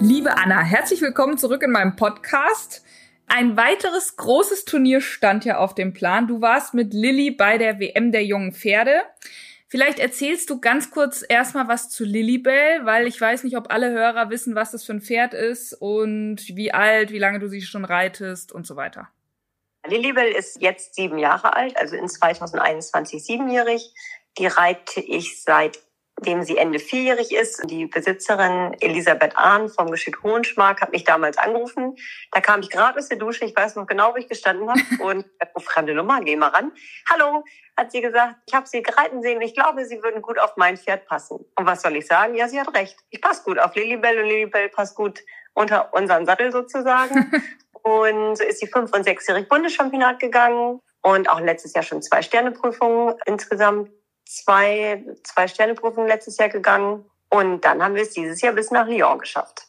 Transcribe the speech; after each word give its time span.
Liebe 0.00 0.36
Anna, 0.36 0.62
herzlich 0.62 1.02
willkommen 1.02 1.38
zurück 1.38 1.62
in 1.64 1.72
meinem 1.72 1.96
Podcast. 1.96 2.84
Ein 3.26 3.56
weiteres 3.56 4.16
großes 4.16 4.64
Turnier 4.64 5.00
stand 5.00 5.44
ja 5.44 5.58
auf 5.58 5.74
dem 5.74 5.92
Plan. 5.92 6.28
Du 6.28 6.40
warst 6.40 6.72
mit 6.72 6.94
Lilly 6.94 7.32
bei 7.32 7.58
der 7.58 7.80
WM 7.80 8.12
der 8.12 8.24
jungen 8.24 8.52
Pferde. 8.52 9.02
Vielleicht 9.66 9.98
erzählst 9.98 10.50
du 10.50 10.60
ganz 10.60 10.92
kurz 10.92 11.24
erstmal 11.28 11.66
was 11.66 11.90
zu 11.90 12.04
Lilibell, 12.04 12.86
weil 12.86 13.08
ich 13.08 13.20
weiß 13.20 13.42
nicht, 13.42 13.56
ob 13.56 13.72
alle 13.72 13.90
Hörer 13.90 14.30
wissen, 14.30 14.54
was 14.54 14.70
das 14.70 14.84
für 14.84 14.92
ein 14.92 15.02
Pferd 15.02 15.34
ist 15.34 15.74
und 15.74 16.46
wie 16.56 16.72
alt, 16.72 17.10
wie 17.10 17.18
lange 17.18 17.40
du 17.40 17.48
sie 17.48 17.60
schon 17.60 17.84
reitest 17.84 18.52
und 18.52 18.66
so 18.68 18.76
weiter. 18.76 19.08
Lilibell 19.84 20.32
ist 20.32 20.62
jetzt 20.62 20.94
sieben 20.94 21.18
Jahre 21.18 21.56
alt, 21.56 21.76
also 21.76 21.96
in 21.96 22.08
2021 22.08 23.24
siebenjährig. 23.24 23.92
Die 24.38 24.46
reite 24.46 25.00
ich 25.00 25.42
seit 25.42 25.80
dem 26.20 26.42
sie 26.42 26.56
Ende 26.56 26.78
vierjährig 26.78 27.32
ist. 27.34 27.62
Die 27.70 27.86
Besitzerin 27.86 28.76
Elisabeth 28.80 29.36
Ahn 29.36 29.68
vom 29.68 29.90
Geschick 29.90 30.22
Hohenschmark 30.22 30.80
hat 30.80 30.92
mich 30.92 31.04
damals 31.04 31.38
angerufen. 31.38 31.96
Da 32.32 32.40
kam 32.40 32.60
ich 32.60 32.70
gerade 32.70 32.98
aus 32.98 33.08
der 33.08 33.18
Dusche, 33.18 33.44
ich 33.44 33.56
weiß 33.56 33.76
noch 33.76 33.86
genau, 33.86 34.12
wo 34.12 34.16
ich 34.16 34.28
gestanden 34.28 34.68
habe. 34.68 34.80
Und 35.02 35.26
oh, 35.54 35.60
fremde 35.60 35.94
Nummer, 35.94 36.20
geh 36.20 36.36
mal 36.36 36.48
ran. 36.48 36.72
Hallo, 37.10 37.44
hat 37.76 37.92
sie 37.92 38.00
gesagt, 38.00 38.36
ich 38.46 38.54
habe 38.54 38.66
sie 38.66 38.82
reiten 38.96 39.22
sehen. 39.22 39.40
Ich 39.40 39.54
glaube, 39.54 39.84
sie 39.84 40.02
würden 40.02 40.22
gut 40.22 40.38
auf 40.38 40.56
mein 40.56 40.76
Pferd 40.76 41.06
passen. 41.06 41.44
Und 41.56 41.66
was 41.66 41.82
soll 41.82 41.96
ich 41.96 42.06
sagen? 42.06 42.34
Ja, 42.34 42.48
sie 42.48 42.60
hat 42.60 42.74
recht. 42.74 42.96
Ich 43.10 43.20
passe 43.20 43.44
gut 43.44 43.58
auf 43.58 43.74
Lilibell 43.74 44.18
und 44.18 44.26
Lilibell 44.26 44.68
passt 44.68 44.96
gut 44.96 45.20
unter 45.54 45.92
unseren 45.94 46.26
Sattel 46.26 46.52
sozusagen. 46.52 47.30
und 47.82 48.36
so 48.36 48.44
ist 48.44 48.60
sie 48.60 48.66
fünf- 48.66 48.92
und 48.92 49.04
sechsjährig 49.04 49.48
Bundeschampionat 49.48 50.18
gegangen 50.18 50.80
und 51.02 51.30
auch 51.30 51.40
letztes 51.40 51.74
Jahr 51.74 51.84
schon 51.84 52.02
zwei 52.02 52.22
Sterneprüfungen 52.22 53.14
insgesamt 53.26 53.90
zwei, 54.28 55.04
zwei 55.24 55.48
Sterneprüfungen 55.48 56.08
letztes 56.08 56.36
Jahr 56.36 56.50
gegangen. 56.50 57.04
Und 57.30 57.64
dann 57.64 57.82
haben 57.82 57.94
wir 57.94 58.02
es 58.02 58.10
dieses 58.10 58.40
Jahr 58.40 58.52
bis 58.52 58.70
nach 58.70 58.86
Lyon 58.86 59.18
geschafft. 59.18 59.66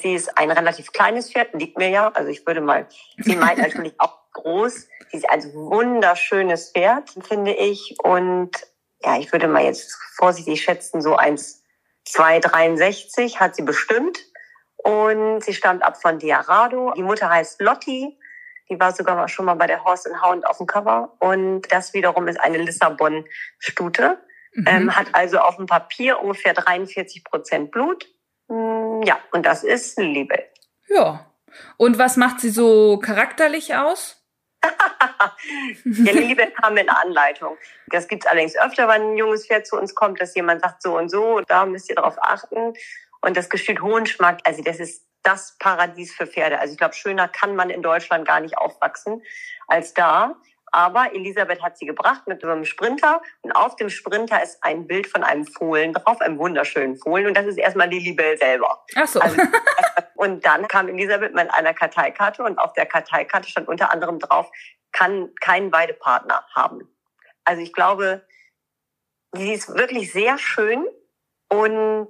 Sie 0.00 0.14
ist 0.14 0.38
ein 0.38 0.50
relativ 0.50 0.92
kleines 0.92 1.30
Pferd, 1.30 1.52
liegt 1.54 1.76
mir 1.76 1.90
ja. 1.90 2.08
Also 2.08 2.30
ich 2.30 2.46
würde 2.46 2.62
mal, 2.62 2.86
sie 3.18 3.36
meint 3.36 3.58
natürlich 3.58 3.94
auch 3.98 4.18
groß. 4.32 4.88
Sie 5.10 5.18
ist 5.18 5.28
ein 5.28 5.52
wunderschönes 5.52 6.72
Pferd, 6.72 7.10
finde 7.26 7.52
ich. 7.52 7.96
Und 8.02 8.50
ja, 9.02 9.18
ich 9.18 9.30
würde 9.32 9.48
mal 9.48 9.64
jetzt 9.64 9.92
vorsichtig 10.16 10.62
schätzen, 10.62 11.02
so 11.02 11.16
1, 11.16 11.62
2,63 12.08 13.36
hat 13.36 13.54
sie 13.54 13.62
bestimmt. 13.62 14.18
Und 14.76 15.42
sie 15.44 15.54
stammt 15.54 15.82
ab 15.82 16.00
von 16.00 16.18
Diarado. 16.18 16.92
Die 16.96 17.02
Mutter 17.02 17.28
heißt 17.28 17.60
Lotti. 17.60 18.18
Die 18.70 18.80
war 18.80 18.92
sogar 18.92 19.16
mal 19.16 19.28
schon 19.28 19.44
mal 19.44 19.54
bei 19.54 19.66
der 19.66 19.84
Horse 19.84 20.10
and 20.10 20.22
Hound 20.22 20.46
auf 20.46 20.58
dem 20.58 20.66
Cover. 20.66 21.14
Und 21.18 21.62
das 21.70 21.92
wiederum 21.94 22.28
ist 22.28 22.40
eine 22.40 22.58
Lissabon-Stute. 22.58 24.18
Mhm. 24.54 24.66
Ähm, 24.66 24.96
hat 24.96 25.08
also 25.12 25.38
auf 25.38 25.56
dem 25.56 25.66
Papier 25.66 26.20
ungefähr 26.20 26.54
43 26.54 27.24
Prozent 27.24 27.70
Blut. 27.70 28.06
Mm, 28.48 29.02
ja, 29.02 29.18
und 29.32 29.44
das 29.44 29.64
ist 29.64 29.98
Liebe. 29.98 30.44
Ja. 30.88 31.26
Und 31.76 31.98
was 31.98 32.16
macht 32.16 32.40
sie 32.40 32.50
so 32.50 32.98
charakterlich 32.98 33.74
aus? 33.74 34.20
ja, 35.84 36.12
Liebe 36.12 36.46
kam 36.60 36.76
in 36.76 36.88
Anleitung. 36.88 37.56
Das 37.88 38.08
gibt 38.08 38.24
es 38.24 38.30
allerdings 38.30 38.56
öfter, 38.56 38.88
wenn 38.88 39.02
ein 39.02 39.16
junges 39.16 39.46
Pferd 39.46 39.66
zu 39.66 39.76
uns 39.76 39.94
kommt, 39.94 40.20
dass 40.20 40.34
jemand 40.34 40.62
sagt 40.62 40.82
so 40.82 40.96
und 40.96 41.10
so, 41.10 41.40
da 41.40 41.66
müsst 41.66 41.90
ihr 41.90 41.96
drauf 41.96 42.16
achten. 42.20 42.74
Und 43.20 43.36
das 43.36 43.50
Gestüt 43.50 43.82
Hohenschmack, 43.82 44.40
also 44.44 44.62
das 44.62 44.80
ist 44.80 45.04
das 45.24 45.56
Paradies 45.58 46.14
für 46.14 46.26
Pferde. 46.26 46.60
Also 46.60 46.72
ich 46.72 46.78
glaube, 46.78 46.94
schöner 46.94 47.28
kann 47.28 47.56
man 47.56 47.70
in 47.70 47.82
Deutschland 47.82 48.26
gar 48.26 48.40
nicht 48.40 48.56
aufwachsen 48.56 49.22
als 49.66 49.94
da. 49.94 50.36
Aber 50.70 51.14
Elisabeth 51.14 51.62
hat 51.62 51.78
sie 51.78 51.86
gebracht 51.86 52.26
mit 52.26 52.44
einem 52.44 52.64
Sprinter 52.64 53.22
und 53.42 53.52
auf 53.52 53.76
dem 53.76 53.90
Sprinter 53.90 54.42
ist 54.42 54.58
ein 54.62 54.88
Bild 54.88 55.06
von 55.06 55.22
einem 55.22 55.46
Fohlen 55.46 55.92
drauf, 55.92 56.20
einem 56.20 56.36
wunderschönen 56.38 56.96
Fohlen 56.96 57.28
und 57.28 57.36
das 57.36 57.46
ist 57.46 57.58
erstmal 57.58 57.88
die 57.88 58.00
Libelle 58.00 58.36
selber. 58.36 58.84
Ach 58.96 59.06
so. 59.06 59.20
Also, 59.20 59.40
und 60.16 60.44
dann 60.44 60.66
kam 60.66 60.88
Elisabeth 60.88 61.32
mit 61.32 61.48
einer 61.54 61.74
Karteikarte 61.74 62.42
und 62.42 62.58
auf 62.58 62.72
der 62.72 62.86
Karteikarte 62.86 63.48
stand 63.48 63.68
unter 63.68 63.92
anderem 63.92 64.18
drauf, 64.18 64.50
kann 64.90 65.32
keinen 65.40 65.70
Weidepartner 65.70 66.44
haben. 66.56 66.92
Also 67.44 67.62
ich 67.62 67.72
glaube, 67.72 68.26
sie 69.32 69.52
ist 69.52 69.76
wirklich 69.76 70.12
sehr 70.12 70.38
schön 70.38 70.84
und 71.48 72.08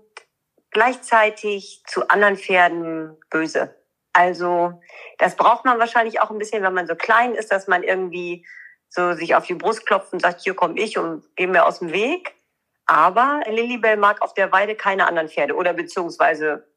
gleichzeitig 0.74 1.82
zu 1.86 2.08
anderen 2.08 2.36
Pferden 2.36 3.16
böse. 3.30 3.74
Also 4.12 4.80
das 5.18 5.36
braucht 5.36 5.64
man 5.64 5.78
wahrscheinlich 5.78 6.20
auch 6.20 6.30
ein 6.30 6.38
bisschen, 6.38 6.62
wenn 6.62 6.74
man 6.74 6.86
so 6.86 6.94
klein 6.94 7.34
ist, 7.34 7.50
dass 7.50 7.66
man 7.66 7.82
irgendwie 7.82 8.46
so 8.88 9.14
sich 9.14 9.34
auf 9.34 9.46
die 9.46 9.54
Brust 9.54 9.86
klopft 9.86 10.12
und 10.12 10.20
sagt, 10.20 10.42
hier 10.42 10.54
komme 10.54 10.78
ich 10.78 10.98
und 10.98 11.24
geh 11.36 11.46
mir 11.46 11.64
aus 11.64 11.78
dem 11.78 11.92
Weg. 11.92 12.34
Aber 12.86 13.40
Lilibell 13.46 13.96
mag 13.96 14.20
auf 14.20 14.34
der 14.34 14.52
Weide 14.52 14.76
keine 14.76 15.06
anderen 15.06 15.28
Pferde 15.28 15.54
oder 15.54 15.72
beziehungsweise 15.72 16.68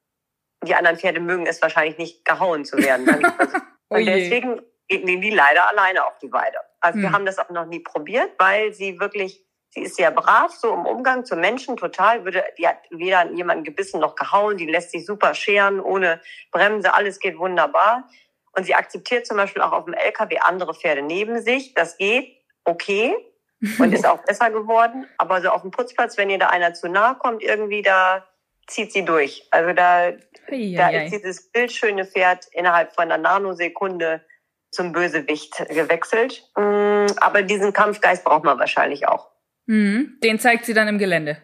die 0.63 0.73
anderen 0.73 0.97
Pferde 0.97 1.19
mögen 1.19 1.45
es 1.45 1.61
wahrscheinlich 1.61 1.97
nicht 1.97 2.25
gehauen 2.25 2.65
zu 2.65 2.77
werden. 2.77 3.07
und 3.89 4.05
deswegen 4.05 4.61
gehen 4.87 5.21
die 5.21 5.29
leider 5.31 5.69
alleine 5.69 6.05
auf 6.05 6.17
die 6.19 6.31
Weide. 6.31 6.57
Also 6.79 6.95
hm. 6.95 7.03
wir 7.03 7.11
haben 7.11 7.25
das 7.25 7.39
auch 7.39 7.49
noch 7.49 7.65
nie 7.65 7.79
probiert, 7.79 8.31
weil 8.39 8.73
sie 8.73 8.99
wirklich 8.99 9.46
Sie 9.69 9.81
ist 9.81 9.95
sehr 9.95 10.11
brav, 10.11 10.51
so 10.51 10.73
im 10.73 10.85
Umgang 10.85 11.25
zu 11.25 11.35
Menschen, 11.35 11.77
total. 11.77 12.23
Würde, 12.25 12.43
die 12.57 12.67
hat 12.67 12.77
weder 12.89 13.29
jemanden 13.31 13.63
gebissen 13.63 13.99
noch 13.99 14.15
gehauen. 14.15 14.57
Die 14.57 14.65
lässt 14.65 14.91
sich 14.91 15.05
super 15.05 15.33
scheren, 15.33 15.79
ohne 15.79 16.21
Bremse. 16.51 16.93
Alles 16.93 17.19
geht 17.19 17.37
wunderbar. 17.37 18.07
Und 18.53 18.65
sie 18.65 18.75
akzeptiert 18.75 19.27
zum 19.27 19.37
Beispiel 19.37 19.61
auch 19.61 19.73
auf 19.73 19.85
dem 19.85 19.93
LKW 19.93 20.39
andere 20.39 20.73
Pferde 20.73 21.01
neben 21.01 21.41
sich. 21.41 21.73
Das 21.73 21.97
geht 21.97 22.37
okay 22.63 23.15
und 23.79 23.93
ist 23.93 24.07
auch 24.07 24.23
besser 24.23 24.49
geworden. 24.49 25.07
Aber 25.17 25.41
so 25.41 25.49
auf 25.49 25.61
dem 25.61 25.71
Putzplatz, 25.71 26.17
wenn 26.17 26.29
ihr 26.29 26.39
da 26.39 26.47
einer 26.47 26.73
zu 26.73 26.87
nahe 26.87 27.15
kommt, 27.15 27.43
irgendwie 27.43 27.81
da 27.81 28.25
zieht 28.67 28.91
sie 28.93 29.05
durch. 29.05 29.47
Also 29.51 29.73
da, 29.73 30.11
Eieiei. 30.49 30.75
da 30.75 30.89
ist 30.89 31.11
dieses 31.13 31.51
bildschöne 31.51 32.05
Pferd 32.05 32.47
innerhalb 32.51 32.93
von 32.93 33.05
einer 33.05 33.17
Nanosekunde 33.17 34.25
zum 34.71 34.91
Bösewicht 34.91 35.57
gewechselt. 35.69 36.49
Mm 36.55 36.87
aber 37.15 37.41
diesen 37.41 37.73
Kampfgeist 37.73 38.23
braucht 38.23 38.43
man 38.43 38.59
wahrscheinlich 38.59 39.07
auch. 39.07 39.29
Mhm. 39.67 40.17
Den 40.23 40.39
zeigt 40.39 40.65
sie 40.65 40.73
dann 40.73 40.87
im 40.87 40.97
Gelände. 40.97 41.37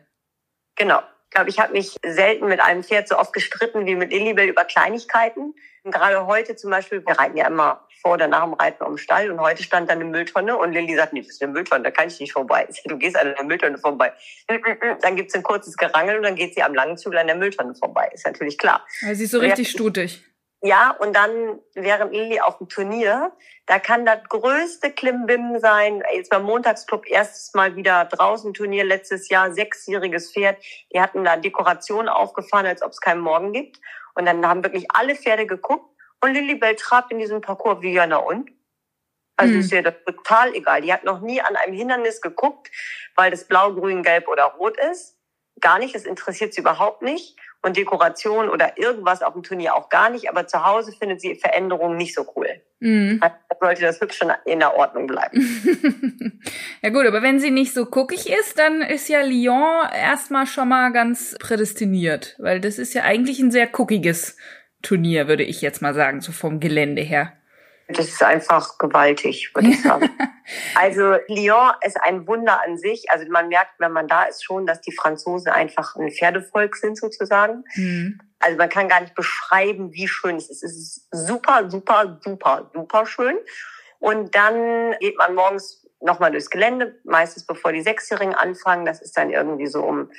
Genau. 0.75 1.00
Ich 1.30 1.36
glaube, 1.36 1.50
ich 1.50 1.60
habe 1.60 1.74
mich 1.74 1.98
selten 2.06 2.48
mit 2.48 2.60
einem 2.60 2.84
Pferd 2.84 3.08
so 3.08 3.18
oft 3.18 3.34
gestritten 3.34 3.86
wie 3.86 3.96
mit 3.96 4.12
Lilibel 4.12 4.46
über 4.46 4.66
Kleinigkeiten. 4.66 5.56
Und 5.84 5.92
gerade 5.92 6.25
heute 6.28 6.56
zum 6.56 6.70
Beispiel, 6.70 7.06
wir 7.06 7.18
reiten 7.18 7.38
ja 7.38 7.48
immer 7.48 7.88
vor 8.04 8.14
oder 8.14 8.28
nach 8.28 8.44
dem 8.44 8.54
Reiten 8.54 8.84
um 8.84 8.94
den 8.94 8.98
Stall 8.98 9.31
und 9.31 9.40
heute 9.40 9.64
stand 9.64 9.90
da 9.90 9.94
eine 9.94 10.06
Mülltonne 10.06 10.58
und 10.58 10.74
Lilly 10.74 10.96
sagt, 10.96 11.14
nee, 11.14 11.22
das 11.22 11.31
ist 11.31 11.42
eine 11.42 11.52
Mülltonne, 11.54 11.84
da 11.84 11.92
kann 11.92 12.08
ich 12.08 12.20
nicht 12.20 12.34
vorbei. 12.34 12.68
Du 12.86 12.98
gehst 12.98 13.18
an 13.18 13.34
der 13.34 13.44
Mülltonne 13.44 13.78
vorbei. 13.78 14.14
Dann 15.02 15.16
gibt's 15.16 15.34
ein 15.34 15.42
kurzes 15.42 15.75
Gerangel 15.78 16.18
und 16.18 16.24
dann 16.24 16.36
geht 16.36 16.54
sie 16.54 16.62
am 16.62 16.75
langen 16.75 16.98
Zügel 16.98 17.18
an 17.18 17.28
der 17.28 17.36
Mülltonne 17.36 17.74
vorbei. 17.75 18.10
Ist 18.14 18.25
natürlich 18.25 18.58
klar. 18.58 18.86
Also 19.02 19.16
sie 19.16 19.24
ist 19.24 19.31
so 19.31 19.40
richtig 19.40 19.70
stutig. 19.70 20.24
Ja, 20.65 20.92
und 20.92 21.13
dann 21.13 21.60
während 21.75 22.13
Lilly 22.13 22.39
auf 22.39 22.57
dem 22.57 22.69
Turnier, 22.69 23.33
da 23.65 23.80
kann 23.80 24.06
das 24.06 24.19
größte 24.30 24.92
Klimbim 24.92 25.60
sein. 25.60 26.01
Jetzt 26.15 26.30
beim 26.30 26.44
Montagsclub 26.44 27.06
erstes 27.06 27.54
Mal 27.54 27.75
wieder 27.75 28.06
draußen 28.06 28.54
Turnier 28.54 28.86
letztes 28.86 29.27
Jahr, 29.27 29.51
sechsjähriges 29.51 30.31
Pferd. 30.31 30.63
Die 30.94 31.01
hatten 31.01 31.25
da 31.25 31.36
Dekorationen 31.36 32.07
aufgefahren, 32.07 32.65
als 32.65 32.81
ob 32.81 32.92
es 32.92 33.01
keinen 33.01 33.19
Morgen 33.19 33.51
gibt. 33.51 33.81
Und 34.15 34.25
dann 34.25 34.48
haben 34.48 34.63
wirklich 34.63 34.86
alle 34.88 35.18
Pferde 35.18 35.45
geguckt 35.45 35.86
und 36.21 36.33
Lilibel 36.33 36.77
trabt 36.77 37.12
in 37.12 37.19
diesem 37.19 37.42
Parcours 37.42 37.81
wie 37.81 37.92
ja, 37.92 38.07
na 38.07 38.18
und? 38.18 38.50
Also 39.36 39.56
mhm. 39.56 39.60
ist 39.60 39.74
ihr 39.74 39.83
das 39.83 39.95
total 40.06 40.56
egal. 40.56 40.81
Die 40.81 40.94
hat 40.94 41.04
noch 41.04 41.19
nie 41.19 41.42
an 41.42 41.57
einem 41.57 41.74
Hindernis 41.74 42.21
geguckt, 42.21 42.71
weil 43.18 43.31
das 43.31 43.50
blau, 43.50 43.74
grün, 43.74 44.01
gelb 44.01 44.30
oder 44.30 44.45
rot 44.45 44.77
ist. 44.77 45.18
Gar 45.60 45.80
nicht, 45.80 45.94
das 45.94 46.06
interessiert 46.06 46.54
sie 46.54 46.62
überhaupt 46.62 47.01
nicht 47.01 47.38
und 47.63 47.77
Dekoration 47.77 48.50
oder 48.50 48.77
irgendwas 48.77 49.21
auf 49.21 49.33
dem 49.33 49.42
Turnier 49.42 49.75
auch 49.75 49.89
gar 49.89 50.10
nicht. 50.10 50.30
Aber 50.30 50.45
zu 50.45 50.63
Hause 50.63 50.92
findet 50.92 51.21
sie 51.21 51.36
Veränderungen 51.36 51.98
nicht 51.98 52.13
so 52.13 52.25
cool. 52.36 52.48
Mhm. 52.80 53.19
Also 53.21 53.36
sollte 53.62 53.81
das 53.81 54.01
hübsch 54.01 54.18
schon 54.18 54.31
in 54.45 54.60
der 54.60 54.75
Ordnung 54.75 55.07
bleiben. 55.07 55.42
ja 56.81 56.89
gut, 56.89 57.06
aber 57.06 57.21
wenn 57.21 57.39
sie 57.39 57.51
nicht 57.51 57.74
so 57.74 57.86
guckig 57.86 58.30
ist, 58.30 58.60
dann 58.60 58.81
ist 58.81 59.07
ja 59.07 59.21
Lyon 59.21 59.88
erstmal 59.94 60.45
schon 60.45 60.68
mal 60.68 60.92
ganz 60.92 61.36
prädestiniert, 61.39 62.36
weil 62.39 62.60
das 62.60 62.77
ist 62.77 62.94
ja 62.94 63.04
eigentlich 63.04 63.39
ein 63.39 63.51
sehr 63.51 63.68
guckiges 63.68 64.38
Turnier, 64.81 65.30
würde 65.30 65.44
ich 65.44 65.62
jetzt 65.62 65.81
mal 65.81 65.94
sagen, 65.94 66.19
so 66.19 66.33
vom 66.33 66.60
Gelände 66.60 67.01
her. 67.01 67.33
Das 67.88 68.08
ist 68.08 68.24
einfach 68.24 68.78
gewaltig, 68.78 69.52
würde 69.54 69.70
ich 69.70 69.82
sagen. 69.82 70.10
also 70.76 71.18
Lyon 71.28 71.74
ist 71.86 71.98
ein 72.02 72.28
Wunder 72.28 72.62
an 72.64 72.78
sich. 72.78 73.06
Also 73.10 73.26
man 73.30 73.50
merkt, 73.50 73.74
wenn 73.80 73.92
man 73.92 74.08
da 74.08 74.24
ist, 74.24 74.44
schon, 74.44 74.66
dass 74.66 74.82
die 74.82 74.94
Franzosen 74.94 75.52
einfach 75.52 75.96
ein 75.96 76.10
Pferdevolk 76.10 76.76
sind 76.76 76.98
sozusagen. 76.98 77.64
Mhm. 77.76 78.20
Also 78.40 78.58
man 78.58 78.70
kann 78.70 78.90
gar 78.90 79.02
nicht 79.02 79.16
beschreiben, 79.16 79.94
wie 79.94 80.08
schön 80.08 80.38
es 80.38 80.50
ist. 80.50 80.64
Es 80.64 80.78
ist 80.78 81.08
super, 81.12 81.70
super, 81.70 82.20
super, 82.24 82.72
super 82.74 83.06
schön. 83.06 83.38
Und 84.00 84.36
dann 84.36 84.96
geht 85.00 85.18
man 85.18 85.36
morgens 85.36 85.88
nochmal 86.02 86.32
durchs 86.32 86.50
Gelände, 86.50 87.00
meistens 87.06 87.46
bevor 87.46 87.72
die 87.72 87.82
Sechsjährigen 87.82 88.36
anfangen. 88.36 88.86
Das 88.86 89.02
ist 89.02 89.18
dann 89.18 89.30
irgendwie 89.30 89.68
so 89.68 89.82
um, 89.82 90.12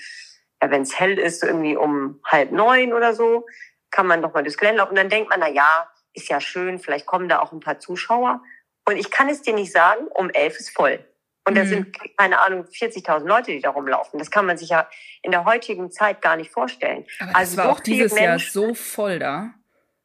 ja, 0.63 0.71
wenn 0.71 0.83
es 0.83 0.99
hell 0.99 1.19
ist, 1.19 1.41
so 1.41 1.47
irgendwie 1.47 1.77
um 1.77 2.21
halb 2.25 2.51
neun 2.51 2.93
oder 2.93 3.15
so, 3.15 3.47
kann 3.91 4.07
man 4.07 4.21
nochmal 4.21 4.43
durchs 4.43 4.57
Gelände 4.57 4.79
laufen. 4.79 4.91
Und 4.91 4.99
dann 4.99 5.11
denkt 5.11 5.31
man, 5.31 5.41
na 5.41 5.49
ja, 5.49 5.89
ist 6.15 6.29
ja 6.29 6.41
schön, 6.41 6.79
vielleicht 6.79 7.07
kommen 7.07 7.29
da 7.29 7.41
auch 7.41 7.53
ein 7.53 7.61
paar 7.61 7.79
Zuschauer. 7.79 8.43
Und 8.87 8.97
ich 8.97 9.11
kann 9.11 9.29
es 9.29 9.43
dir 9.43 9.55
nicht 9.55 9.73
sagen, 9.73 10.07
um 10.09 10.31
elf 10.31 10.59
ist 10.59 10.71
voll. 10.71 11.05
Und 11.47 11.57
da 11.57 11.65
mhm. 11.65 11.69
sind, 11.69 12.17
keine 12.17 12.41
Ahnung, 12.41 12.65
40.000 12.65 13.27
Leute, 13.27 13.51
die 13.53 13.61
da 13.61 13.71
rumlaufen. 13.71 14.19
Das 14.19 14.31
kann 14.31 14.47
man 14.47 14.57
sich 14.57 14.71
ja 14.71 14.89
in 15.23 15.31
der 15.31 15.45
heutigen 15.45 15.91
Zeit 15.91 16.23
gar 16.23 16.37
nicht 16.37 16.51
vorstellen. 16.51 17.05
Aber 17.21 17.37
also 17.37 17.57
war 17.59 17.65
so 17.65 17.71
auch 17.71 17.81
dieses 17.81 18.13
Menschen, 18.13 18.25
Jahr 18.25 18.39
so 18.39 18.75
voll 18.75 19.19
da. 19.19 19.51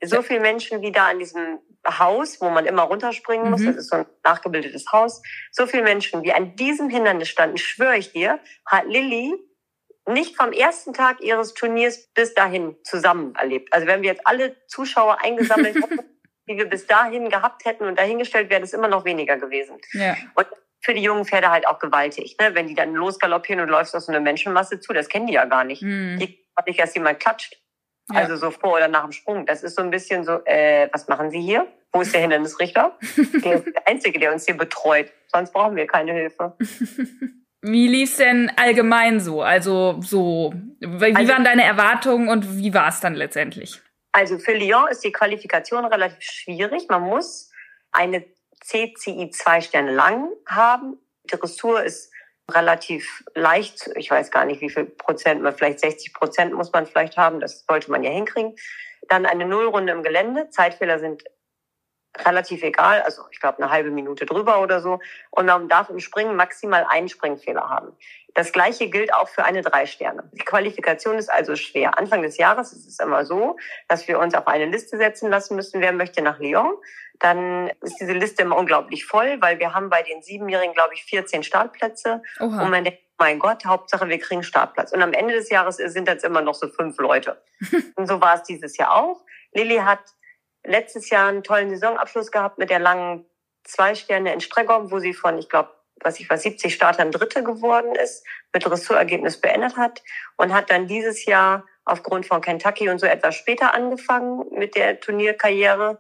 So 0.04 0.22
viele 0.22 0.42
Menschen 0.42 0.82
wie 0.82 0.92
da 0.92 1.08
an 1.08 1.20
diesem 1.20 1.60
Haus, 1.88 2.42
wo 2.42 2.50
man 2.50 2.66
immer 2.66 2.84
runterspringen 2.84 3.50
muss. 3.50 3.62
Mhm. 3.62 3.68
Das 3.68 3.76
ist 3.78 3.90
so 3.90 3.98
ein 3.98 4.06
nachgebildetes 4.24 4.92
Haus. 4.92 5.22
So 5.52 5.66
viele 5.66 5.84
Menschen, 5.84 6.24
wie 6.24 6.34
an 6.34 6.56
diesem 6.56 6.90
Hindernis 6.90 7.30
standen, 7.30 7.58
schwöre 7.58 7.98
ich 7.98 8.12
dir, 8.12 8.40
hat 8.66 8.86
Lilly 8.88 9.34
nicht 10.10 10.36
vom 10.36 10.52
ersten 10.52 10.94
Tag 10.94 11.22
ihres 11.22 11.54
Turniers 11.54 12.08
bis 12.14 12.34
dahin 12.34 12.76
zusammen 12.84 13.36
erlebt. 13.36 13.74
Also 13.74 13.88
wenn 13.88 14.02
wir 14.02 14.10
jetzt 14.10 14.26
alle 14.26 14.56
Zuschauer 14.68 15.22
eingesammelt 15.22 15.76
hätten, 15.82 16.00
die 16.48 16.58
wir 16.58 16.66
bis 16.66 16.88
dahin 16.88 17.30
gehabt 17.30 17.66
hätten 17.66 17.86
und 17.86 18.00
dahingestellt, 18.00 18.50
wäre 18.50 18.62
das 18.62 18.74
immer 18.74 18.88
noch 18.88 19.06
weniger 19.06 19.38
gewesen. 19.38 19.78
Ja. 19.94 20.16
Und 20.36 20.48
für 20.82 20.94
die 20.94 21.02
jungen 21.02 21.26
Pferde 21.26 21.50
halt 21.52 21.68
auch 21.68 21.80
gewaltig, 21.80 22.38
ne? 22.40 22.56
wenn 22.56 22.68
die 22.68 22.74
dann 22.74 22.94
losgaloppieren 22.94 23.62
und 23.62 23.70
läufst 23.70 23.96
aus 23.96 24.06
so 24.06 24.12
einer 24.12 24.22
Menschenmasse 24.22 24.80
zu, 24.80 24.94
das 24.94 25.10
kennen 25.10 25.28
die 25.28 25.34
ja 25.34 25.46
gar 25.46 25.64
nicht. 25.64 25.82
Mhm. 25.82 26.20
Die 26.20 26.46
hat 26.56 26.68
nicht 26.68 26.80
erst 26.80 26.96
jemand 26.96 27.20
klatscht. 27.20 27.58
Ja. 28.12 28.22
Also 28.22 28.36
so 28.38 28.50
vor 28.52 28.78
oder 28.78 28.88
nach 28.88 29.04
dem 29.04 29.12
Sprung. 29.12 29.46
Das 29.46 29.62
ist 29.62 29.76
so 29.76 29.82
ein 29.82 29.92
bisschen 29.92 30.24
so, 30.24 30.44
äh, 30.46 30.90
was 30.92 31.08
machen 31.08 31.30
Sie 31.30 31.42
hier? 31.42 31.68
Wo 31.92 32.02
ist 32.02 32.14
der 32.14 32.22
Hindernisrichter? 32.22 32.98
der 33.44 33.54
ist 33.54 33.66
der 33.68 33.88
Einzige, 33.88 34.20
der 34.20 34.32
uns 34.32 34.46
hier 34.46 34.58
betreut. 34.58 35.12
Sonst 35.28 35.54
brauchen 35.54 35.76
wir 35.76 35.86
keine 35.86 36.14
Hilfe. 36.14 36.56
Wie 37.62 37.88
lief's 37.88 38.18
denn 38.18 38.52
allgemein 38.56 39.20
so? 39.20 39.42
Also 39.42 40.00
so, 40.02 40.54
wie 40.80 41.16
also, 41.16 41.32
waren 41.32 41.44
deine 41.44 41.64
Erwartungen 41.64 42.30
und 42.30 42.58
wie 42.58 42.74
war 42.74 42.88
es 42.88 43.02
dann 43.02 43.16
letztendlich? 43.16 43.82
Also 44.12 44.40
für 44.40 44.54
Lyon 44.54 44.88
ist 44.90 45.04
die 45.04 45.12
Qualifikation 45.12 45.86
relativ 45.86 46.22
schwierig. 46.22 46.88
Man 46.90 47.02
muss 47.02 47.52
eine 47.92 48.26
CCI 48.62 49.30
zwei 49.32 49.62
Sterne 49.62 49.94
lang 49.94 50.30
haben. 50.46 50.98
Die 51.26 51.38
Dressur 51.38 51.84
ist 51.84 52.12
relativ 52.50 53.24
leicht. 53.36 53.90
Ich 53.96 54.10
weiß 54.10 54.32
gar 54.32 54.46
nicht, 54.46 54.62
wie 54.62 54.70
viel 54.70 54.86
Prozent, 54.86 55.42
vielleicht 55.56 55.82
60 55.82 56.14
Prozent 56.14 56.54
muss 56.54 56.72
man 56.72 56.86
vielleicht 56.86 57.18
haben. 57.18 57.40
Das 57.40 57.66
sollte 57.68 57.92
man 57.92 58.04
ja 58.04 58.12
hinkriegen. 58.12 58.56
Dann 59.08 59.26
eine 59.26 59.46
Nullrunde 59.46 59.94
im 59.94 60.04
Gelände. 60.04 60.50
Zeitfehler 60.50 61.00
sind 61.00 61.24
relativ 62.26 62.64
egal, 62.64 63.02
also 63.02 63.24
ich 63.32 63.40
glaube 63.40 63.62
eine 63.62 63.72
halbe 63.72 63.92
Minute 63.92 64.26
drüber 64.26 64.62
oder 64.62 64.82
so. 64.82 65.00
Und 65.32 65.46
man 65.46 65.68
darf 65.68 65.90
im 65.90 66.00
Springen 66.00 66.36
maximal 66.36 66.86
einen 66.90 67.10
Springfehler 67.10 67.70
haben. 67.70 67.94
Das 68.34 68.52
gleiche 68.52 68.90
gilt 68.90 69.14
auch 69.14 69.28
für 69.28 69.44
eine 69.44 69.62
drei 69.62 69.86
Sterne. 69.86 70.30
Die 70.34 70.46
Qualifikation 70.46 71.18
ist 71.18 71.32
also 71.32 71.56
schwer. 71.56 71.98
Anfang 71.98 72.22
des 72.22 72.38
Jahres 72.38 72.74
ist 72.74 72.88
es 72.88 73.00
immer 73.00 73.26
so, 73.26 73.58
dass 73.88 74.08
wir 74.08 74.20
uns 74.20 74.34
auf 74.34 74.48
eine 74.48 74.66
Liste 74.66 74.98
setzen 74.98 75.30
lassen 75.30 75.56
müssen, 75.56 75.82
wer 75.82 75.92
möchte 75.92 76.22
nach 76.22 76.40
Lyon. 76.40 76.76
Dann 77.20 77.70
ist 77.82 77.98
diese 78.00 78.14
Liste 78.14 78.44
immer 78.44 78.58
unglaublich 78.58 79.06
voll, 79.06 79.38
weil 79.42 79.60
wir 79.60 79.74
haben 79.74 79.90
bei 79.90 80.04
den 80.04 80.22
Siebenjährigen, 80.22 80.74
glaube 80.74 80.94
ich, 80.94 81.04
14 81.04 81.44
Startplätze. 81.44 82.22
Oha. 82.40 82.64
Und 82.64 82.70
man 82.70 82.84
denkt, 82.84 83.00
mein 83.18 83.40
Gott, 83.40 83.66
Hauptsache 83.66 84.08
wir 84.08 84.20
kriegen 84.20 84.44
Startplatz. 84.44 84.94
Und 84.94 85.02
am 85.02 85.12
Ende 85.12 85.34
des 85.34 85.50
Jahres 85.50 85.76
sind 85.76 86.08
das 86.08 86.24
immer 86.24 86.42
noch 86.42 86.56
so 86.56 86.70
fünf 86.70 86.98
Leute. 86.98 87.42
Und 87.96 88.08
so 88.08 88.22
war 88.22 88.36
es 88.36 88.44
dieses 88.44 88.78
Jahr 88.78 88.96
auch. 88.96 89.26
Lilly 89.54 89.78
hat 89.78 90.00
letztes 90.66 91.10
Jahr 91.10 91.30
einen 91.30 91.44
tollen 91.44 91.70
Saisonabschluss 91.70 92.32
gehabt 92.32 92.58
mit 92.58 92.70
der 92.70 92.80
langen 92.80 93.26
zwei 93.64 93.96
Sterne 93.96 94.34
in 94.34 94.42
Stregom, 94.42 94.92
wo 94.92 95.00
sie 95.00 95.14
von, 95.14 95.38
ich 95.38 95.50
glaube, 95.50 95.70
was 96.02 96.20
ich 96.20 96.30
weiß, 96.30 96.44
70 96.44 96.74
Startern 96.74 97.12
Dritte 97.12 97.44
geworden 97.44 97.94
ist, 97.96 98.26
mit 98.54 98.66
Dressurergebnis 98.66 99.42
beendet 99.42 99.76
hat 99.76 100.02
und 100.38 100.54
hat 100.54 100.70
dann 100.70 100.88
dieses 100.88 101.26
Jahr 101.26 101.66
aufgrund 101.86 102.26
von 102.26 102.42
Kentucky 102.42 102.90
und 102.90 103.00
so 103.00 103.06
etwas 103.06 103.36
später 103.36 103.74
angefangen 103.74 104.46
mit 104.52 104.76
der 104.76 105.00
Turnierkarriere, 105.00 106.00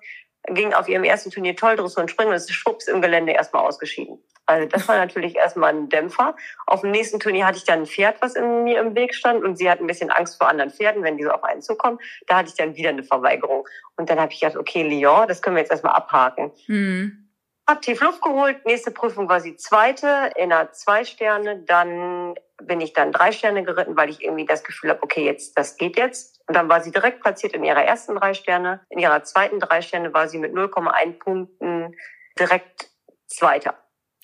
ging 0.54 0.74
auf 0.74 0.88
ihrem 0.88 1.04
ersten 1.04 1.32
Turnier 1.32 1.56
toll 1.56 1.76
Dressur 1.76 2.04
und 2.04 2.10
Springen 2.10 2.30
und 2.30 2.36
ist 2.36 2.52
schwupps 2.52 2.88
im 2.88 3.02
Gelände 3.02 3.34
erstmal 3.34 3.66
ausgeschieden. 3.66 4.20
Also 4.46 4.68
das 4.68 4.88
war 4.88 4.98
natürlich 4.98 5.36
erstmal 5.36 5.72
ein 5.72 5.90
Dämpfer. 5.90 6.36
Auf 6.66 6.82
dem 6.82 6.92
nächsten 6.92 7.20
Turnier 7.20 7.46
hatte 7.46 7.60
ich 7.60 7.66
dann 7.66 7.82
ein 7.82 7.86
Pferd, 7.86 8.20
was 8.22 8.36
in 8.36 8.64
mir 8.64 8.80
im 8.80 8.96
Weg 8.96 9.14
stand 9.14 9.44
und 9.44 9.58
sie 9.58 9.70
hat 9.70 9.80
ein 9.80 9.88
bisschen 9.88 10.10
Angst 10.10 10.38
vor 10.38 10.50
anderen 10.50 10.72
Pferden, 10.72 11.04
wenn 11.04 11.18
die 11.18 11.24
so 11.24 11.30
auf 11.30 11.44
einen 11.44 11.62
zukommen. 11.62 12.00
Da 12.26 12.38
hatte 12.38 12.50
ich 12.50 12.56
dann 12.56 12.76
wieder 12.76 12.90
eine 12.90 13.04
Verweigerung. 13.04 13.68
Und 13.96 14.10
dann 14.10 14.20
habe 14.20 14.34
ich 14.34 14.40
gedacht, 14.40 14.58
okay, 14.58 14.82
Lyon, 14.82 15.28
das 15.28 15.42
können 15.42 15.56
wir 15.56 15.62
jetzt 15.62 15.72
erstmal 15.72 15.94
abhaken. 15.94 16.52
Mhm. 16.68 17.29
Hab 17.70 17.84
tief 17.84 18.02
Luft 18.02 18.24
geholt. 18.24 18.66
Nächste 18.66 18.90
Prüfung 18.90 19.30
war 19.30 19.42
sie 19.42 19.56
zweite 19.56 20.32
in 20.36 20.52
einer 20.52 20.72
zwei 20.72 21.06
Sterne. 21.06 21.60
Dann 21.68 22.34
bin 22.64 22.82
ich 22.82 22.94
dann 22.94 23.12
drei 23.12 23.32
Sterne 23.32 23.64
geritten, 23.64 23.96
weil 23.96 24.10
ich 24.10 24.24
irgendwie 24.24 24.48
das 24.48 24.64
Gefühl 24.64 24.90
habe, 24.90 25.04
okay, 25.04 25.24
jetzt 25.24 25.56
das 25.56 25.78
geht 25.78 25.96
jetzt. 25.96 26.42
Und 26.48 26.56
dann 26.56 26.68
war 26.68 26.82
sie 26.82 26.90
direkt 26.90 27.22
platziert 27.22 27.54
in 27.54 27.64
ihrer 27.64 27.84
ersten 27.84 28.16
drei 28.16 28.34
Sterne. 28.34 28.84
In 28.90 28.98
ihrer 28.98 29.24
zweiten 29.24 29.60
drei 29.60 29.84
Sterne 29.84 30.12
war 30.16 30.28
sie 30.28 30.40
mit 30.40 30.52
0,1 30.52 31.20
Punkten 31.20 31.96
direkt 32.40 32.90
Zweiter. 33.28 33.78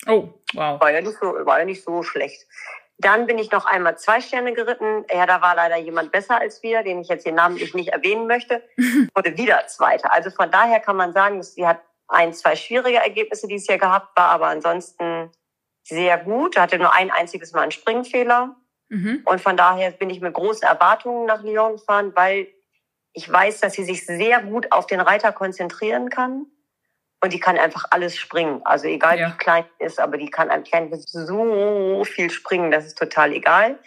Oh, 0.07 0.29
wow. 0.55 0.81
War 0.81 0.91
ja 0.91 1.01
nicht 1.01 1.19
so, 1.19 1.27
war 1.27 1.59
ja 1.59 1.65
nicht 1.65 1.83
so 1.83 2.01
schlecht. 2.01 2.47
Dann 2.97 3.27
bin 3.27 3.37
ich 3.37 3.51
noch 3.51 3.67
einmal 3.67 3.95
zwei 3.99 4.21
Sterne 4.21 4.53
geritten. 4.53 5.05
Ja, 5.13 5.27
da 5.27 5.43
war 5.43 5.53
leider 5.53 5.77
jemand 5.77 6.11
besser 6.11 6.39
als 6.39 6.63
wir, 6.63 6.81
den 6.81 6.99
ich 6.99 7.09
jetzt 7.09 7.21
hier 7.21 7.33
namentlich 7.33 7.75
nicht 7.75 7.89
erwähnen 7.89 8.25
möchte. 8.25 8.63
Wurde 9.13 9.37
wieder 9.37 9.67
Zweiter. 9.67 10.11
Also 10.11 10.31
von 10.31 10.49
daher 10.49 10.79
kann 10.79 10.95
man 10.95 11.13
sagen, 11.13 11.43
sie 11.43 11.67
hat 11.67 11.81
ein, 12.07 12.33
zwei 12.33 12.55
schwierige 12.55 12.97
Ergebnisse 12.97 13.47
dieses 13.47 13.67
Jahr 13.67 13.77
gehabt, 13.77 14.15
war 14.17 14.29
aber 14.29 14.47
ansonsten 14.47 15.31
sehr 15.83 16.17
gut. 16.17 16.57
Hatte 16.57 16.77
nur 16.77 16.93
ein 16.93 17.11
einziges 17.11 17.53
Mal 17.53 17.61
einen 17.61 17.71
Springfehler. 17.71 18.55
Mhm. 18.89 19.21
Und 19.25 19.41
von 19.41 19.57
daher 19.57 19.91
bin 19.91 20.09
ich 20.09 20.21
mit 20.21 20.33
großen 20.33 20.67
Erwartungen 20.67 21.25
nach 21.25 21.43
Lyon 21.43 21.77
gefahren, 21.77 22.11
weil 22.15 22.47
ich 23.13 23.31
weiß, 23.31 23.61
dass 23.61 23.73
sie 23.73 23.83
sich 23.83 24.05
sehr 24.05 24.41
gut 24.41 24.71
auf 24.71 24.87
den 24.87 24.99
Reiter 24.99 25.31
konzentrieren 25.31 26.09
kann 26.09 26.47
und 27.21 27.33
die 27.33 27.39
kann 27.39 27.57
einfach 27.57 27.85
alles 27.89 28.17
springen. 28.17 28.61
Also 28.65 28.87
egal 28.87 29.17
ja. 29.17 29.29
wie 29.29 29.37
klein 29.37 29.65
ist, 29.79 29.99
aber 29.99 30.17
die 30.17 30.29
kann 30.29 30.49
einfach 30.49 30.97
so 30.99 32.03
viel 32.03 32.29
springen, 32.29 32.71
das 32.71 32.85
ist 32.85 32.97
total 32.97 33.33
egal. 33.33 33.79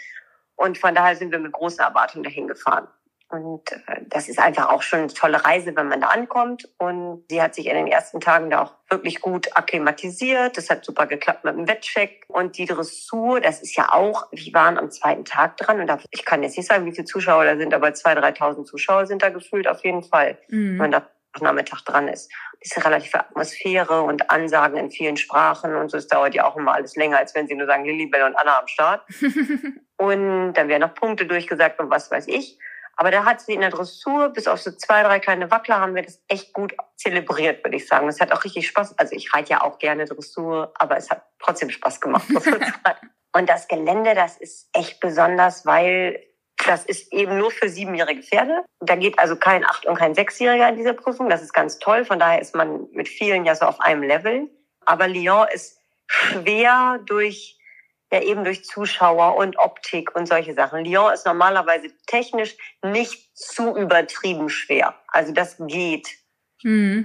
Und 0.56 0.78
von 0.78 0.94
daher 0.94 1.14
sind 1.14 1.30
wir 1.30 1.38
mit 1.38 1.52
großen 1.52 1.78
Erwartungen 1.78 2.24
dahin 2.24 2.48
gefahren. 2.48 2.88
Und 3.30 3.70
äh, 3.72 4.00
das 4.06 4.28
ist 4.28 4.38
einfach 4.38 4.70
auch 4.70 4.82
schon 4.82 5.00
eine 5.00 5.08
tolle 5.08 5.44
Reise, 5.44 5.76
wenn 5.76 5.88
man 5.88 6.00
da 6.00 6.08
ankommt. 6.08 6.68
Und 6.78 7.24
sie 7.28 7.42
hat 7.42 7.54
sich 7.54 7.66
in 7.66 7.74
den 7.74 7.86
ersten 7.86 8.20
Tagen 8.20 8.50
da 8.50 8.62
auch 8.62 8.74
wirklich 8.88 9.20
gut 9.20 9.54
akklimatisiert. 9.54 10.56
Das 10.56 10.70
hat 10.70 10.84
super 10.84 11.06
geklappt 11.06 11.44
mit 11.44 11.54
dem 11.54 11.68
Wettcheck. 11.68 12.24
Und 12.28 12.56
die 12.56 12.64
Dressur, 12.64 13.40
das 13.40 13.60
ist 13.60 13.76
ja 13.76 13.92
auch, 13.92 14.28
wir 14.32 14.52
waren 14.54 14.78
am 14.78 14.90
zweiten 14.90 15.24
Tag 15.24 15.58
dran. 15.58 15.80
Und 15.80 15.88
da, 15.88 15.98
ich 16.10 16.24
kann 16.24 16.42
jetzt 16.42 16.56
nicht 16.56 16.68
sagen, 16.68 16.86
wie 16.86 16.92
viele 16.92 17.04
Zuschauer 17.04 17.44
da 17.44 17.56
sind, 17.56 17.74
aber 17.74 17.88
2.000, 17.88 18.38
3.000 18.38 18.64
Zuschauer 18.64 19.06
sind 19.06 19.22
da 19.22 19.28
gefühlt 19.28 19.68
auf 19.68 19.84
jeden 19.84 20.02
Fall, 20.02 20.38
mhm. 20.48 20.70
wenn 20.70 20.76
man 20.76 20.90
da 20.92 21.08
Nachmittag 21.40 21.84
dran 21.84 22.08
ist. 22.08 22.32
Diese 22.64 22.84
relative 22.84 23.20
Atmosphäre 23.20 24.02
und 24.02 24.30
Ansagen 24.30 24.76
in 24.76 24.90
vielen 24.90 25.16
Sprachen 25.16 25.76
und 25.76 25.90
so. 25.90 25.96
Es 25.96 26.08
dauert 26.08 26.34
ja 26.34 26.44
auch 26.46 26.56
immer 26.56 26.74
alles 26.74 26.96
länger, 26.96 27.18
als 27.18 27.34
wenn 27.34 27.46
sie 27.46 27.54
nur 27.54 27.66
sagen 27.66 27.84
Lilibelle 27.84 28.26
und 28.26 28.36
Anna 28.36 28.58
am 28.58 28.66
Start. 28.66 29.02
und 29.96 30.54
dann 30.54 30.68
werden 30.68 30.80
noch 30.80 30.94
Punkte 30.94 31.26
durchgesagt 31.26 31.78
und 31.78 31.90
was 31.90 32.10
weiß 32.10 32.26
ich. 32.28 32.58
Aber 33.00 33.12
da 33.12 33.24
hat 33.24 33.40
sie 33.40 33.54
in 33.54 33.60
der 33.60 33.70
Dressur, 33.70 34.30
bis 34.30 34.48
auf 34.48 34.60
so 34.60 34.72
zwei, 34.72 35.04
drei 35.04 35.20
kleine 35.20 35.52
Wackler, 35.52 35.78
haben 35.78 35.94
wir 35.94 36.02
das 36.02 36.20
echt 36.26 36.52
gut 36.52 36.74
zelebriert, 36.96 37.64
würde 37.64 37.76
ich 37.76 37.86
sagen. 37.86 38.08
Es 38.08 38.20
hat 38.20 38.32
auch 38.32 38.42
richtig 38.42 38.66
Spaß. 38.66 38.98
Also 38.98 39.14
ich 39.14 39.32
reite 39.32 39.50
ja 39.50 39.62
auch 39.62 39.78
gerne 39.78 40.04
Dressur, 40.04 40.72
aber 40.74 40.96
es 40.96 41.08
hat 41.08 41.22
trotzdem 41.38 41.70
Spaß 41.70 42.00
gemacht, 42.00 42.28
muss 42.28 42.44
man 42.44 42.58
sagen. 42.84 43.10
Und 43.32 43.48
das 43.48 43.68
Gelände, 43.68 44.16
das 44.16 44.36
ist 44.36 44.68
echt 44.72 44.98
besonders, 44.98 45.64
weil 45.64 46.24
das 46.66 46.84
ist 46.86 47.12
eben 47.12 47.38
nur 47.38 47.52
für 47.52 47.68
siebenjährige 47.68 48.24
Pferde. 48.24 48.64
Da 48.80 48.96
geht 48.96 49.16
also 49.20 49.36
kein 49.36 49.64
acht- 49.64 49.86
und 49.86 49.94
kein 49.94 50.16
sechsjähriger 50.16 50.68
in 50.68 50.76
diese 50.76 50.92
Prüfung. 50.92 51.28
Das 51.30 51.40
ist 51.40 51.52
ganz 51.52 51.78
toll. 51.78 52.04
Von 52.04 52.18
daher 52.18 52.40
ist 52.40 52.56
man 52.56 52.88
mit 52.90 53.08
vielen 53.08 53.44
ja 53.44 53.54
so 53.54 53.66
auf 53.66 53.80
einem 53.80 54.02
Level. 54.02 54.50
Aber 54.86 55.06
Lyon 55.06 55.46
ist 55.52 55.78
schwer 56.08 56.98
durch 57.06 57.57
ja 58.12 58.22
eben 58.22 58.44
durch 58.44 58.64
Zuschauer 58.64 59.36
und 59.36 59.58
Optik 59.58 60.14
und 60.14 60.26
solche 60.26 60.54
Sachen. 60.54 60.84
Lyon 60.84 61.12
ist 61.12 61.26
normalerweise 61.26 61.88
technisch 62.06 62.56
nicht 62.82 63.36
zu 63.36 63.76
übertrieben 63.76 64.48
schwer. 64.48 64.94
Also 65.08 65.32
das 65.32 65.56
geht. 65.58 66.08
Mhm. 66.62 67.04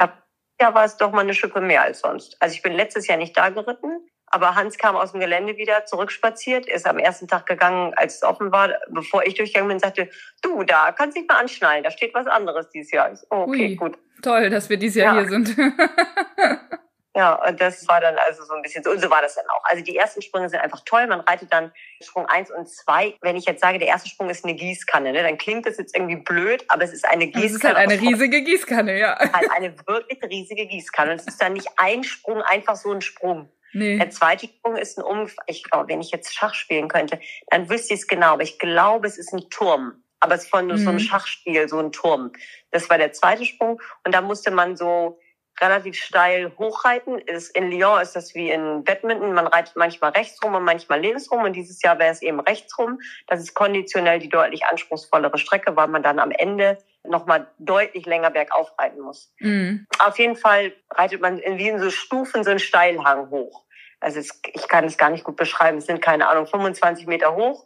Ja, 0.61 0.73
war 0.73 0.85
es 0.85 0.97
doch 0.97 1.11
mal 1.11 1.21
eine 1.21 1.33
Schippe 1.33 1.59
mehr 1.61 1.81
als 1.81 1.99
sonst. 1.99 2.37
Also 2.39 2.55
ich 2.55 2.61
bin 2.61 2.73
letztes 2.73 3.07
Jahr 3.07 3.17
nicht 3.17 3.35
da 3.35 3.49
geritten, 3.49 4.07
aber 4.27 4.55
Hans 4.55 4.77
kam 4.77 4.95
aus 4.95 5.11
dem 5.11 5.19
Gelände 5.19 5.57
wieder 5.57 5.85
zurückspaziert, 5.85 6.65
ist 6.67 6.87
am 6.87 6.97
ersten 6.97 7.27
Tag 7.27 7.45
gegangen, 7.45 7.93
als 7.95 8.15
es 8.15 8.23
offen 8.23 8.51
war, 8.51 8.69
bevor 8.89 9.23
ich 9.25 9.35
durchgegangen 9.35 9.69
bin, 9.69 9.79
sagte, 9.79 10.09
du, 10.41 10.63
da 10.63 10.91
kannst 10.91 11.17
dich 11.17 11.27
mal 11.27 11.39
anschnallen, 11.39 11.83
da 11.83 11.91
steht 11.91 12.13
was 12.13 12.27
anderes 12.27 12.69
dieses 12.69 12.91
Jahr. 12.91 13.11
Ich, 13.11 13.19
oh, 13.29 13.43
okay, 13.47 13.69
Ui, 13.69 13.75
gut. 13.75 13.97
Toll, 14.21 14.49
dass 14.49 14.69
wir 14.69 14.77
dieses 14.77 14.95
Jahr 14.95 15.15
ja. 15.15 15.21
hier 15.21 15.29
sind. 15.29 15.55
Ja, 17.15 17.35
und 17.47 17.61
das 17.61 17.87
war 17.87 18.01
dann 18.01 18.15
also 18.17 18.43
so 18.43 18.53
ein 18.53 18.63
bisschen 18.63 18.83
so, 18.83 18.89
und 18.89 18.99
so 18.99 19.09
war 19.11 19.21
das 19.21 19.35
dann 19.35 19.45
auch. 19.49 19.63
Also 19.65 19.83
die 19.83 19.95
ersten 19.95 20.21
Sprünge 20.23 20.49
sind 20.49 20.59
einfach 20.61 20.81
toll. 20.83 21.05
Man 21.05 21.19
reitet 21.19 21.53
dann 21.53 21.71
Sprung 22.01 22.25
eins 22.25 22.49
und 22.49 22.67
zwei. 22.67 23.15
Wenn 23.21 23.35
ich 23.35 23.45
jetzt 23.45 23.61
sage, 23.61 23.77
der 23.77 23.87
erste 23.87 24.09
Sprung 24.09 24.29
ist 24.31 24.43
eine 24.43 24.55
Gießkanne, 24.55 25.11
ne, 25.11 25.21
dann 25.21 25.37
klingt 25.37 25.67
das 25.67 25.77
jetzt 25.77 25.95
irgendwie 25.95 26.15
blöd, 26.15 26.65
aber 26.69 26.83
es 26.83 26.91
ist 26.91 27.05
eine 27.05 27.27
Gießkanne. 27.27 27.45
Es 27.45 27.55
ist 27.55 27.63
halt 27.63 27.77
eine 27.77 28.01
riesige 28.01 28.41
Gießkanne, 28.41 28.97
ja. 28.97 29.19
Halt 29.33 29.51
eine 29.51 29.75
wirklich 29.87 30.23
riesige 30.23 30.65
Gießkanne. 30.65 31.11
Und 31.11 31.21
es 31.21 31.27
ist 31.27 31.41
dann 31.41 31.53
nicht 31.53 31.67
ein 31.77 32.03
Sprung, 32.03 32.41
einfach 32.41 32.75
so 32.75 32.91
ein 32.91 33.01
Sprung. 33.01 33.49
Nee. 33.73 33.97
Der 33.97 34.09
zweite 34.09 34.47
Sprung 34.47 34.75
ist 34.75 34.97
ein 34.97 35.03
Umf 35.03 35.35
ich 35.47 35.63
glaube, 35.63 35.89
wenn 35.89 36.01
ich 36.01 36.11
jetzt 36.11 36.33
Schach 36.33 36.53
spielen 36.53 36.87
könnte, 36.87 37.19
dann 37.49 37.69
wüsste 37.69 37.93
ich 37.93 38.01
es 38.01 38.07
genau. 38.07 38.33
Aber 38.33 38.43
ich 38.43 38.57
glaube, 38.57 39.07
es 39.07 39.17
ist 39.17 39.33
ein 39.33 39.49
Turm. 39.49 40.03
Aber 40.19 40.35
es 40.35 40.43
ist 40.43 40.49
von 40.49 40.67
mhm. 40.67 40.77
so 40.77 40.89
einem 40.89 40.97
mhm. 40.97 41.03
Schachspiel, 41.03 41.67
so 41.67 41.79
ein 41.79 41.91
Turm. 41.91 42.31
Das 42.71 42.89
war 42.89 42.97
der 42.97 43.11
zweite 43.11 43.45
Sprung. 43.45 43.81
Und 44.03 44.15
da 44.15 44.21
musste 44.21 44.51
man 44.51 44.75
so 44.75 45.19
relativ 45.61 45.95
steil 45.95 46.51
hochreiten. 46.57 47.19
Ist, 47.19 47.55
in 47.55 47.71
Lyon 47.71 48.01
ist 48.01 48.15
das 48.15 48.33
wie 48.35 48.49
in 48.49 48.83
Badminton. 48.83 49.33
Man 49.33 49.47
reitet 49.47 49.75
manchmal 49.75 50.11
rechts 50.11 50.41
rum 50.43 50.55
und 50.55 50.63
manchmal 50.63 50.99
links 50.99 51.31
rum. 51.31 51.43
Und 51.43 51.53
dieses 51.53 51.81
Jahr 51.81 51.99
wäre 51.99 52.11
es 52.11 52.21
eben 52.21 52.39
rechts 52.39 52.77
rum. 52.77 52.99
Das 53.27 53.39
ist 53.39 53.53
konditionell 53.53 54.19
die 54.19 54.29
deutlich 54.29 54.65
anspruchsvollere 54.65 55.37
Strecke, 55.37 55.75
weil 55.75 55.87
man 55.87 56.03
dann 56.03 56.19
am 56.19 56.31
Ende 56.31 56.77
nochmal 57.03 57.47
deutlich 57.59 58.05
länger 58.05 58.31
bergauf 58.31 58.71
reiten 58.79 59.01
muss. 59.01 59.33
Mhm. 59.39 59.85
Auf 59.99 60.17
jeden 60.19 60.35
Fall 60.35 60.73
reitet 60.89 61.21
man 61.21 61.37
in, 61.37 61.57
wie 61.57 61.69
in 61.69 61.79
so 61.79 61.89
Stufen 61.89 62.43
so 62.43 62.49
einen 62.49 62.59
Steilhang 62.59 63.29
hoch. 63.29 63.63
Also 63.99 64.19
es, 64.19 64.41
ich 64.53 64.67
kann 64.67 64.85
es 64.85 64.97
gar 64.97 65.09
nicht 65.09 65.23
gut 65.23 65.35
beschreiben. 65.35 65.77
Es 65.77 65.85
sind 65.85 66.01
keine 66.01 66.27
Ahnung 66.27 66.45
25 66.45 67.07
Meter 67.07 67.35
hoch, 67.35 67.65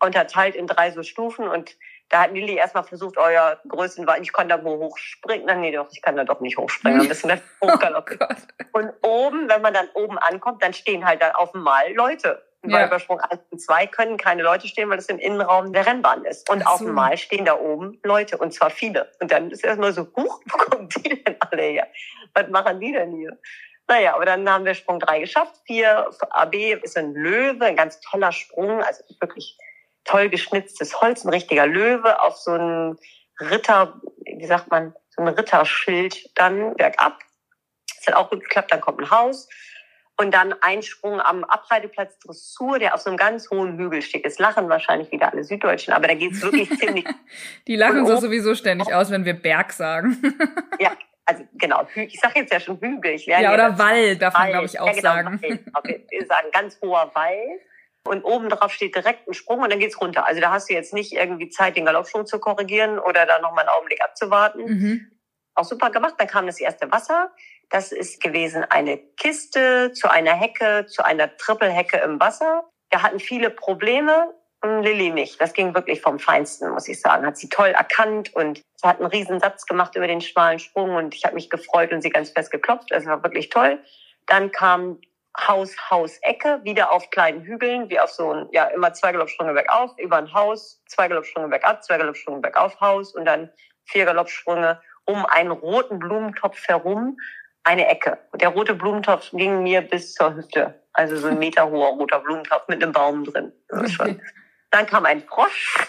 unterteilt 0.00 0.54
in 0.54 0.66
drei 0.66 0.90
so 0.90 1.02
Stufen 1.02 1.46
und 1.48 1.76
da 2.08 2.22
hat 2.22 2.32
Lilly 2.32 2.56
erstmal 2.56 2.84
versucht, 2.84 3.16
euer 3.18 3.58
Größenwagen, 3.68 4.22
ich 4.22 4.32
kann 4.32 4.48
da 4.48 4.62
wo 4.62 4.78
hochspringen. 4.78 5.46
Nein, 5.46 5.60
nee, 5.60 5.72
doch, 5.72 5.88
ich 5.90 6.02
kann 6.02 6.16
da 6.16 6.24
doch 6.24 6.40
nicht 6.40 6.56
hochspringen. 6.56 7.00
Ein 7.00 7.08
bisschen 7.08 7.40
hochgaloppieren. 7.62 8.36
Oh 8.72 8.78
und 8.78 8.92
oben, 9.02 9.48
wenn 9.48 9.62
man 9.62 9.74
dann 9.74 9.88
oben 9.94 10.18
ankommt, 10.18 10.62
dann 10.62 10.72
stehen 10.72 11.04
halt 11.04 11.22
dann 11.22 11.32
auf 11.32 11.52
dem 11.52 11.62
Mal 11.62 11.92
Leute. 11.94 12.44
Ja. 12.66 12.78
Bei 12.78 12.86
Übersprung 12.86 13.20
1 13.20 13.40
und 13.50 13.58
2 13.60 13.86
können 13.88 14.16
keine 14.16 14.42
Leute 14.42 14.68
stehen, 14.68 14.88
weil 14.88 14.96
das 14.96 15.06
im 15.06 15.18
Innenraum 15.18 15.72
der 15.72 15.86
Rennbahn 15.86 16.24
ist. 16.24 16.48
Und 16.48 16.62
so. 16.62 16.68
auf 16.68 16.78
dem 16.78 16.92
Mal 16.92 17.16
stehen 17.16 17.44
da 17.44 17.58
oben 17.58 17.98
Leute, 18.04 18.38
und 18.38 18.54
zwar 18.54 18.70
viele. 18.70 19.10
Und 19.20 19.30
dann 19.30 19.50
ist 19.50 19.64
erstmal 19.64 19.92
so, 19.92 20.08
huch, 20.16 20.40
wo 20.46 20.56
kommen 20.56 20.88
die 20.88 21.22
denn 21.22 21.36
alle 21.40 21.62
her? 21.62 21.88
Was 22.32 22.48
machen 22.48 22.80
die 22.80 22.92
denn 22.92 23.12
hier? 23.12 23.38
Naja, 23.86 24.14
aber 24.14 24.24
dann 24.24 24.48
haben 24.48 24.64
wir 24.64 24.74
Sprung 24.74 24.98
3 24.98 25.20
geschafft. 25.20 25.60
4 25.66 26.10
AB 26.30 26.54
ist 26.82 26.96
ein 26.96 27.12
Löwe, 27.12 27.66
ein 27.66 27.76
ganz 27.76 28.00
toller 28.00 28.32
Sprung, 28.32 28.82
also 28.82 29.04
wirklich 29.20 29.58
toll 30.04 30.28
geschnitztes 30.28 31.00
Holz, 31.00 31.24
ein 31.24 31.30
richtiger 31.30 31.66
Löwe 31.66 32.20
auf 32.20 32.36
so 32.36 32.52
ein 32.52 32.98
Ritter, 33.40 34.00
wie 34.24 34.46
sagt 34.46 34.70
man, 34.70 34.94
so 35.10 35.22
ein 35.22 35.28
Ritterschild 35.28 36.30
dann 36.34 36.74
bergab. 36.74 37.18
Das 37.98 38.06
hat 38.08 38.14
auch 38.14 38.30
gut 38.30 38.42
geklappt, 38.42 38.72
dann 38.72 38.80
kommt 38.80 39.00
ein 39.00 39.10
Haus. 39.10 39.48
Und 40.16 40.32
dann 40.32 40.54
ein 40.60 40.82
Sprung 40.82 41.20
am 41.20 41.42
Abreiteplatz 41.42 42.20
Dressur, 42.20 42.78
der 42.78 42.94
auf 42.94 43.00
so 43.00 43.10
einem 43.10 43.16
ganz 43.16 43.50
hohen 43.50 43.76
Hügel 43.76 44.00
steht. 44.00 44.24
Es 44.24 44.38
lachen 44.38 44.68
wahrscheinlich 44.68 45.10
wieder 45.10 45.32
alle 45.32 45.42
Süddeutschen, 45.42 45.92
aber 45.92 46.06
da 46.06 46.14
geht's 46.14 46.40
wirklich 46.40 46.70
ziemlich. 46.78 47.04
Die 47.66 47.74
lachen 47.74 48.06
so 48.06 48.16
sowieso 48.18 48.54
ständig 48.54 48.94
aus, 48.94 49.10
wenn 49.10 49.24
wir 49.24 49.34
Berg 49.34 49.72
sagen. 49.72 50.16
ja, 50.78 50.92
also 51.26 51.42
genau, 51.54 51.88
ich 51.96 52.20
sage 52.20 52.40
jetzt 52.40 52.52
ja 52.52 52.60
schon 52.60 52.78
Hügel. 52.78 53.14
Ich 53.14 53.26
ja, 53.26 53.52
oder 53.52 53.76
Wald 53.76 54.22
darf 54.22 54.34
man, 54.34 54.50
glaube 54.50 54.66
ich, 54.66 54.78
auch 54.78 54.86
ja, 54.86 54.92
genau, 54.92 55.02
sagen. 55.02 55.42
Wald. 55.42 56.10
Wir 56.10 56.26
sagen 56.26 56.48
ganz 56.52 56.80
hoher 56.80 57.10
Wald 57.14 57.60
und 58.06 58.24
oben 58.24 58.48
drauf 58.48 58.72
steht 58.72 58.94
direkt 58.94 59.28
ein 59.28 59.34
Sprung 59.34 59.60
und 59.60 59.70
dann 59.70 59.78
geht's 59.78 60.00
runter. 60.00 60.26
Also 60.26 60.40
da 60.40 60.50
hast 60.50 60.68
du 60.68 60.74
jetzt 60.74 60.92
nicht 60.92 61.12
irgendwie 61.12 61.48
Zeit, 61.48 61.76
den 61.76 61.86
Galoppsprung 61.86 62.26
zu 62.26 62.38
korrigieren 62.38 62.98
oder 62.98 63.26
da 63.26 63.38
nochmal 63.38 63.60
einen 63.60 63.70
Augenblick 63.70 64.02
abzuwarten. 64.02 64.64
Mhm. 64.64 65.10
Auch 65.54 65.64
super 65.64 65.90
gemacht. 65.90 66.14
Dann 66.18 66.28
kam 66.28 66.46
das 66.46 66.60
erste 66.60 66.90
Wasser. 66.92 67.32
Das 67.70 67.92
ist 67.92 68.20
gewesen 68.20 68.64
eine 68.68 68.98
Kiste 68.98 69.92
zu 69.92 70.10
einer 70.10 70.34
Hecke, 70.34 70.86
zu 70.86 71.04
einer 71.04 71.36
Trippelhecke 71.36 71.98
im 71.98 72.20
Wasser. 72.20 72.68
Da 72.90 73.02
hatten 73.02 73.20
viele 73.20 73.50
Probleme. 73.50 74.34
Und 74.62 74.82
Lilly 74.82 75.10
nicht. 75.10 75.38
Das 75.42 75.52
ging 75.52 75.74
wirklich 75.74 76.00
vom 76.00 76.18
Feinsten, 76.18 76.70
muss 76.70 76.88
ich 76.88 76.98
sagen. 76.98 77.26
Hat 77.26 77.36
sie 77.36 77.50
toll 77.50 77.68
erkannt 77.68 78.34
und 78.34 78.62
sie 78.76 78.88
hat 78.88 78.98
einen 78.98 79.10
riesen 79.10 79.38
Satz 79.38 79.66
gemacht 79.66 79.94
über 79.94 80.06
den 80.06 80.22
schmalen 80.22 80.58
Sprung 80.58 80.96
und 80.96 81.14
ich 81.14 81.26
habe 81.26 81.34
mich 81.34 81.50
gefreut 81.50 81.92
und 81.92 82.00
sie 82.00 82.08
ganz 82.08 82.30
fest 82.30 82.50
geklopft. 82.50 82.90
Das 82.90 83.04
war 83.04 83.22
wirklich 83.22 83.50
toll. 83.50 83.78
Dann 84.24 84.52
kam 84.52 85.00
Haus, 85.36 85.74
Haus, 85.90 86.18
Ecke, 86.22 86.60
wieder 86.62 86.92
auf 86.92 87.10
kleinen 87.10 87.42
Hügeln, 87.42 87.90
wie 87.90 87.98
auf 87.98 88.10
so 88.10 88.32
ein, 88.32 88.48
ja, 88.52 88.66
immer 88.66 88.92
zwei 88.92 89.12
Galoppsprünge 89.12 89.52
bergauf, 89.52 89.90
über 89.98 90.16
ein 90.16 90.32
Haus, 90.32 90.82
zwei 90.86 91.08
Galoppsprünge 91.08 91.48
bergab, 91.48 91.82
zwei 91.82 91.98
Galoppsprünge 91.98 92.40
bergauf, 92.40 92.80
Haus 92.80 93.14
und 93.14 93.24
dann 93.24 93.50
vier 93.84 94.04
Galoppsprünge 94.04 94.80
um 95.06 95.26
einen 95.26 95.50
roten 95.50 95.98
Blumentopf 95.98 96.66
herum, 96.68 97.18
eine 97.64 97.88
Ecke. 97.88 98.18
Und 98.32 98.42
der 98.42 98.50
rote 98.50 98.74
Blumentopf 98.74 99.30
ging 99.32 99.62
mir 99.62 99.82
bis 99.82 100.14
zur 100.14 100.34
Hüfte. 100.36 100.80
Also 100.92 101.16
so 101.16 101.28
ein 101.28 101.38
Meter 101.38 101.68
hoher 101.68 101.90
roter 101.90 102.20
Blumentopf 102.20 102.68
mit 102.68 102.82
einem 102.82 102.92
Baum 102.92 103.24
drin. 103.24 103.52
Okay. 103.70 104.20
Dann 104.70 104.86
kam 104.86 105.04
ein 105.04 105.22
Frosch, 105.22 105.88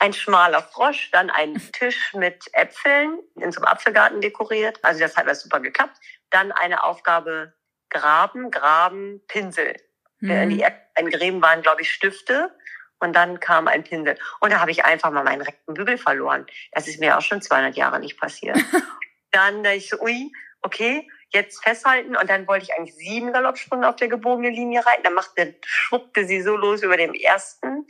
ein 0.00 0.12
schmaler 0.12 0.62
Frosch, 0.62 1.10
dann 1.12 1.30
ein 1.30 1.54
Tisch 1.72 2.14
mit 2.14 2.44
Äpfeln 2.52 3.18
in 3.36 3.52
so 3.52 3.60
einem 3.60 3.72
Apfelgarten 3.72 4.20
dekoriert. 4.20 4.78
Also 4.82 5.00
das 5.00 5.16
hat 5.16 5.26
alles 5.26 5.42
super 5.42 5.60
geklappt. 5.60 5.96
Dann 6.30 6.52
eine 6.52 6.84
Aufgabe 6.84 7.52
Graben, 7.90 8.50
Graben, 8.50 9.22
Pinsel. 9.28 9.74
Mhm. 10.20 10.50
Die 10.50 10.64
Gräben 11.10 11.42
waren, 11.42 11.62
glaube 11.62 11.82
ich, 11.82 11.90
Stifte. 11.90 12.52
Und 13.00 13.14
dann 13.14 13.38
kam 13.38 13.68
ein 13.68 13.84
Pinsel. 13.84 14.18
Und 14.40 14.52
da 14.52 14.60
habe 14.60 14.72
ich 14.72 14.84
einfach 14.84 15.10
mal 15.10 15.22
meinen 15.22 15.42
rechten 15.42 15.74
Bügel 15.74 15.98
verloren. 15.98 16.46
Das 16.72 16.88
ist 16.88 16.98
mir 16.98 17.16
auch 17.16 17.22
schon 17.22 17.40
200 17.40 17.76
Jahre 17.76 18.00
nicht 18.00 18.18
passiert. 18.18 18.56
dann 19.30 19.62
da 19.62 19.72
ich 19.72 19.88
so, 19.88 20.00
ui, 20.00 20.32
okay, 20.62 21.08
jetzt 21.30 21.62
festhalten. 21.62 22.16
Und 22.16 22.28
dann 22.28 22.46
wollte 22.48 22.64
ich 22.64 22.74
eigentlich 22.74 22.96
sieben 22.96 23.32
Galoppsprünge 23.32 23.88
auf 23.88 23.96
der 23.96 24.08
gebogenen 24.08 24.52
Linie 24.52 24.84
reiten. 24.84 25.04
Dann 25.04 25.14
machte, 25.14 25.54
schwuppte 25.64 26.26
sie 26.26 26.42
so 26.42 26.56
los 26.56 26.82
über 26.82 26.96
dem 26.96 27.14
ersten 27.14 27.86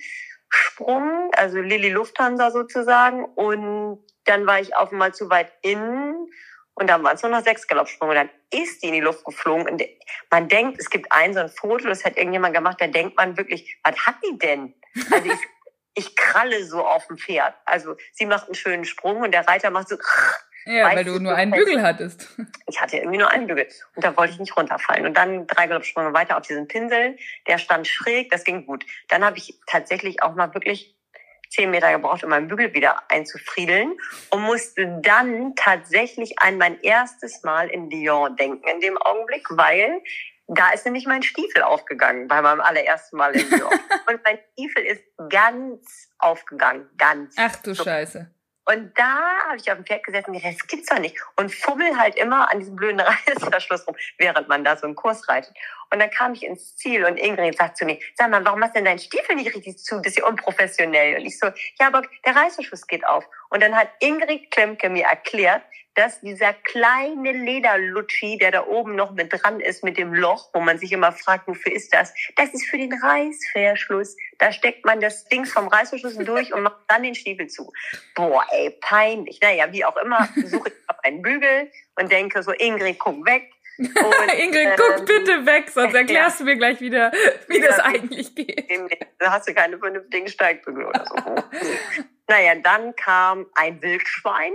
Sprung, 0.50 1.30
also 1.36 1.58
Lilly 1.58 1.90
Lufthansa 1.90 2.50
sozusagen. 2.50 3.24
Und 3.24 4.04
dann 4.24 4.46
war 4.46 4.60
ich 4.60 4.76
auf 4.76 4.92
einmal 4.92 5.14
zu 5.14 5.30
weit 5.30 5.52
innen 5.62 6.28
und 6.78 6.86
dann 6.88 7.02
waren 7.02 7.16
es 7.16 7.22
nur 7.22 7.32
noch 7.32 7.42
sechs 7.42 7.66
Galoppsprünge. 7.66 8.14
Dann 8.14 8.30
ist 8.52 8.82
die 8.82 8.86
in 8.86 8.94
die 8.94 9.00
Luft 9.00 9.24
geflogen. 9.24 9.68
Und 9.68 9.82
man 10.30 10.48
denkt, 10.48 10.78
es 10.78 10.88
gibt 10.90 11.10
ein 11.10 11.34
so 11.34 11.40
ein 11.40 11.48
Foto, 11.48 11.88
das 11.88 12.04
hat 12.04 12.16
irgendjemand 12.16 12.54
gemacht, 12.54 12.80
da 12.80 12.86
denkt 12.86 13.16
man 13.16 13.36
wirklich, 13.36 13.76
was 13.82 13.96
hat 14.06 14.14
die 14.24 14.38
denn? 14.38 14.74
Also 15.10 15.26
ich, 15.26 15.38
ich 15.94 16.16
kralle 16.16 16.64
so 16.64 16.86
auf 16.86 17.06
dem 17.08 17.18
Pferd. 17.18 17.54
Also 17.64 17.96
sie 18.12 18.26
macht 18.26 18.46
einen 18.46 18.54
schönen 18.54 18.84
Sprung 18.84 19.22
und 19.22 19.32
der 19.32 19.46
Reiter 19.48 19.70
macht 19.70 19.88
so. 19.88 19.96
Ja, 20.66 20.94
weil 20.94 21.04
du 21.04 21.18
nur 21.18 21.34
einen 21.34 21.50
Bügel 21.50 21.82
hattest. 21.82 22.28
Ich 22.68 22.80
hatte 22.80 22.98
irgendwie 22.98 23.18
nur 23.18 23.30
einen 23.30 23.46
Bügel. 23.46 23.66
Und 23.96 24.04
da 24.04 24.16
wollte 24.16 24.34
ich 24.34 24.38
nicht 24.38 24.56
runterfallen. 24.56 25.06
Und 25.06 25.16
dann 25.16 25.46
drei 25.46 25.66
Galoppsprünge 25.66 26.12
weiter 26.12 26.36
auf 26.36 26.46
diesen 26.46 26.68
Pinseln. 26.68 27.16
Der 27.46 27.58
stand 27.58 27.88
schräg, 27.88 28.30
das 28.30 28.44
ging 28.44 28.66
gut. 28.66 28.84
Dann 29.08 29.24
habe 29.24 29.38
ich 29.38 29.58
tatsächlich 29.66 30.22
auch 30.22 30.34
mal 30.34 30.52
wirklich 30.54 30.97
zehn 31.50 31.70
Meter 31.70 31.92
gebraucht, 31.92 32.24
um 32.24 32.30
meinen 32.30 32.48
Bügel 32.48 32.74
wieder 32.74 33.02
einzufriedeln 33.10 33.96
und 34.30 34.42
musste 34.42 34.98
dann 35.02 35.54
tatsächlich 35.56 36.38
an 36.38 36.58
mein 36.58 36.80
erstes 36.80 37.42
Mal 37.42 37.68
in 37.68 37.90
Lyon 37.90 38.36
denken 38.36 38.66
in 38.68 38.80
dem 38.80 38.98
Augenblick, 38.98 39.46
weil 39.50 40.00
da 40.46 40.70
ist 40.70 40.86
nämlich 40.86 41.06
mein 41.06 41.22
Stiefel 41.22 41.62
aufgegangen 41.62 42.26
bei 42.26 42.40
meinem 42.40 42.60
allerersten 42.60 43.16
Mal 43.16 43.36
in 43.36 43.50
Lyon. 43.50 43.70
und 44.08 44.20
mein 44.24 44.38
Stiefel 44.52 44.82
ist 44.82 45.04
ganz 45.28 46.10
aufgegangen, 46.18 46.88
ganz. 46.96 47.34
Ach 47.38 47.56
du 47.56 47.74
so. 47.74 47.84
Scheiße. 47.84 48.30
Und 48.70 48.92
da 48.98 49.18
habe 49.48 49.56
ich 49.56 49.70
auf 49.70 49.78
dem 49.78 49.86
Pferd 49.86 50.04
gesessen 50.04 50.26
und 50.30 50.34
gedacht, 50.34 50.60
das 50.60 50.66
gibt's 50.66 50.88
doch 50.88 50.98
nicht. 50.98 51.16
Und 51.36 51.54
fummel 51.54 51.98
halt 51.98 52.16
immer 52.16 52.52
an 52.52 52.60
diesem 52.60 52.76
blöden 52.76 53.00
Reißverschluss 53.26 53.86
rum, 53.86 53.96
während 54.18 54.46
man 54.48 54.62
da 54.62 54.76
so 54.76 54.84
einen 54.84 54.94
Kurs 54.94 55.26
reitet. 55.26 55.54
Und 55.90 56.00
dann 56.00 56.10
kam 56.10 56.34
ich 56.34 56.44
ins 56.44 56.76
Ziel 56.76 57.06
und 57.06 57.16
Ingrid 57.16 57.56
sagt 57.56 57.78
zu 57.78 57.86
mir, 57.86 57.98
sag 58.14 58.30
mal, 58.30 58.44
warum 58.44 58.62
hast 58.62 58.70
du 58.70 58.74
denn 58.74 58.84
deinen 58.84 58.98
Stiefel 58.98 59.36
nicht 59.36 59.54
richtig 59.54 59.78
zu? 59.78 59.96
Das 59.96 60.08
ist 60.08 60.18
ja 60.18 60.26
unprofessionell. 60.26 61.18
Und 61.18 61.24
ich 61.24 61.38
so, 61.38 61.46
ja, 61.80 61.86
aber 61.86 62.02
der 62.26 62.36
Reißverschluss 62.36 62.86
geht 62.86 63.06
auf. 63.06 63.24
Und 63.48 63.62
dann 63.62 63.74
hat 63.74 63.88
Ingrid 64.00 64.50
Klemke 64.50 64.90
mir 64.90 65.04
erklärt, 65.04 65.62
dass 65.98 66.20
dieser 66.20 66.52
kleine 66.52 67.32
Lederlutschi, 67.32 68.38
der 68.38 68.52
da 68.52 68.66
oben 68.66 68.94
noch 68.94 69.10
mit 69.10 69.32
dran 69.32 69.58
ist 69.58 69.82
mit 69.82 69.98
dem 69.98 70.14
Loch, 70.14 70.48
wo 70.54 70.60
man 70.60 70.78
sich 70.78 70.92
immer 70.92 71.10
fragt, 71.10 71.48
wofür 71.48 71.72
ist 71.72 71.92
das? 71.92 72.14
Das 72.36 72.54
ist 72.54 72.66
für 72.66 72.78
den 72.78 72.92
Reißverschluss. 72.92 74.16
Da 74.38 74.52
steckt 74.52 74.86
man 74.86 75.00
das 75.00 75.24
Ding 75.24 75.44
vom 75.44 75.66
Reißverschluss 75.66 76.16
durch 76.18 76.54
und 76.54 76.62
macht 76.62 76.76
dann 76.86 77.02
den 77.02 77.16
Stiefel 77.16 77.48
zu. 77.48 77.72
Boah, 78.14 78.46
ey, 78.52 78.70
peinlich. 78.80 79.40
Naja, 79.42 79.72
wie 79.72 79.84
auch 79.84 79.96
immer, 79.96 80.28
suche 80.36 80.68
ich 80.68 80.74
auf 80.88 81.02
einen 81.02 81.20
Bügel 81.20 81.68
und 81.96 82.12
denke 82.12 82.44
so, 82.44 82.52
Ingrid, 82.52 83.00
guck 83.00 83.26
weg. 83.26 83.50
Und, 83.78 84.34
Ingrid, 84.36 84.70
guck 84.76 84.98
ähm, 84.98 85.04
bitte 85.04 85.46
weg, 85.46 85.70
sonst 85.70 85.94
erklärst 85.94 86.40
ja. 86.40 86.44
du 86.44 86.50
mir 86.50 86.56
gleich 86.56 86.80
wieder, 86.80 87.12
wie 87.46 87.60
ja, 87.60 87.68
das 87.68 87.78
eigentlich 87.78 88.34
geht. 88.34 88.68
Da 89.20 89.30
hast 89.30 89.48
du 89.48 89.54
keine 89.54 89.78
vernünftigen 89.78 90.26
Steigbügel 90.26 90.86
oder 90.86 91.04
so. 91.04 91.14
naja, 92.26 92.56
dann 92.56 92.96
kam 92.96 93.46
ein 93.54 93.80
Wildschwein 93.80 94.52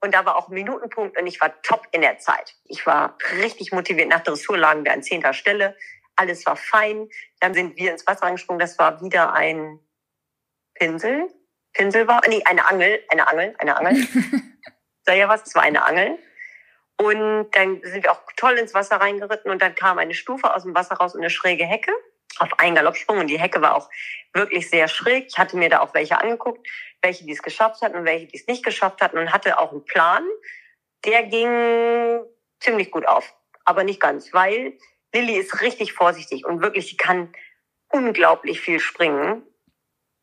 und 0.00 0.14
da 0.14 0.24
war 0.24 0.36
auch 0.36 0.48
ein 0.48 0.54
Minutenpunkt 0.54 1.18
und 1.18 1.26
ich 1.26 1.40
war 1.40 1.60
top 1.62 1.86
in 1.92 2.02
der 2.02 2.18
Zeit. 2.18 2.54
Ich 2.64 2.86
war 2.86 3.16
richtig 3.40 3.72
motiviert. 3.72 4.08
Nach 4.08 4.22
Dressur 4.22 4.56
lagen 4.56 4.84
wir 4.84 4.92
an 4.92 5.02
zehnter 5.02 5.32
Stelle. 5.32 5.76
Alles 6.16 6.46
war 6.46 6.56
fein. 6.56 7.08
Dann 7.40 7.54
sind 7.54 7.76
wir 7.76 7.92
ins 7.92 8.06
Wasser 8.06 8.24
angesprungen. 8.24 8.60
Das 8.60 8.78
war 8.78 9.00
wieder 9.00 9.32
ein 9.32 9.80
Pinsel. 10.74 11.28
Pinsel 11.72 12.06
war, 12.06 12.20
nee, 12.28 12.42
eine 12.44 12.68
Angel, 12.68 13.02
eine 13.08 13.28
Angel, 13.28 13.54
eine 13.58 13.76
Angel. 13.76 14.06
Sag 15.04 15.16
ja 15.16 15.28
was, 15.28 15.46
es 15.46 15.54
war 15.54 15.62
eine 15.62 15.84
Angel. 15.84 16.18
Und 16.96 17.50
dann 17.52 17.80
sind 17.82 18.02
wir 18.04 18.12
auch 18.12 18.22
toll 18.36 18.58
ins 18.58 18.74
Wasser 18.74 18.96
reingeritten 18.96 19.50
und 19.50 19.62
dann 19.62 19.74
kam 19.76 19.98
eine 19.98 20.14
Stufe 20.14 20.52
aus 20.52 20.64
dem 20.64 20.74
Wasser 20.74 20.96
raus 20.96 21.14
und 21.14 21.20
eine 21.20 21.30
schräge 21.30 21.64
Hecke 21.64 21.92
auf 22.38 22.58
einen 22.58 22.76
Galoppsprung 22.76 23.18
und 23.18 23.26
die 23.28 23.38
Hecke 23.38 23.60
war 23.60 23.76
auch 23.76 23.90
wirklich 24.32 24.68
sehr 24.70 24.88
schräg. 24.88 25.26
Ich 25.28 25.38
hatte 25.38 25.56
mir 25.56 25.68
da 25.68 25.80
auch 25.80 25.94
welche 25.94 26.20
angeguckt, 26.20 26.66
welche 27.02 27.24
die 27.24 27.32
es 27.32 27.42
geschafft 27.42 27.82
hatten 27.82 27.96
und 27.96 28.04
welche 28.04 28.26
die 28.26 28.36
es 28.36 28.46
nicht 28.46 28.64
geschafft 28.64 29.00
hatten 29.00 29.18
und 29.18 29.32
hatte 29.32 29.58
auch 29.58 29.72
einen 29.72 29.84
Plan. 29.84 30.24
Der 31.04 31.24
ging 31.24 32.20
ziemlich 32.60 32.90
gut 32.90 33.06
auf, 33.06 33.34
aber 33.64 33.84
nicht 33.84 34.00
ganz, 34.00 34.32
weil 34.32 34.78
Lilly 35.14 35.36
ist 35.36 35.60
richtig 35.62 35.92
vorsichtig 35.92 36.44
und 36.44 36.60
wirklich, 36.60 36.88
sie 36.88 36.96
kann 36.96 37.32
unglaublich 37.88 38.60
viel 38.60 38.80
springen. 38.80 39.42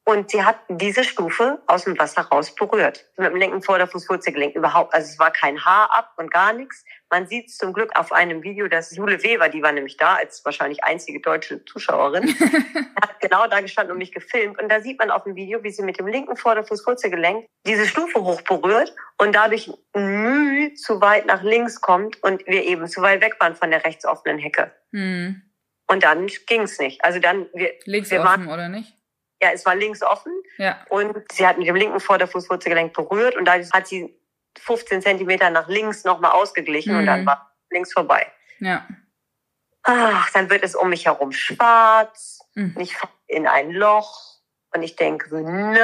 Und 0.08 0.30
sie 0.30 0.44
hat 0.44 0.60
diese 0.70 1.04
Stufe 1.04 1.64
aus 1.66 1.86
dem 1.86 1.98
Wasser 1.98 2.22
raus 2.22 2.54
berührt. 2.54 3.10
Mit 3.18 3.32
dem 3.32 3.38
linken 3.38 3.64
Vorderfußwurzelgelenk 3.64 4.56
überhaupt. 4.56 4.94
Also 4.94 5.10
es 5.10 5.18
war 5.18 5.32
kein 5.32 5.66
Haar 5.66 5.92
ab 5.92 6.14
und 6.18 6.30
gar 6.30 6.54
nichts. 6.54 6.86
Man 7.16 7.28
sieht 7.28 7.50
zum 7.50 7.72
Glück 7.72 7.98
auf 7.98 8.12
einem 8.12 8.44
Video, 8.44 8.68
dass 8.68 8.94
Jule 8.94 9.24
Weber, 9.24 9.48
die 9.48 9.64
war 9.64 9.72
nämlich 9.72 9.96
da 9.96 10.16
als 10.16 10.44
wahrscheinlich 10.44 10.84
einzige 10.84 11.22
deutsche 11.22 11.64
Zuschauerin, 11.64 12.28
hat 13.02 13.22
genau 13.22 13.48
da 13.48 13.62
gestanden 13.62 13.94
und 13.94 14.00
mich 14.00 14.12
gefilmt. 14.12 14.62
Und 14.62 14.68
da 14.68 14.82
sieht 14.82 15.00
man 15.00 15.12
auf 15.12 15.24
dem 15.24 15.38
Video, 15.38 15.64
wie 15.64 15.72
sie 15.72 15.82
mit 15.82 15.98
dem 15.98 16.08
linken 16.08 16.36
Vorderfußwurzelgelenk 16.36 17.46
diese 17.66 17.86
Stufe 17.86 18.22
hoch 18.22 18.42
berührt 18.42 18.94
und 19.18 19.34
dadurch 19.34 19.72
Mühe 19.94 20.74
zu 20.74 21.00
weit 21.00 21.26
nach 21.26 21.42
links 21.42 21.80
kommt 21.80 22.22
und 22.22 22.46
wir 22.48 22.66
eben 22.66 22.86
zu 22.90 23.02
weit 23.02 23.22
weg 23.22 23.38
waren 23.40 23.56
von 23.56 23.72
der 23.72 23.86
rechts 23.86 24.06
offenen 24.06 24.38
Hecke. 24.38 24.74
Hm. 24.92 25.42
Und 25.88 26.04
dann 26.04 26.28
ging's 26.48 26.80
nicht. 26.80 27.02
Also 27.06 27.20
dann 27.20 27.46
wir, 27.54 27.76
links 27.86 28.12
wir 28.12 28.20
offen 28.20 28.48
waren, 28.48 28.48
oder 28.50 28.68
nicht? 28.68 28.94
Ja, 29.42 29.52
es 29.54 29.66
war 29.66 29.76
links 29.78 30.04
offen. 30.04 30.34
Ja. 30.58 30.86
Und 30.90 31.16
sie 31.32 31.48
hat 31.48 31.58
mit 31.58 31.66
dem 31.66 31.78
linken 31.78 32.02
Vorderfußwurzelgelenk 32.02 32.92
berührt 32.92 33.38
und 33.38 33.46
da 33.46 33.54
hat 33.54 33.88
sie 33.88 34.20
15 34.60 35.02
Zentimeter 35.02 35.50
nach 35.50 35.68
links 35.68 36.04
nochmal 36.04 36.32
ausgeglichen 36.32 36.94
mhm. 36.94 37.00
und 37.00 37.06
dann 37.06 37.22
mhm. 37.22 37.26
war 37.28 37.56
links 37.70 37.94
vorbei. 37.94 38.32
Ja. 38.60 38.86
Ach, 39.84 40.30
dann 40.32 40.50
wird 40.50 40.64
es 40.64 40.76
um 40.76 40.90
mich 40.90 41.06
herum 41.06 41.32
schwarz 41.32 42.40
mhm. 42.56 42.74
und 42.76 42.82
ich 42.82 42.98
falle 42.98 43.14
in 43.28 43.48
ein 43.48 43.72
Loch 43.72 44.36
und 44.74 44.84
ich 44.84 44.96
denke 44.96 45.30
so, 45.30 45.38
nein. 45.38 45.78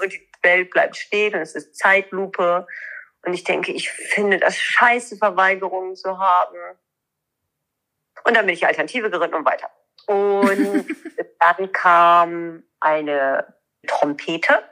Und 0.00 0.12
die 0.12 0.28
Welt 0.42 0.70
bleibt 0.70 0.96
stehen 0.96 1.34
und 1.34 1.40
es 1.40 1.54
ist 1.54 1.76
Zeitlupe. 1.76 2.66
Und 3.24 3.34
ich 3.34 3.44
denke, 3.44 3.72
ich 3.72 3.90
finde 3.90 4.38
das 4.38 4.58
scheiße, 4.58 5.16
Verweigerungen 5.16 5.96
zu 5.96 6.18
haben. 6.18 6.56
Und 8.24 8.36
dann 8.36 8.46
bin 8.46 8.54
ich 8.54 8.66
Alternative 8.66 9.10
geritten 9.10 9.34
und 9.34 9.44
weiter. 9.44 9.70
Und 10.06 10.86
dann 11.40 11.72
kam 11.72 12.64
eine 12.80 13.54
Trompete. 13.86 14.62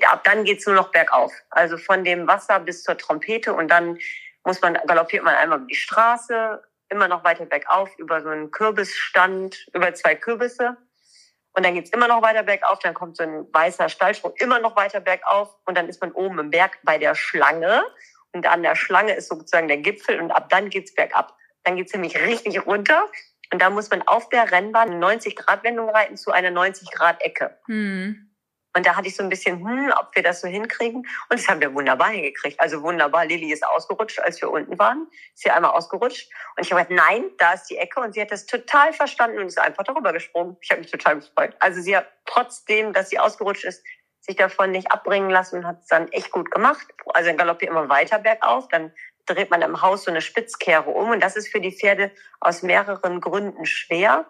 Ja, 0.00 0.10
ab 0.10 0.24
dann 0.24 0.44
geht's 0.44 0.66
nur 0.66 0.74
noch 0.74 0.90
bergauf. 0.90 1.32
Also 1.50 1.76
von 1.76 2.04
dem 2.04 2.26
Wasser 2.26 2.58
bis 2.60 2.82
zur 2.82 2.96
Trompete 2.96 3.52
und 3.52 3.68
dann 3.68 3.98
muss 4.44 4.60
man, 4.62 4.74
galoppiert 4.86 5.22
man 5.22 5.34
einmal 5.34 5.58
über 5.58 5.66
die 5.66 5.74
Straße, 5.74 6.62
immer 6.88 7.08
noch 7.08 7.24
weiter 7.24 7.46
bergauf, 7.46 7.90
über 7.98 8.22
so 8.22 8.30
einen 8.30 8.50
Kürbisstand, 8.50 9.68
über 9.74 9.94
zwei 9.94 10.14
Kürbisse. 10.14 10.76
Und 11.52 11.66
dann 11.66 11.74
geht's 11.74 11.90
immer 11.90 12.08
noch 12.08 12.22
weiter 12.22 12.42
bergauf, 12.42 12.78
dann 12.78 12.94
kommt 12.94 13.16
so 13.16 13.24
ein 13.24 13.46
weißer 13.52 13.88
Stallsprung, 13.88 14.32
immer 14.36 14.60
noch 14.60 14.76
weiter 14.76 15.00
bergauf 15.00 15.54
und 15.66 15.76
dann 15.76 15.88
ist 15.88 16.00
man 16.00 16.12
oben 16.12 16.38
im 16.38 16.50
Berg 16.50 16.78
bei 16.84 16.96
der 16.96 17.14
Schlange. 17.14 17.82
Und 18.32 18.46
an 18.46 18.62
der 18.62 18.76
Schlange 18.76 19.14
ist 19.14 19.28
sozusagen 19.28 19.66
der 19.66 19.78
Gipfel 19.78 20.20
und 20.20 20.30
ab 20.30 20.48
dann 20.48 20.70
geht's 20.70 20.94
bergab. 20.94 21.36
Dann 21.64 21.76
geht's 21.76 21.92
nämlich 21.92 22.16
richtig 22.16 22.64
runter 22.66 23.02
und 23.52 23.60
da 23.60 23.68
muss 23.68 23.90
man 23.90 24.02
auf 24.02 24.28
der 24.28 24.50
Rennbahn 24.50 24.90
eine 24.90 25.04
90-Grad-Wendung 25.04 25.90
reiten 25.90 26.16
zu 26.16 26.30
einer 26.30 26.50
90-Grad-Ecke. 26.50 27.58
Hm. 27.66 28.29
Und 28.74 28.86
da 28.86 28.96
hatte 28.96 29.08
ich 29.08 29.16
so 29.16 29.22
ein 29.22 29.28
bisschen, 29.28 29.58
hm, 29.58 29.92
ob 29.98 30.14
wir 30.14 30.22
das 30.22 30.40
so 30.40 30.48
hinkriegen. 30.48 30.98
Und 30.98 31.38
das 31.38 31.48
haben 31.48 31.60
wir 31.60 31.74
wunderbar 31.74 32.10
hingekriegt. 32.10 32.60
Also 32.60 32.82
wunderbar. 32.82 33.26
Lilly 33.26 33.52
ist 33.52 33.66
ausgerutscht, 33.66 34.20
als 34.20 34.40
wir 34.40 34.50
unten 34.50 34.78
waren. 34.78 35.08
Ist 35.34 35.42
hier 35.42 35.56
einmal 35.56 35.72
ausgerutscht. 35.72 36.30
Und 36.56 36.64
ich 36.64 36.72
habe 36.72 36.84
gesagt, 36.84 36.90
nein, 36.90 37.24
da 37.38 37.54
ist 37.54 37.64
die 37.64 37.78
Ecke. 37.78 38.00
Und 38.00 38.14
sie 38.14 38.20
hat 38.20 38.30
das 38.30 38.46
total 38.46 38.92
verstanden 38.92 39.38
und 39.38 39.46
ist 39.46 39.58
einfach 39.58 39.84
darüber 39.84 40.12
gesprungen. 40.12 40.56
Ich 40.60 40.70
habe 40.70 40.80
mich 40.80 40.90
total 40.90 41.16
gefreut. 41.16 41.54
Also 41.58 41.80
sie 41.80 41.96
hat 41.96 42.06
trotzdem, 42.26 42.92
dass 42.92 43.10
sie 43.10 43.18
ausgerutscht 43.18 43.64
ist, 43.64 43.84
sich 44.20 44.36
davon 44.36 44.70
nicht 44.70 44.92
abbringen 44.92 45.30
lassen 45.30 45.58
und 45.58 45.66
hat 45.66 45.80
es 45.80 45.88
dann 45.88 46.08
echt 46.08 46.30
gut 46.30 46.50
gemacht. 46.50 46.86
Also 47.14 47.28
dann 47.28 47.38
galoppiert 47.38 47.70
immer 47.70 47.88
weiter 47.88 48.20
bergauf. 48.20 48.68
Dann 48.68 48.92
dreht 49.26 49.50
man 49.50 49.62
im 49.62 49.82
Haus 49.82 50.04
so 50.04 50.10
eine 50.10 50.20
Spitzkehre 50.20 50.90
um. 50.90 51.10
Und 51.10 51.22
das 51.22 51.36
ist 51.36 51.48
für 51.48 51.60
die 51.60 51.72
Pferde 51.72 52.12
aus 52.38 52.62
mehreren 52.62 53.20
Gründen 53.20 53.66
schwer. 53.66 54.26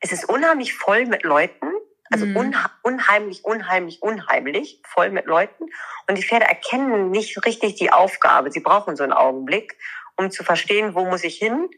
Es 0.00 0.12
ist 0.12 0.28
unheimlich 0.28 0.74
voll 0.74 1.06
mit 1.06 1.22
Leuten. 1.22 1.72
Also 2.10 2.26
mhm. 2.26 2.68
unheimlich, 2.82 3.44
unheimlich, 3.44 4.02
unheimlich 4.02 4.80
voll 4.86 5.10
mit 5.10 5.26
Leuten. 5.26 5.64
Und 6.08 6.16
die 6.16 6.22
Pferde 6.22 6.46
erkennen 6.46 7.10
nicht 7.10 7.44
richtig 7.44 7.74
die 7.74 7.92
Aufgabe. 7.92 8.50
Sie 8.50 8.60
brauchen 8.60 8.96
so 8.96 9.02
einen 9.02 9.12
Augenblick, 9.12 9.76
um 10.16 10.30
zu 10.30 10.44
verstehen, 10.44 10.94
wo 10.94 11.04
muss 11.04 11.24
ich 11.24 11.36
hin. 11.36 11.68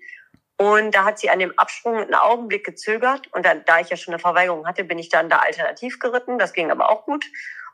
Und 0.56 0.94
da 0.94 1.04
hat 1.04 1.18
sie 1.18 1.30
an 1.30 1.38
dem 1.38 1.58
Absprung 1.58 1.96
einen 1.96 2.14
Augenblick 2.14 2.64
gezögert. 2.64 3.28
Und 3.32 3.46
dann, 3.46 3.64
da 3.64 3.80
ich 3.80 3.88
ja 3.88 3.96
schon 3.96 4.14
eine 4.14 4.20
Verweigerung 4.20 4.66
hatte, 4.66 4.84
bin 4.84 4.98
ich 4.98 5.08
dann 5.08 5.28
da 5.28 5.38
alternativ 5.38 5.98
geritten. 5.98 6.38
Das 6.38 6.52
ging 6.52 6.70
aber 6.70 6.90
auch 6.90 7.06
gut. 7.06 7.24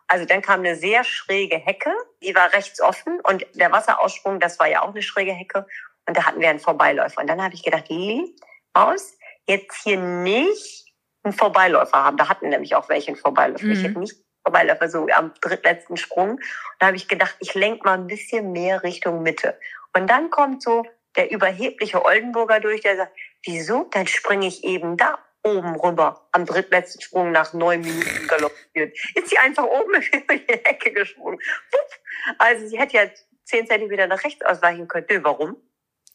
Also 0.08 0.24
dann 0.24 0.42
kam 0.42 0.60
eine 0.60 0.76
sehr 0.76 1.04
schräge 1.04 1.56
Hecke, 1.56 1.90
die 2.22 2.34
war 2.34 2.52
rechts 2.52 2.80
offen 2.80 3.20
und 3.20 3.44
der 3.54 3.72
Wasserausprung, 3.72 4.38
das 4.38 4.58
war 4.60 4.68
ja 4.68 4.82
auch 4.82 4.90
eine 4.90 5.02
schräge 5.02 5.32
Hecke 5.32 5.66
und 6.06 6.16
da 6.16 6.24
hatten 6.24 6.40
wir 6.40 6.48
einen 6.48 6.60
Vorbeiläufer. 6.60 7.20
Und 7.20 7.26
dann 7.26 7.42
habe 7.42 7.54
ich 7.54 7.64
gedacht, 7.64 7.88
Lili, 7.88 8.36
aus, 8.72 9.14
jetzt 9.46 9.82
hier 9.82 9.98
nicht 9.98 10.85
einen 11.26 11.38
Vorbeiläufer 11.38 12.04
haben. 12.04 12.16
Da 12.16 12.28
hatten 12.28 12.48
nämlich 12.48 12.74
auch 12.74 12.88
welche 12.88 13.08
einen 13.08 13.16
Vorbeiläufer. 13.16 13.66
Mhm. 13.66 13.72
Ich 13.72 13.82
hätte 13.82 13.98
nicht 13.98 14.16
Vorbeiläufer 14.44 14.88
so 14.88 15.06
am 15.12 15.32
drittletzten 15.40 15.96
Sprung. 15.96 16.30
Und 16.30 16.42
da 16.78 16.86
habe 16.86 16.96
ich 16.96 17.08
gedacht, 17.08 17.36
ich 17.40 17.54
lenke 17.54 17.84
mal 17.84 17.94
ein 17.94 18.06
bisschen 18.06 18.52
mehr 18.52 18.82
Richtung 18.82 19.22
Mitte. 19.22 19.58
Und 19.94 20.08
dann 20.08 20.30
kommt 20.30 20.62
so 20.62 20.84
der 21.16 21.30
überhebliche 21.30 22.04
Oldenburger 22.04 22.60
durch, 22.60 22.82
der 22.82 22.96
sagt, 22.96 23.16
wieso? 23.44 23.84
Dann 23.90 24.06
springe 24.06 24.46
ich 24.46 24.64
eben 24.64 24.96
da 24.96 25.18
oben 25.42 25.76
rüber 25.76 26.28
am 26.32 26.44
drittletzten 26.44 27.00
Sprung 27.00 27.30
nach 27.30 27.52
neun 27.52 27.80
Minuten 27.80 28.26
galoppiert. 28.26 28.98
Ist 29.14 29.28
sie 29.28 29.38
einfach 29.38 29.64
oben 29.64 29.94
in 30.12 30.26
die 30.28 30.48
Ecke 30.48 30.92
gesprungen. 30.92 31.38
Also 32.38 32.66
sie 32.66 32.78
hätte 32.78 32.96
ja 32.96 33.04
zehn 33.44 33.66
Zentimeter 33.66 34.06
nach 34.06 34.22
rechts 34.24 34.44
ausweichen 34.44 34.88
können. 34.88 35.06
Nö, 35.08 35.20
warum? 35.22 35.56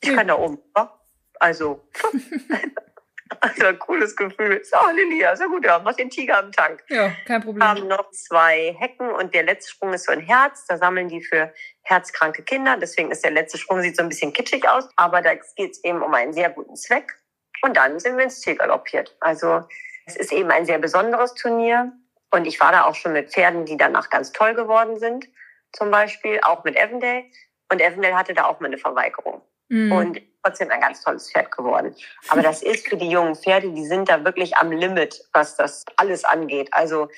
Ich 0.01 0.13
kann 0.13 0.27
da 0.27 0.37
oben 0.37 0.55
rüber. 0.55 0.99
Also, 1.39 1.87
also 3.39 3.67
ein 3.67 3.79
cooles 3.79 4.15
Gefühl. 4.15 4.61
So, 4.63 4.77
Lilia, 4.93 5.35
so 5.35 5.45
gut, 5.45 5.65
ja, 5.65 5.79
mach 5.79 5.95
den 5.95 6.09
Tiger 6.09 6.39
am 6.39 6.51
Tank. 6.51 6.83
Ja, 6.89 7.11
kein 7.25 7.41
Problem. 7.41 7.61
Wir 7.61 7.67
haben 7.69 7.87
noch 7.87 8.11
zwei 8.11 8.75
Hecken 8.77 9.09
und 9.09 9.33
der 9.33 9.43
letzte 9.43 9.71
Sprung 9.71 9.93
ist 9.93 10.05
so 10.05 10.11
ein 10.11 10.19
Herz. 10.19 10.65
Da 10.67 10.77
sammeln 10.77 11.07
die 11.07 11.21
für 11.21 11.53
herzkranke 11.83 12.43
Kinder. 12.43 12.77
Deswegen 12.77 13.11
ist 13.11 13.23
der 13.23 13.31
letzte 13.31 13.57
Sprung, 13.57 13.81
sieht 13.81 13.95
so 13.95 14.03
ein 14.03 14.09
bisschen 14.09 14.33
kitschig 14.33 14.67
aus. 14.67 14.89
Aber 14.95 15.21
da 15.21 15.33
geht 15.55 15.71
es 15.71 15.83
eben 15.83 16.01
um 16.01 16.13
einen 16.13 16.33
sehr 16.33 16.49
guten 16.49 16.75
Zweck. 16.75 17.17
Und 17.61 17.77
dann 17.77 17.99
sind 17.99 18.17
wir 18.17 18.23
ins 18.23 18.41
Ziel 18.41 18.55
galoppiert. 18.55 19.15
Also 19.19 19.61
es 20.05 20.15
ist 20.15 20.31
eben 20.31 20.51
ein 20.51 20.65
sehr 20.65 20.79
besonderes 20.79 21.33
Turnier. 21.35 21.91
Und 22.31 22.45
ich 22.45 22.59
war 22.59 22.71
da 22.71 22.85
auch 22.85 22.95
schon 22.95 23.13
mit 23.13 23.31
Pferden, 23.31 23.65
die 23.65 23.77
danach 23.77 24.09
ganz 24.09 24.31
toll 24.31 24.53
geworden 24.53 24.97
sind, 24.97 25.27
zum 25.73 25.91
Beispiel, 25.91 26.39
auch 26.43 26.63
mit 26.63 26.75
Evendale. 26.77 27.25
Und 27.69 27.81
Evendale 27.81 28.17
hatte 28.17 28.33
da 28.33 28.45
auch 28.45 28.59
mal 28.59 28.67
eine 28.67 28.77
Verweigerung. 28.77 29.41
Mhm. 29.69 29.91
Und 29.91 30.21
trotzdem 30.43 30.71
ein 30.71 30.81
ganz 30.81 31.03
tolles 31.03 31.31
Pferd 31.31 31.51
geworden. 31.51 31.95
Aber 32.29 32.41
das 32.41 32.61
ist 32.61 32.87
für 32.87 32.97
die 32.97 33.09
jungen 33.09 33.35
Pferde, 33.35 33.71
die 33.71 33.85
sind 33.85 34.09
da 34.09 34.23
wirklich 34.23 34.57
am 34.57 34.71
Limit, 34.71 35.23
was 35.33 35.55
das 35.55 35.85
alles 35.97 36.23
angeht. 36.23 36.69
Also 36.71 37.09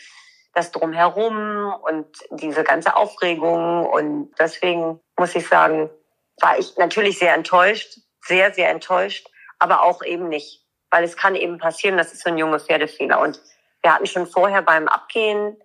das 0.54 0.72
drumherum 0.72 1.74
und 1.82 2.08
diese 2.32 2.64
ganze 2.64 2.96
Aufregung. 2.96 3.86
Und 3.86 4.32
deswegen 4.40 5.00
muss 5.18 5.36
ich 5.36 5.48
sagen, 5.48 5.90
war 6.40 6.58
ich 6.58 6.78
natürlich 6.78 7.20
sehr 7.20 7.34
enttäuscht, 7.34 8.00
sehr, 8.22 8.54
sehr 8.54 8.70
enttäuscht, 8.70 9.28
aber 9.60 9.84
auch 9.84 10.04
eben 10.04 10.30
nicht. 10.30 10.62
Weil 10.92 11.04
es 11.04 11.18
kann 11.18 11.36
eben 11.36 11.58
passieren, 11.58 11.98
das 11.98 12.14
ist 12.14 12.24
so 12.24 12.30
ein 12.30 12.38
junge 12.38 12.60
Pferdefehler. 12.60 13.20
Und 13.20 13.42
wir 13.82 13.94
hatten 13.94 14.06
schon 14.06 14.28
vorher 14.28 14.62
beim 14.62 14.88
Abgehen, 14.88 15.58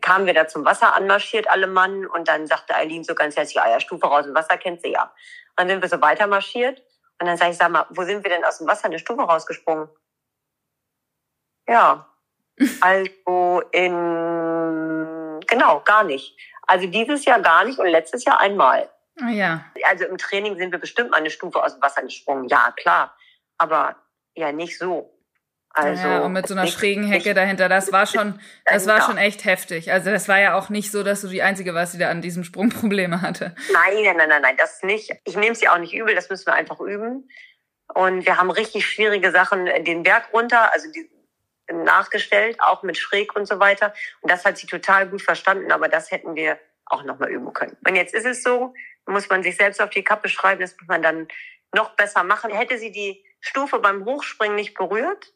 kamen 0.00 0.24
wir 0.24 0.34
da 0.34 0.48
zum 0.48 0.64
Wasser 0.64 0.94
anmarschiert, 0.94 1.50
alle 1.50 1.66
Mann, 1.66 2.06
und 2.06 2.26
dann 2.26 2.46
sagte 2.46 2.74
Eileen 2.74 3.04
so 3.04 3.14
ganz 3.14 3.36
herzlich, 3.36 3.60
ah 3.60 3.68
ja, 3.68 3.80
Stufe 3.80 4.06
raus 4.06 4.26
im 4.26 4.34
Wasser 4.34 4.56
kennt 4.56 4.80
sie 4.80 4.92
ja. 4.92 5.12
dann 5.56 5.68
sind 5.68 5.82
wir 5.82 5.88
so 5.88 6.00
weiter 6.00 6.26
marschiert. 6.26 6.82
Und 7.22 7.28
dann 7.28 7.36
sage 7.36 7.52
ich, 7.52 7.56
sag 7.56 7.70
mal, 7.70 7.86
wo 7.90 8.02
sind 8.02 8.24
wir 8.24 8.30
denn 8.32 8.44
aus 8.44 8.58
dem 8.58 8.66
Wasser 8.66 8.86
eine 8.86 8.98
Stufe 8.98 9.22
rausgesprungen? 9.22 9.88
Ja, 11.68 12.08
also 12.80 13.62
in, 13.70 15.40
genau, 15.46 15.80
gar 15.84 16.02
nicht. 16.02 16.36
Also 16.62 16.88
dieses 16.88 17.24
Jahr 17.24 17.38
gar 17.40 17.64
nicht 17.64 17.78
und 17.78 17.86
letztes 17.86 18.24
Jahr 18.24 18.40
einmal. 18.40 18.90
Ah, 19.20 19.28
ja. 19.28 19.64
Also 19.88 20.04
im 20.04 20.18
Training 20.18 20.58
sind 20.58 20.72
wir 20.72 20.80
bestimmt 20.80 21.12
mal 21.12 21.18
eine 21.18 21.30
Stufe 21.30 21.62
aus 21.62 21.74
dem 21.74 21.82
Wasser 21.82 22.02
gesprungen. 22.02 22.48
Ja, 22.48 22.72
klar. 22.72 23.16
Aber 23.56 23.94
ja, 24.34 24.50
nicht 24.50 24.76
so. 24.76 25.16
Also 25.74 26.06
ja, 26.06 26.20
und 26.20 26.32
mit 26.32 26.46
so 26.46 26.54
einer 26.54 26.66
schrägen 26.66 27.04
Hecke 27.04 27.32
dahinter, 27.32 27.68
das 27.68 27.92
war 27.92 28.06
schon, 28.06 28.38
das 28.66 28.86
war 28.86 29.00
schon 29.02 29.16
echt 29.16 29.44
heftig. 29.44 29.90
Also 29.90 30.10
das 30.10 30.28
war 30.28 30.38
ja 30.38 30.54
auch 30.54 30.68
nicht 30.68 30.90
so, 30.90 31.02
dass 31.02 31.22
du 31.22 31.28
die 31.28 31.42
Einzige 31.42 31.74
warst, 31.74 31.94
die 31.94 31.98
da 31.98 32.10
an 32.10 32.20
diesem 32.20 32.44
Sprung 32.44 32.68
Probleme 32.68 33.22
hatte. 33.22 33.54
Nein, 33.72 34.02
nein, 34.04 34.16
nein, 34.16 34.28
nein, 34.28 34.42
nein, 34.42 34.56
das 34.58 34.82
nicht. 34.82 35.10
Ich 35.24 35.36
nehme 35.36 35.52
es 35.52 35.60
ja 35.60 35.72
auch 35.72 35.78
nicht 35.78 35.94
übel, 35.94 36.14
das 36.14 36.28
müssen 36.28 36.46
wir 36.46 36.54
einfach 36.54 36.80
üben. 36.80 37.28
Und 37.94 38.26
wir 38.26 38.38
haben 38.38 38.50
richtig 38.50 38.86
schwierige 38.86 39.30
Sachen 39.30 39.66
den 39.84 40.02
Berg 40.02 40.32
runter, 40.32 40.72
also 40.72 40.90
die, 40.90 41.10
nachgestellt, 41.72 42.58
auch 42.60 42.82
mit 42.82 42.98
Schräg 42.98 43.34
und 43.36 43.46
so 43.46 43.58
weiter. 43.58 43.94
Und 44.20 44.30
das 44.30 44.44
hat 44.44 44.58
sie 44.58 44.66
total 44.66 45.08
gut 45.08 45.22
verstanden, 45.22 45.72
aber 45.72 45.88
das 45.88 46.10
hätten 46.10 46.34
wir 46.34 46.58
auch 46.86 47.04
nochmal 47.04 47.30
üben 47.30 47.52
können. 47.52 47.76
Und 47.86 47.96
jetzt 47.96 48.14
ist 48.14 48.26
es 48.26 48.42
so, 48.42 48.74
muss 49.06 49.28
man 49.28 49.42
sich 49.42 49.56
selbst 49.56 49.80
auf 49.80 49.90
die 49.90 50.04
Kappe 50.04 50.28
schreiben, 50.28 50.60
das 50.60 50.76
muss 50.78 50.88
man 50.88 51.02
dann 51.02 51.28
noch 51.74 51.96
besser 51.96 52.24
machen. 52.24 52.50
Hätte 52.50 52.78
sie 52.78 52.92
die 52.92 53.24
Stufe 53.40 53.78
beim 53.78 54.04
Hochspringen 54.04 54.56
nicht 54.56 54.74
berührt, 54.74 55.32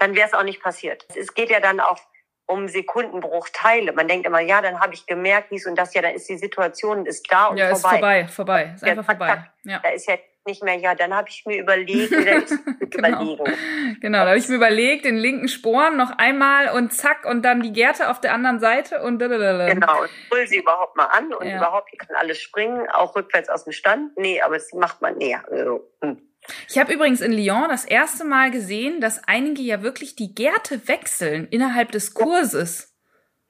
dann 0.00 0.14
wäre 0.14 0.26
es 0.26 0.34
auch 0.34 0.42
nicht 0.42 0.62
passiert. 0.62 1.06
Es 1.14 1.34
geht 1.34 1.50
ja 1.50 1.60
dann 1.60 1.78
auch 1.78 1.98
um 2.46 2.66
Sekundenbruchteile. 2.66 3.92
Man 3.92 4.08
denkt 4.08 4.26
immer, 4.26 4.40
ja, 4.40 4.60
dann 4.60 4.80
habe 4.80 4.94
ich 4.94 5.06
gemerkt, 5.06 5.52
dies 5.52 5.66
und 5.66 5.76
das, 5.76 5.94
ja, 5.94 6.02
dann 6.02 6.14
ist 6.14 6.28
die 6.28 6.38
Situation 6.38 7.06
ist 7.06 7.30
da 7.30 7.46
und 7.46 7.58
ja, 7.58 7.74
vorbei. 7.76 8.18
Ja, 8.18 8.26
ist 8.26 8.34
vorbei, 8.34 8.64
vorbei, 8.64 8.72
ist 8.74 8.84
einfach 8.84 9.04
vorbei. 9.04 9.44
Ja. 9.62 9.78
Da 9.82 9.90
ist 9.90 10.08
ja 10.08 10.16
nicht 10.46 10.62
mehr, 10.64 10.76
ja, 10.76 10.94
dann 10.94 11.14
habe 11.14 11.28
ich 11.28 11.44
mir 11.46 11.60
überlegt, 11.60 12.10
genau. 12.90 13.34
Überlegen. 13.34 14.00
Genau, 14.00 14.18
da 14.20 14.28
habe 14.28 14.38
ich 14.38 14.48
mir 14.48 14.56
überlegt, 14.56 15.04
den 15.04 15.16
linken 15.16 15.48
Sporen 15.48 15.96
noch 15.96 16.18
einmal 16.18 16.70
und 16.70 16.92
zack 16.92 17.26
und 17.26 17.42
dann 17.42 17.62
die 17.62 17.72
Gerte 17.72 18.10
auf 18.10 18.20
der 18.20 18.32
anderen 18.32 18.58
Seite 18.58 19.02
und 19.02 19.18
Genau, 19.18 20.00
und 20.00 20.10
pull 20.30 20.46
sie 20.48 20.58
überhaupt 20.58 20.96
mal 20.96 21.06
an 21.06 21.32
und 21.34 21.46
ja. 21.46 21.58
überhaupt, 21.58 21.92
die 21.92 21.98
kann 21.98 22.16
alles 22.16 22.38
springen, 22.38 22.88
auch 22.90 23.14
rückwärts 23.14 23.50
aus 23.50 23.64
dem 23.64 23.74
Stand. 23.74 24.16
Nee, 24.16 24.40
aber 24.40 24.54
das 24.54 24.72
macht 24.72 25.02
man 25.02 25.18
näher. 25.18 25.44
Also, 25.50 25.88
hm. 26.02 26.29
Ich 26.68 26.78
habe 26.78 26.92
übrigens 26.92 27.20
in 27.20 27.32
Lyon 27.32 27.68
das 27.68 27.84
erste 27.84 28.24
Mal 28.24 28.50
gesehen, 28.50 29.00
dass 29.00 29.22
einige 29.26 29.62
ja 29.62 29.82
wirklich 29.82 30.16
die 30.16 30.34
Gärte 30.34 30.86
wechseln 30.88 31.48
innerhalb 31.50 31.92
des 31.92 32.14
Kurses. 32.14 32.90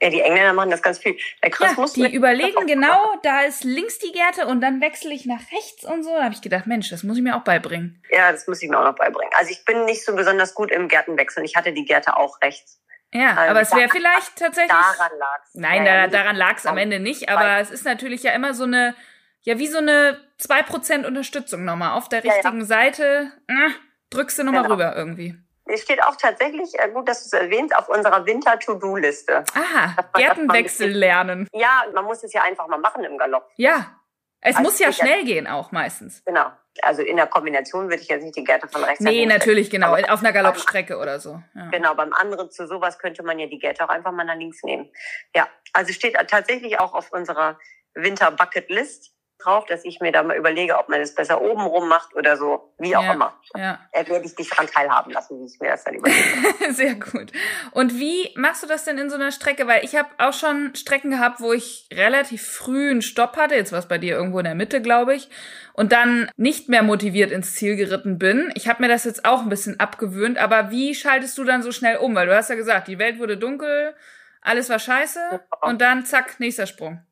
Ja, 0.03 0.09
die 0.09 0.23
Engländer 0.23 0.55
machen 0.55 0.71
das 0.71 0.81
ganz 0.81 0.99
viel. 0.99 1.17
Der 1.43 1.51
Chris 1.51 1.77
ja, 1.77 2.09
die 2.09 2.15
überlegen 2.15 2.67
genau, 2.67 3.15
da 3.23 3.43
ist 3.43 3.65
links 3.65 3.99
die 3.99 4.13
Gärte 4.13 4.47
und 4.47 4.63
dann 4.63 4.81
wechsle 4.81 5.13
ich 5.13 5.27
nach 5.27 5.41
rechts 5.53 5.85
und 5.85 6.05
so. 6.05 6.15
Da 6.17 6.25
habe 6.25 6.35
ich 6.35 6.41
gedacht, 6.41 6.67
Mensch, 6.67 6.89
das 6.89 7.03
muss 7.03 7.19
ich 7.19 7.23
mir 7.23 7.37
auch 7.37 7.45
beibringen. 7.45 8.03
Ja, 8.11 8.33
das 8.33 8.47
muss 8.47 8.63
ich 8.63 8.71
mir 8.71 8.79
auch 8.79 8.85
noch 8.85 8.95
beibringen. 8.95 9.31
Also 9.37 9.51
ich 9.51 9.63
bin 9.67 9.85
nicht 9.85 10.03
so 10.03 10.17
besonders 10.17 10.55
gut 10.55 10.71
im 10.71 10.89
Gärtenwechseln. 10.89 11.45
Ich 11.45 11.55
hatte 11.55 11.75
die 11.75 11.85
Gärte 11.85 12.17
auch 12.17 12.41
rechts. 12.41 12.81
Ja, 13.13 13.35
also 13.35 13.51
aber 13.51 13.61
es 13.61 13.75
wäre 13.75 13.89
vielleicht 13.91 14.37
tatsächlich. 14.37 14.71
Daran 14.71 15.19
lag's. 15.19 15.51
Nein, 15.53 15.85
ja, 15.85 16.07
da, 16.07 16.19
daran 16.19 16.37
lag's 16.37 16.65
am 16.65 16.79
Ende 16.79 16.99
nicht. 17.01 17.29
Aber 17.29 17.59
es 17.59 17.71
ist 17.71 17.85
natürlich 17.85 18.23
ja 18.23 18.33
immer 18.33 18.55
so 18.55 18.65
eine 18.65 18.95
ja, 19.43 19.59
wie 19.59 19.67
so 19.67 19.79
eine 19.79 20.21
2% 20.41 21.07
Unterstützung 21.07 21.65
nochmal 21.65 21.97
auf 21.97 22.09
der 22.09 22.25
richtigen 22.25 22.57
ja, 22.57 22.61
ja. 22.61 22.65
Seite. 22.65 23.33
Äh, 23.49 23.71
drückst 24.11 24.39
du 24.39 24.45
nochmal 24.45 24.63
genau. 24.63 24.75
rüber 24.75 24.97
irgendwie. 24.97 25.37
Es 25.67 25.83
steht 25.83 26.03
auch 26.03 26.17
tatsächlich, 26.17 26.73
äh, 26.79 26.91
gut, 26.91 27.09
dass 27.09 27.29
du 27.29 27.37
es 27.37 27.43
erwähnst, 27.43 27.77
auf 27.77 27.89
unserer 27.89 28.27
Winter-To-Do-Liste. 28.27 29.45
Aha, 29.55 29.97
Gärtenwechsel 30.15 30.91
lernen. 30.91 31.49
Ja, 31.53 31.85
man 31.95 32.05
muss 32.05 32.25
es 32.25 32.33
ja 32.33 32.43
einfach 32.43 32.67
mal 32.67 32.79
machen 32.79 33.05
im 33.05 33.17
Galopp. 33.17 33.49
Ja, 33.57 34.01
es 34.41 34.57
also 34.57 34.69
muss 34.69 34.79
ja 34.79 34.93
schnell 34.93 35.25
gehen 35.25 35.47
auch 35.47 35.71
meistens. 35.71 36.25
Genau. 36.25 36.47
Also 36.83 37.03
in 37.03 37.17
der 37.17 37.27
Kombination 37.27 37.85
würde 37.91 38.03
ich 38.03 38.09
jetzt 38.09 38.23
nicht 38.23 38.37
die 38.37 38.45
Gärte 38.45 38.69
von 38.69 38.83
rechts 38.83 39.01
Nee, 39.01 39.27
natürlich, 39.27 39.71
genau. 39.71 39.89
Aber 39.89 40.13
auf 40.13 40.21
einer 40.21 40.33
Galoppstrecke 40.33 40.99
oder 40.99 41.21
so. 41.21 41.43
Ja. 41.55 41.69
Genau, 41.71 41.95
beim 41.95 42.13
anderen 42.13 42.51
zu 42.51 42.67
sowas 42.67 42.99
könnte 42.99 43.23
man 43.23 43.39
ja 43.39 43.47
die 43.47 43.59
Gärte 43.59 43.85
auch 43.85 43.91
einfach 43.91 44.13
mal 44.13 44.25
nach 44.25 44.37
links 44.37 44.63
nehmen. 44.63 44.91
Ja, 45.35 45.47
also 45.73 45.93
steht 45.93 46.17
tatsächlich 46.29 46.81
auch 46.81 46.95
auf 46.95 47.13
unserer 47.13 47.59
Winter-Bucket-List 47.95 49.13
drauf, 49.43 49.67
dass 49.67 49.85
ich 49.85 50.01
mir 50.01 50.13
da 50.13 50.23
mal 50.23 50.37
überlege, 50.37 50.79
ob 50.79 50.89
man 50.89 51.01
es 51.01 51.15
besser 51.15 51.41
oben 51.41 51.63
rum 51.63 51.89
macht 51.89 52.15
oder 52.15 52.37
so, 52.37 52.73
wie 52.79 52.95
auch 52.95 53.03
ja, 53.03 53.13
immer. 53.13 53.35
Ja. 53.57 53.81
Er 53.93 54.09
werde 54.09 54.25
ich 54.25 54.35
dich 54.35 54.49
daran 54.51 54.67
teilhaben 54.67 55.13
lassen, 55.13 55.41
wie 55.41 55.47
ich 55.47 55.61
mir 55.61 55.71
das 55.71 55.85
dann 55.85 55.95
überlege. 55.97 56.73
Sehr 56.73 56.95
gut. 56.95 57.33
Und 57.73 57.99
wie 57.99 58.31
machst 58.37 58.63
du 58.63 58.67
das 58.67 58.85
denn 58.85 58.99
in 58.99 59.11
so 59.11 59.17
einer 59.17 59.33
Strecke? 59.33 59.67
Weil 59.67 59.85
ich 59.85 59.97
habe 59.97 60.09
auch 60.19 60.33
schon 60.33 60.75
Strecken 60.75 61.11
gehabt, 61.11 61.41
wo 61.41 61.53
ich 61.53 61.89
relativ 61.93 62.47
früh 62.47 62.91
einen 62.91 63.03
Stopp 63.03 63.37
hatte, 63.37 63.55
jetzt 63.55 63.73
war 63.73 63.79
es 63.79 63.89
bei 63.89 63.99
dir 63.99 64.17
irgendwo 64.17 64.39
in 64.39 64.45
der 64.45 64.55
Mitte, 64.55 64.81
glaube 64.83 65.15
ich, 65.15 65.29
und 65.73 65.93
dann 65.93 66.31
nicht 66.37 66.69
mehr 66.69 66.83
motiviert 66.83 67.33
ins 67.33 67.55
Ziel 67.55 67.77
geritten 67.77 68.19
bin. 68.19 68.53
Ich 68.55 68.69
habe 68.69 68.83
mir 68.83 68.89
das 68.89 69.05
jetzt 69.05 69.25
auch 69.25 69.41
ein 69.41 69.49
bisschen 69.49 69.81
abgewöhnt, 69.81 70.39
aber 70.39 70.71
wie 70.71 70.95
schaltest 70.95 71.37
du 71.39 71.45
dann 71.45 71.63
so 71.63 71.73
schnell 71.73 71.97
um? 71.97 72.15
Weil 72.15 72.27
du 72.27 72.37
hast 72.37 72.51
ja 72.51 72.57
gesagt, 72.57 72.89
die 72.89 72.99
Welt 72.99 73.19
wurde 73.19 73.37
dunkel, 73.37 73.95
alles 74.43 74.69
war 74.69 74.79
scheiße 74.79 75.41
und 75.63 75.81
dann 75.81 76.05
zack, 76.07 76.41
nächster 76.41 76.67
Sprung. 76.67 77.05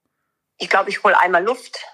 Ich 0.59 0.69
glaube, 0.69 0.91
ich 0.91 1.03
hole 1.05 1.19
einmal 1.19 1.45
Luft 1.45 1.85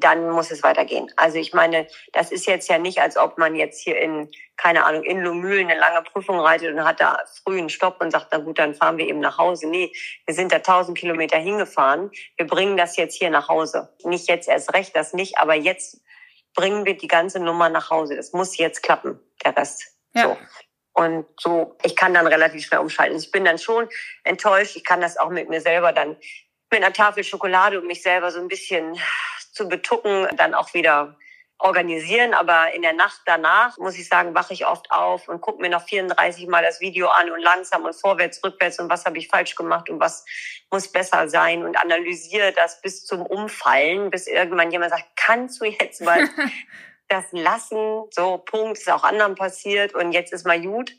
dann 0.00 0.30
muss 0.30 0.50
es 0.50 0.62
weitergehen. 0.62 1.10
Also 1.16 1.38
ich 1.38 1.54
meine, 1.54 1.86
das 2.12 2.32
ist 2.32 2.46
jetzt 2.46 2.68
ja 2.68 2.78
nicht, 2.78 3.00
als 3.00 3.16
ob 3.16 3.38
man 3.38 3.54
jetzt 3.54 3.80
hier 3.80 3.96
in, 3.98 4.30
keine 4.56 4.84
Ahnung, 4.84 5.04
in 5.04 5.20
Lomühlen 5.20 5.70
eine 5.70 5.78
lange 5.78 6.02
Prüfung 6.02 6.40
reitet 6.40 6.74
und 6.74 6.84
hat 6.84 7.00
da 7.00 7.18
früh 7.44 7.58
einen 7.58 7.68
Stopp 7.68 8.00
und 8.00 8.10
sagt, 8.10 8.28
na 8.32 8.38
gut, 8.38 8.58
dann 8.58 8.74
fahren 8.74 8.98
wir 8.98 9.06
eben 9.06 9.20
nach 9.20 9.38
Hause. 9.38 9.68
Nee, 9.68 9.92
wir 10.26 10.34
sind 10.34 10.52
da 10.52 10.58
tausend 10.58 10.98
Kilometer 10.98 11.38
hingefahren. 11.38 12.10
Wir 12.36 12.46
bringen 12.46 12.76
das 12.76 12.96
jetzt 12.96 13.16
hier 13.16 13.30
nach 13.30 13.48
Hause. 13.48 13.94
Nicht 14.04 14.28
jetzt 14.28 14.48
erst 14.48 14.74
recht, 14.74 14.96
das 14.96 15.12
nicht, 15.12 15.38
aber 15.38 15.54
jetzt 15.54 16.00
bringen 16.54 16.84
wir 16.84 16.96
die 16.96 17.08
ganze 17.08 17.38
Nummer 17.38 17.68
nach 17.68 17.90
Hause. 17.90 18.16
Das 18.16 18.32
muss 18.32 18.58
jetzt 18.58 18.82
klappen, 18.82 19.20
der 19.44 19.56
Rest. 19.56 19.86
Ja. 20.14 20.24
So. 20.24 20.36
Und 20.94 21.26
so, 21.38 21.76
ich 21.84 21.94
kann 21.94 22.12
dann 22.12 22.26
relativ 22.26 22.64
schnell 22.66 22.80
umschalten. 22.80 23.16
Ich 23.16 23.30
bin 23.30 23.44
dann 23.44 23.58
schon 23.58 23.88
enttäuscht. 24.24 24.74
Ich 24.74 24.84
kann 24.84 25.00
das 25.00 25.16
auch 25.16 25.30
mit 25.30 25.48
mir 25.48 25.60
selber 25.60 25.92
dann 25.92 26.16
mit 26.70 26.82
einer 26.82 26.92
Tafel 26.92 27.24
Schokolade 27.24 27.80
und 27.80 27.86
mich 27.86 28.02
selber 28.02 28.30
so 28.30 28.40
ein 28.40 28.48
bisschen 28.48 28.98
zu 29.52 29.68
betucken, 29.68 30.28
dann 30.36 30.54
auch 30.54 30.74
wieder 30.74 31.16
organisieren. 31.58 32.34
Aber 32.34 32.72
in 32.74 32.82
der 32.82 32.92
Nacht 32.92 33.20
danach, 33.26 33.76
muss 33.78 33.98
ich 33.98 34.08
sagen, 34.08 34.34
wache 34.34 34.52
ich 34.52 34.66
oft 34.66 34.90
auf 34.90 35.28
und 35.28 35.40
gucke 35.40 35.60
mir 35.60 35.68
noch 35.68 35.82
34 35.82 36.46
Mal 36.46 36.62
das 36.62 36.80
Video 36.80 37.08
an 37.08 37.30
und 37.30 37.40
langsam 37.40 37.84
und 37.84 37.94
vorwärts, 37.94 38.42
rückwärts 38.44 38.78
und 38.78 38.90
was 38.90 39.04
habe 39.04 39.18
ich 39.18 39.28
falsch 39.28 39.54
gemacht 39.54 39.90
und 39.90 40.00
was 40.00 40.24
muss 40.70 40.90
besser 40.90 41.28
sein 41.28 41.64
und 41.64 41.76
analysiere 41.76 42.52
das 42.52 42.80
bis 42.80 43.04
zum 43.04 43.22
Umfallen, 43.22 44.10
bis 44.10 44.26
irgendwann 44.26 44.70
jemand 44.70 44.90
sagt, 44.90 45.06
kannst 45.16 45.60
du 45.60 45.64
jetzt 45.64 46.00
mal 46.00 46.28
das 47.08 47.24
lassen? 47.32 48.04
So, 48.10 48.38
Punkt, 48.38 48.78
ist 48.78 48.90
auch 48.90 49.04
anderen 49.04 49.34
passiert 49.34 49.94
und 49.94 50.12
jetzt 50.12 50.32
ist 50.32 50.46
mal 50.46 50.60
gut. 50.60 50.92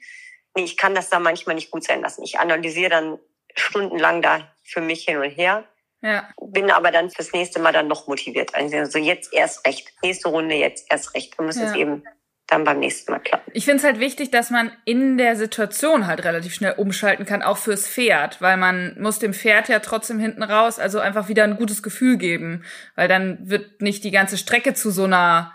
Nee, 0.55 0.63
ich 0.63 0.77
kann 0.77 0.95
das 0.95 1.09
da 1.09 1.19
manchmal 1.19 1.55
nicht 1.55 1.71
gut 1.71 1.83
sein 1.83 2.01
lassen. 2.01 2.23
Ich 2.23 2.39
analysiere 2.39 2.89
dann 2.89 3.19
stundenlang 3.55 4.21
da 4.21 4.51
für 4.63 4.81
mich 4.81 5.05
hin 5.05 5.17
und 5.17 5.29
her. 5.29 5.65
Ja. 6.01 6.29
Bin 6.41 6.71
aber 6.71 6.91
dann 6.91 7.09
fürs 7.09 7.33
nächste 7.33 7.59
Mal 7.59 7.73
dann 7.73 7.87
noch 7.87 8.07
motiviert. 8.07 8.55
Also 8.55 8.99
jetzt 8.99 9.33
erst 9.33 9.65
recht. 9.67 9.91
Nächste 10.01 10.29
Runde 10.29 10.55
jetzt 10.55 10.89
erst 10.89 11.13
recht. 11.13 11.37
Dann 11.37 11.45
muss 11.45 11.57
ja. 11.57 11.65
es 11.65 11.75
eben 11.75 12.03
dann 12.47 12.63
beim 12.63 12.79
nächsten 12.79 13.11
Mal 13.11 13.19
klappen. 13.19 13.51
Ich 13.53 13.65
finde 13.65 13.77
es 13.77 13.83
halt 13.83 13.99
wichtig, 13.99 14.31
dass 14.31 14.49
man 14.49 14.71
in 14.85 15.17
der 15.17 15.35
Situation 15.35 16.07
halt 16.07 16.23
relativ 16.23 16.53
schnell 16.53 16.73
umschalten 16.77 17.25
kann, 17.25 17.43
auch 17.43 17.57
fürs 17.57 17.87
Pferd, 17.87 18.41
weil 18.41 18.57
man 18.57 18.95
muss 18.99 19.19
dem 19.19 19.33
Pferd 19.33 19.69
ja 19.69 19.79
trotzdem 19.79 20.19
hinten 20.19 20.43
raus, 20.43 20.79
also 20.79 20.99
einfach 20.99 21.27
wieder 21.27 21.43
ein 21.43 21.57
gutes 21.57 21.83
Gefühl 21.83 22.17
geben, 22.17 22.63
weil 22.95 23.07
dann 23.07 23.49
wird 23.49 23.81
nicht 23.81 24.03
die 24.03 24.11
ganze 24.11 24.37
Strecke 24.37 24.73
zu 24.73 24.89
so 24.89 25.03
einer 25.03 25.53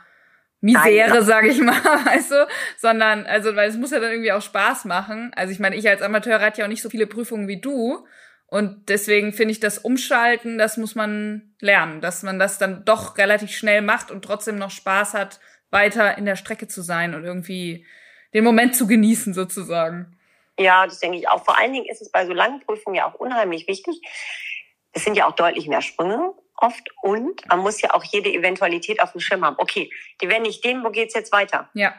Misere, 0.65 1.23
sage 1.23 1.49
ich 1.49 1.61
mal, 1.61 1.75
weißt 2.07 2.31
du, 2.31 2.47
sondern 2.79 3.27
also 3.27 3.55
weil 3.55 3.69
es 3.69 3.77
muss 3.77 3.91
ja 3.91 4.01
dann 4.01 4.11
irgendwie 4.11 4.33
auch 4.33 4.43
Spaß 4.43 4.87
machen. 4.87 5.33
Also 5.37 5.53
ich 5.53 5.59
meine, 5.59 5.77
ich 5.77 5.89
als 5.89 6.03
Amateur 6.03 6.41
reite 6.41 6.61
ja 6.61 6.65
auch 6.65 6.71
nicht 6.71 6.83
so 6.83 6.91
viele 6.91 7.07
Prüfungen 7.07 7.49
wie 7.49 7.61
du, 7.61 8.07
und 8.55 8.89
deswegen 8.89 9.33
finde 9.33 9.51
ich 9.51 9.59
das 9.59 9.79
Umschalten, 9.79 10.59
das 10.59 10.77
muss 10.77 10.95
man 10.95 11.57
lernen, 11.61 12.01
dass 12.01 12.23
man 12.23 12.39
das 12.39 12.57
dann 12.57 12.85
doch 12.85 13.19
relativ 13.19 13.51
schnell 13.51 13.83
macht 13.83 14.13
und 14.13 14.25
trotzdem 14.25 14.59
noch 14.59 14.71
Spaß 14.71 15.15
hat, 15.15 15.41
weiter 15.71 16.17
in 16.19 16.25
der 16.25 16.37
Strecke 16.37 16.69
zu 16.69 16.83
sein 16.83 17.17
und 17.17 17.25
irgendwie 17.25 17.85
den 18.33 18.45
Moment 18.45 18.77
zu 18.77 18.87
genießen 18.87 19.35
sozusagen. 19.35 20.17
Ja, 20.57 20.87
das 20.87 21.01
denke 21.01 21.19
ich 21.19 21.29
auch. 21.29 21.45
Vor 21.45 21.59
allen 21.59 21.73
Dingen 21.73 21.87
ist 21.87 22.01
es 22.01 22.13
bei 22.13 22.27
so 22.27 22.33
langen 22.33 22.61
Prüfungen 22.61 22.95
ja 22.95 23.11
auch 23.11 23.15
unheimlich 23.15 23.67
wichtig. 23.67 24.01
Es 24.95 25.05
sind 25.05 25.17
ja 25.17 25.27
auch 25.27 25.33
deutlich 25.33 25.69
mehr 25.69 25.83
Sprünge 25.83 26.35
oft 26.57 26.89
und 27.03 27.47
man 27.49 27.61
muss 27.61 27.81
ja 27.81 27.93
auch 27.95 28.05
jede 28.05 28.33
Eventualität 28.33 29.03
auf 29.03 29.13
dem 29.13 29.21
Schirm 29.21 29.45
haben. 29.45 29.57
Okay, 29.59 29.93
die 30.21 30.29
werden 30.29 30.43
nicht 30.43 30.65
den, 30.65 30.85
wo 30.85 30.91
geht's 30.91 31.15
jetzt 31.15 31.33
weiter? 31.33 31.69
Ja. 31.75 31.95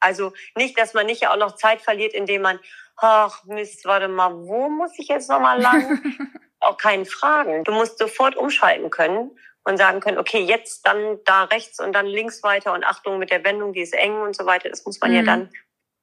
Also 0.00 0.32
nicht, 0.56 0.78
dass 0.78 0.94
man 0.94 1.06
nicht 1.06 1.22
ja 1.22 1.32
auch 1.32 1.38
noch 1.38 1.56
Zeit 1.56 1.80
verliert, 1.80 2.14
indem 2.14 2.42
man, 2.42 2.58
ach 2.96 3.44
Mist, 3.44 3.84
warte 3.84 4.08
mal, 4.08 4.34
wo 4.34 4.68
muss 4.68 4.92
ich 4.98 5.08
jetzt 5.08 5.28
nochmal 5.28 5.60
lang? 5.60 6.02
auch 6.60 6.76
keinen 6.78 7.06
Fragen. 7.06 7.64
Du 7.64 7.72
musst 7.72 7.98
sofort 7.98 8.36
umschalten 8.36 8.90
können 8.90 9.30
und 9.64 9.76
sagen 9.76 10.00
können, 10.00 10.18
okay, 10.18 10.40
jetzt 10.40 10.86
dann 10.86 11.18
da 11.24 11.44
rechts 11.44 11.80
und 11.80 11.92
dann 11.92 12.06
links 12.06 12.42
weiter 12.42 12.72
und 12.72 12.84
Achtung 12.84 13.18
mit 13.18 13.30
der 13.30 13.44
Wendung, 13.44 13.72
die 13.72 13.80
ist 13.80 13.94
eng 13.94 14.20
und 14.20 14.34
so 14.36 14.46
weiter. 14.46 14.68
Das 14.68 14.84
muss 14.84 15.00
man 15.00 15.10
mhm. 15.10 15.16
ja 15.16 15.22
dann 15.22 15.50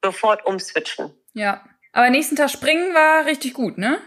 sofort 0.02 0.44
umswitchen. 0.46 1.12
Ja. 1.32 1.64
Aber 1.92 2.10
nächsten 2.10 2.36
Tag 2.36 2.50
springen 2.50 2.92
war 2.94 3.26
richtig 3.26 3.54
gut, 3.54 3.78
ne? 3.78 4.00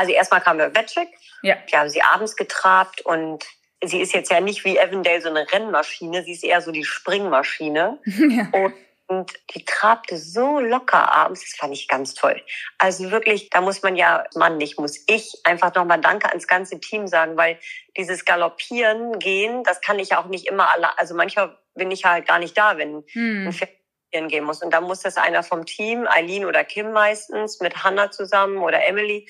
Also 0.00 0.12
erstmal 0.12 0.40
kam 0.40 0.56
der 0.56 0.74
Wettcheck. 0.74 1.08
Ja. 1.42 1.58
Wir 1.66 1.78
haben 1.78 1.90
sie 1.90 2.00
abends 2.00 2.34
getrabt 2.34 3.02
und 3.02 3.44
sie 3.84 4.00
ist 4.00 4.14
jetzt 4.14 4.30
ja 4.30 4.40
nicht 4.40 4.64
wie 4.64 4.78
Evandale 4.78 5.20
so 5.20 5.28
eine 5.28 5.44
Rennmaschine, 5.52 6.24
sie 6.24 6.32
ist 6.32 6.42
eher 6.42 6.62
so 6.62 6.72
die 6.72 6.84
Springmaschine. 6.84 7.98
ja. 8.04 8.48
Und 8.50 8.72
und 9.08 9.32
die 9.52 9.64
trabte 9.64 10.16
so 10.16 10.60
locker 10.60 11.12
abends, 11.12 11.44
das 11.44 11.56
fand 11.56 11.74
ich 11.74 11.88
ganz 11.88 12.14
toll. 12.14 12.40
Also 12.78 13.10
wirklich, 13.10 13.50
da 13.50 13.60
muss 13.60 13.82
man 13.82 13.96
ja, 13.96 14.24
Mann, 14.36 14.56
nicht 14.56 14.78
muss 14.78 15.02
ich 15.08 15.34
einfach 15.42 15.74
nochmal 15.74 16.00
Danke 16.00 16.28
ans 16.28 16.46
ganze 16.46 16.78
Team 16.78 17.08
sagen, 17.08 17.36
weil 17.36 17.58
dieses 17.96 18.24
Galoppieren 18.24 19.18
gehen, 19.18 19.64
das 19.64 19.80
kann 19.80 19.98
ich 19.98 20.14
auch 20.14 20.26
nicht 20.26 20.46
immer 20.46 20.70
alle, 20.70 20.96
also 20.96 21.16
manchmal 21.16 21.58
bin 21.74 21.90
ich 21.90 22.04
halt 22.04 22.28
gar 22.28 22.38
nicht 22.38 22.56
da, 22.56 22.78
wenn 22.78 23.02
hm. 23.08 23.48
ein 23.48 23.52
Pferd 23.52 23.70
gehen 24.12 24.44
muss. 24.44 24.62
Und 24.62 24.72
da 24.72 24.80
muss 24.80 25.00
das 25.00 25.16
einer 25.16 25.42
vom 25.42 25.66
Team, 25.66 26.06
Eileen 26.08 26.44
oder 26.44 26.62
Kim 26.62 26.92
meistens, 26.92 27.60
mit 27.60 27.82
Hannah 27.82 28.12
zusammen 28.12 28.58
oder 28.58 28.86
Emily, 28.86 29.26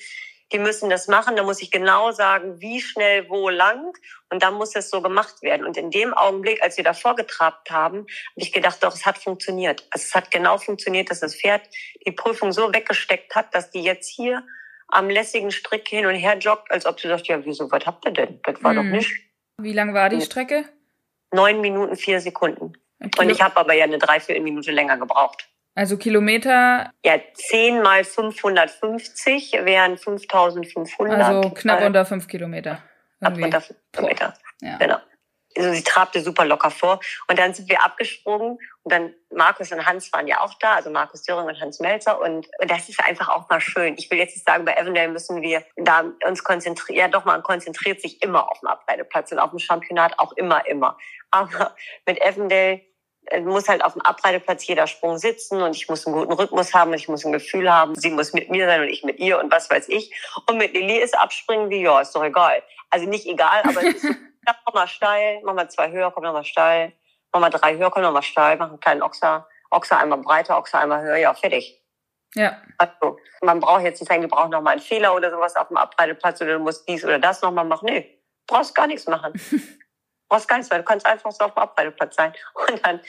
die 0.51 0.59
müssen 0.59 0.89
das 0.89 1.07
machen. 1.07 1.35
Da 1.35 1.43
muss 1.43 1.61
ich 1.61 1.71
genau 1.71 2.11
sagen, 2.11 2.59
wie 2.61 2.81
schnell, 2.81 3.29
wo 3.29 3.49
lang. 3.49 3.93
Und 4.29 4.43
dann 4.43 4.53
muss 4.53 4.75
es 4.75 4.89
so 4.89 5.01
gemacht 5.01 5.41
werden. 5.41 5.65
Und 5.65 5.77
in 5.77 5.91
dem 5.91 6.13
Augenblick, 6.13 6.61
als 6.61 6.77
wir 6.77 6.83
davor 6.83 7.15
getrabt 7.15 7.71
haben, 7.71 7.99
habe 7.99 8.07
ich 8.35 8.51
gedacht, 8.51 8.83
doch, 8.83 8.93
es 8.93 9.05
hat 9.05 9.17
funktioniert. 9.17 9.85
Also 9.91 10.05
es 10.07 10.15
hat 10.15 10.31
genau 10.31 10.57
funktioniert, 10.57 11.09
dass 11.09 11.19
das 11.19 11.35
Pferd 11.35 11.61
die 12.05 12.11
Prüfung 12.11 12.51
so 12.51 12.73
weggesteckt 12.73 13.35
hat, 13.35 13.53
dass 13.53 13.71
die 13.71 13.83
jetzt 13.83 14.09
hier 14.09 14.43
am 14.87 15.09
lässigen 15.09 15.51
Strick 15.51 15.87
hin 15.87 16.05
und 16.05 16.15
her 16.15 16.37
joggt, 16.37 16.71
als 16.71 16.85
ob 16.85 16.99
sie 16.99 17.07
sagt, 17.07 17.27
ja, 17.27 17.43
wieso, 17.45 17.71
was 17.71 17.85
habt 17.85 18.05
ihr 18.05 18.11
denn? 18.11 18.39
Das 18.43 18.61
war 18.63 18.75
hm. 18.75 18.77
doch 18.77 18.97
nicht. 18.97 19.11
Wie 19.57 19.73
lang 19.73 19.93
war 19.93 20.09
die 20.09 20.21
Strecke? 20.21 20.65
Neun 21.33 21.61
Minuten, 21.61 21.95
vier 21.95 22.19
Sekunden. 22.19 22.73
Und 23.17 23.29
ich 23.29 23.41
habe 23.41 23.57
aber 23.57 23.73
ja 23.73 23.85
eine 23.85 23.97
Dreiviertelminute 23.97 24.71
länger 24.71 24.97
gebraucht. 24.97 25.47
Also 25.73 25.97
Kilometer? 25.97 26.91
Ja, 27.03 27.19
10 27.33 27.81
mal 27.81 28.03
550 28.03 29.53
wären 29.63 29.97
5500. 29.97 31.21
Also 31.21 31.49
knapp 31.51 31.81
unter 31.81 32.05
5 32.05 32.27
Kilometer. 32.27 32.83
Irgendwie. 33.21 33.43
Ab 33.43 33.45
unter 33.45 33.61
5 33.61 33.79
Kilometer. 33.93 34.33
Ja. 34.61 34.77
Genau. 34.77 34.97
Also 35.57 35.73
sie 35.73 35.83
trabte 35.83 36.21
super 36.21 36.45
locker 36.45 36.71
vor. 36.71 36.99
Und 37.27 37.37
dann 37.37 37.53
sind 37.53 37.69
wir 37.69 37.83
abgesprungen 37.83 38.57
und 38.83 38.93
dann 38.93 39.13
Markus 39.33 39.71
und 39.71 39.85
Hans 39.85 40.11
waren 40.13 40.27
ja 40.27 40.39
auch 40.41 40.53
da, 40.59 40.75
also 40.75 40.89
Markus 40.89 41.23
Döring 41.23 41.47
und 41.47 41.59
Hans 41.59 41.79
Melzer. 41.79 42.21
Und, 42.21 42.49
und 42.59 42.71
das 42.71 42.89
ist 42.89 43.03
einfach 43.03 43.29
auch 43.29 43.49
mal 43.49 43.59
schön. 43.59 43.95
Ich 43.97 44.09
will 44.09 44.17
jetzt 44.17 44.35
nicht 44.35 44.45
sagen, 44.45 44.65
bei 44.65 44.77
Avondale 44.77 45.09
müssen 45.09 45.41
wir 45.41 45.63
da 45.75 46.05
uns 46.25 46.43
konzentrieren. 46.43 46.99
Ja, 46.99 47.07
doch, 47.07 47.25
man 47.25 47.43
konzentriert 47.43 48.01
sich 48.01 48.21
immer 48.21 48.49
auf 48.49 48.59
dem 48.59 48.67
Abreiteplatz 48.67 49.31
und 49.31 49.39
auf 49.39 49.49
dem 49.49 49.59
Championat 49.59 50.19
auch 50.19 50.31
immer, 50.33 50.65
immer. 50.67 50.97
Aber 51.31 51.75
mit 52.05 52.21
Avondale 52.21 52.73
äh, 52.73 52.90
muss 53.39 53.69
halt 53.69 53.83
auf 53.83 53.93
dem 53.93 54.01
Abreiteplatz 54.01 54.65
jeder 54.67 54.87
Sprung 54.87 55.17
sitzen 55.17 55.61
und 55.61 55.75
ich 55.75 55.87
muss 55.87 56.05
einen 56.05 56.15
guten 56.15 56.33
Rhythmus 56.33 56.73
haben 56.73 56.91
und 56.91 56.97
ich 56.97 57.07
muss 57.07 57.25
ein 57.25 57.31
Gefühl 57.31 57.71
haben, 57.71 57.95
sie 57.95 58.09
muss 58.09 58.33
mit 58.33 58.49
mir 58.49 58.65
sein 58.67 58.81
und 58.81 58.89
ich 58.89 59.03
mit 59.03 59.19
ihr 59.19 59.39
und 59.39 59.51
was 59.51 59.69
weiß 59.69 59.89
ich. 59.89 60.13
Und 60.47 60.57
mit 60.57 60.73
Lilly 60.73 60.97
ist 60.97 61.17
abspringen 61.17 61.69
wie, 61.69 61.81
ja, 61.81 62.01
ist 62.01 62.15
doch 62.15 62.23
egal. 62.23 62.61
Also 62.89 63.07
nicht 63.07 63.25
egal, 63.25 63.61
aber 63.63 63.81
es 63.83 64.03
ist 64.03 64.05
mach 64.45 64.73
mal 64.73 64.87
steil, 64.87 65.41
mach 65.43 65.53
mal 65.53 65.69
zwei 65.69 65.91
höher, 65.91 66.11
komm 66.11 66.23
nochmal 66.23 66.43
steil, 66.43 66.93
mach 67.31 67.39
mal 67.39 67.49
drei 67.49 67.77
höher, 67.77 67.91
komm 67.91 68.03
nochmal 68.03 68.23
steil, 68.23 68.57
mach 68.57 68.69
einen 68.69 68.79
kleinen 68.79 69.01
Ochser, 69.01 69.47
Ochser 69.69 69.99
einmal 69.99 70.19
breiter, 70.19 70.57
Ochser 70.57 70.79
einmal 70.79 71.01
höher, 71.01 71.17
ja, 71.17 71.33
fertig. 71.33 71.81
Ja. 72.35 72.61
Also, 72.77 73.17
man 73.41 73.59
braucht 73.59 73.83
jetzt 73.83 73.99
nicht 73.99 74.09
sagen, 74.09 74.21
du 74.21 74.27
brauchst 74.27 74.51
nochmal 74.51 74.73
einen 74.73 74.81
Fehler 74.81 75.13
oder 75.13 75.31
sowas 75.31 75.55
auf 75.55 75.67
dem 75.67 75.77
Abreiteplatz 75.77 76.41
oder 76.41 76.53
du 76.53 76.59
musst 76.59 76.87
dies 76.87 77.03
oder 77.03 77.19
das 77.19 77.41
nochmal 77.41 77.65
machen. 77.65 77.85
Nee, 77.85 78.21
brauchst 78.47 78.73
gar 78.73 78.87
nichts 78.87 79.07
machen. 79.07 79.33
brauchst 80.31 80.47
gar 80.47 80.57
nichts, 80.57 80.71
weil 80.71 80.79
du 80.79 80.85
kannst 80.85 81.05
einfach 81.05 81.31
so 81.31 81.45
auf 81.45 81.53
dem 81.53 81.59
Abreiteplatz 81.59 82.15
sein. 82.17 82.33
Und 82.67 82.85
dann 82.85 83.01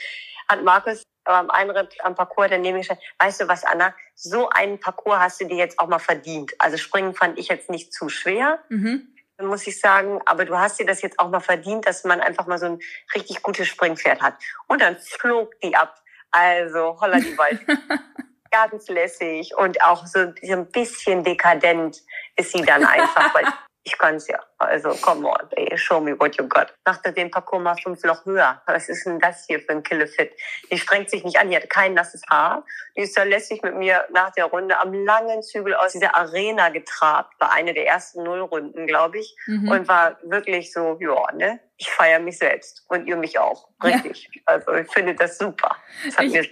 hat 0.49 0.63
Markus 0.63 1.03
beim 1.23 1.49
Einritt 1.49 1.95
am 2.03 2.15
Parcours 2.15 2.49
daneben 2.49 2.79
gestanden, 2.79 3.03
weißt 3.19 3.41
du 3.41 3.47
was, 3.47 3.63
Anna, 3.63 3.95
so 4.13 4.49
einen 4.49 4.77
Parcours 4.79 5.19
hast 5.19 5.39
du 5.39 5.45
dir 5.45 5.55
jetzt 5.55 5.79
auch 5.79 5.87
mal 5.87 5.99
verdient. 5.99 6.53
Also 6.59 6.75
springen 6.77 7.15
fand 7.15 7.39
ich 7.39 7.47
jetzt 7.47 7.69
nicht 7.69 7.93
zu 7.93 8.09
schwer. 8.09 8.59
Mhm 8.67 9.13
muss 9.41 9.67
ich 9.67 9.79
sagen, 9.79 10.21
aber 10.25 10.45
du 10.45 10.57
hast 10.57 10.79
dir 10.79 10.85
das 10.85 11.01
jetzt 11.01 11.19
auch 11.19 11.29
mal 11.29 11.39
verdient, 11.39 11.87
dass 11.87 12.03
man 12.03 12.21
einfach 12.21 12.45
mal 12.45 12.57
so 12.57 12.67
ein 12.67 12.79
richtig 13.13 13.41
gutes 13.41 13.67
Springpferd 13.67 14.21
hat. 14.21 14.35
Und 14.67 14.81
dann 14.81 14.97
flog 14.97 15.59
die 15.61 15.75
ab. 15.75 16.01
Also 16.31 16.99
holla 16.99 17.19
die 17.19 17.37
Wald. 17.37 17.59
Ganz 18.51 18.87
lässig 18.87 19.55
und 19.57 19.81
auch 19.81 20.05
so 20.05 20.19
ein 20.19 20.71
bisschen 20.71 21.23
dekadent 21.23 22.01
ist 22.35 22.51
sie 22.51 22.61
dann 22.61 22.85
einfach, 22.85 23.33
weil 23.33 23.45
ich 23.83 23.97
kann's 23.97 24.27
ja. 24.27 24.39
Also, 24.59 24.93
come 25.01 25.27
on, 25.27 25.47
ey, 25.51 25.77
show 25.77 25.99
me 25.99 26.17
what 26.19 26.37
you 26.37 26.47
got. 26.47 26.73
Machte 26.85 27.11
den 27.11 27.29
Parcours 27.29 27.61
mal 27.61 27.75
fünf 27.75 28.01
Loch 28.03 28.25
höher. 28.25 28.61
Was 28.65 28.87
ist 28.87 29.05
denn 29.05 29.19
das 29.19 29.45
hier 29.45 29.59
für 29.59 29.73
ein 29.73 29.83
Killefit? 29.83 30.31
Die 30.71 30.77
strengt 30.77 31.09
sich 31.09 31.23
nicht 31.25 31.37
an, 31.37 31.49
die 31.49 31.57
hat 31.57 31.69
kein 31.69 31.93
nasses 31.93 32.21
Haar. 32.29 32.65
Die 32.95 33.01
ist 33.01 33.17
da 33.17 33.23
lässig 33.23 33.61
mit 33.61 33.75
mir 33.75 34.05
nach 34.11 34.31
der 34.31 34.45
Runde 34.45 34.79
am 34.79 34.93
langen 34.93 35.43
Zügel 35.43 35.75
aus 35.75 35.91
dieser 35.91 36.15
Arena 36.15 36.69
getrabt. 36.69 37.33
War 37.39 37.51
eine 37.51 37.73
der 37.73 37.85
ersten 37.85 38.23
Nullrunden, 38.23 38.87
glaube 38.87 39.19
ich. 39.19 39.35
Mhm. 39.47 39.69
Und 39.69 39.87
war 39.87 40.17
wirklich 40.23 40.71
so, 40.71 40.97
ja, 41.01 41.31
ne? 41.33 41.59
Ich 41.77 41.91
feiere 41.91 42.19
mich 42.19 42.37
selbst. 42.37 42.85
Und 42.87 43.07
ihr 43.07 43.17
mich 43.17 43.37
auch. 43.37 43.67
Richtig. 43.83 44.29
Ja. 44.33 44.41
Also, 44.45 44.73
ich 44.73 44.89
finde 44.93 45.13
das 45.15 45.37
super. 45.37 45.75
Das 46.05 46.17
hat 46.17 46.25
ich 46.25 46.31
mir 46.31 46.45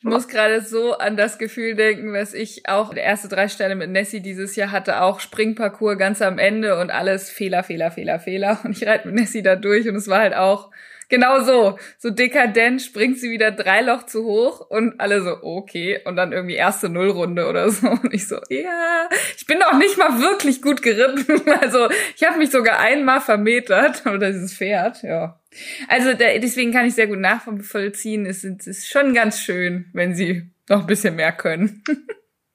ich 0.00 0.04
muss 0.06 0.28
gerade 0.28 0.62
so 0.62 0.96
an 0.96 1.18
das 1.18 1.36
Gefühl 1.36 1.74
denken, 1.74 2.14
was 2.14 2.32
ich 2.32 2.66
auch 2.66 2.94
der 2.94 3.02
erste 3.02 3.28
drei 3.28 3.48
Sterne 3.48 3.76
mit 3.76 3.90
Nessie 3.90 4.20
dieses 4.20 4.56
Jahr 4.56 4.70
hatte, 4.70 5.02
auch 5.02 5.20
Springparcours 5.20 5.98
ganz 5.98 6.22
am 6.22 6.38
Ende 6.38 6.80
und 6.80 6.90
alles 6.90 7.28
Fehler, 7.28 7.62
Fehler, 7.62 7.90
Fehler, 7.90 8.18
Fehler. 8.18 8.60
Und 8.64 8.70
ich 8.70 8.88
reite 8.88 9.08
mit 9.08 9.16
Nessie 9.16 9.42
da 9.42 9.56
durch 9.56 9.86
und 9.86 9.96
es 9.96 10.08
war 10.08 10.20
halt 10.20 10.34
auch 10.34 10.70
genau 11.10 11.40
so. 11.40 11.78
So 11.98 12.08
dekadent 12.08 12.80
springt 12.80 13.18
sie 13.18 13.30
wieder 13.30 13.50
drei 13.50 13.82
Loch 13.82 14.06
zu 14.06 14.24
hoch 14.24 14.70
und 14.70 14.98
alle 15.00 15.20
so, 15.20 15.36
okay. 15.42 16.00
Und 16.06 16.16
dann 16.16 16.32
irgendwie 16.32 16.54
erste 16.54 16.88
Nullrunde 16.88 17.46
oder 17.46 17.68
so. 17.68 17.88
Und 18.02 18.14
ich 18.14 18.26
so, 18.26 18.36
ja, 18.48 19.06
ich 19.36 19.44
bin 19.44 19.58
doch 19.58 19.76
nicht 19.76 19.98
mal 19.98 20.22
wirklich 20.22 20.62
gut 20.62 20.80
geritten. 20.80 21.42
Also 21.60 21.88
ich 22.16 22.26
habe 22.26 22.38
mich 22.38 22.50
sogar 22.50 22.78
einmal 22.78 23.20
vermetert 23.20 24.06
oder 24.06 24.30
dieses 24.30 24.54
Pferd, 24.54 25.02
ja. 25.02 25.39
Also 25.88 26.14
der, 26.14 26.38
deswegen 26.38 26.72
kann 26.72 26.86
ich 26.86 26.94
sehr 26.94 27.06
gut 27.06 27.18
nachvollziehen. 27.18 28.26
Es 28.26 28.44
ist, 28.44 28.66
ist 28.66 28.88
schon 28.88 29.14
ganz 29.14 29.40
schön, 29.40 29.90
wenn 29.92 30.14
sie 30.14 30.50
noch 30.68 30.80
ein 30.80 30.86
bisschen 30.86 31.16
mehr 31.16 31.32
können. 31.32 31.82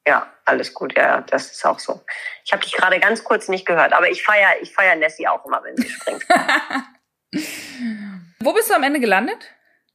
Ja, 0.08 0.32
alles 0.46 0.76
gut, 0.76 0.96
ja, 0.96 1.22
das 1.22 1.52
ist 1.52 1.66
auch 1.66 1.80
so. 1.80 2.06
Ich 2.44 2.54
habe 2.54 2.62
dich 2.62 2.74
gerade 2.74 3.00
ganz 3.00 3.24
kurz 3.24 3.48
nicht 3.48 3.66
gehört, 3.66 3.92
aber 3.92 4.08
ich 4.08 4.24
feiere 4.24 4.62
ich 4.62 4.72
feier 4.72 4.96
Nessie 4.96 5.28
auch 5.28 5.44
immer, 5.46 5.64
wenn 5.64 5.76
sie 5.78 5.90
springt. 5.90 6.24
Wo 8.40 8.54
bist 8.54 8.70
du 8.70 8.76
am 8.76 8.84
Ende 8.84 9.00
gelandet? 9.00 9.52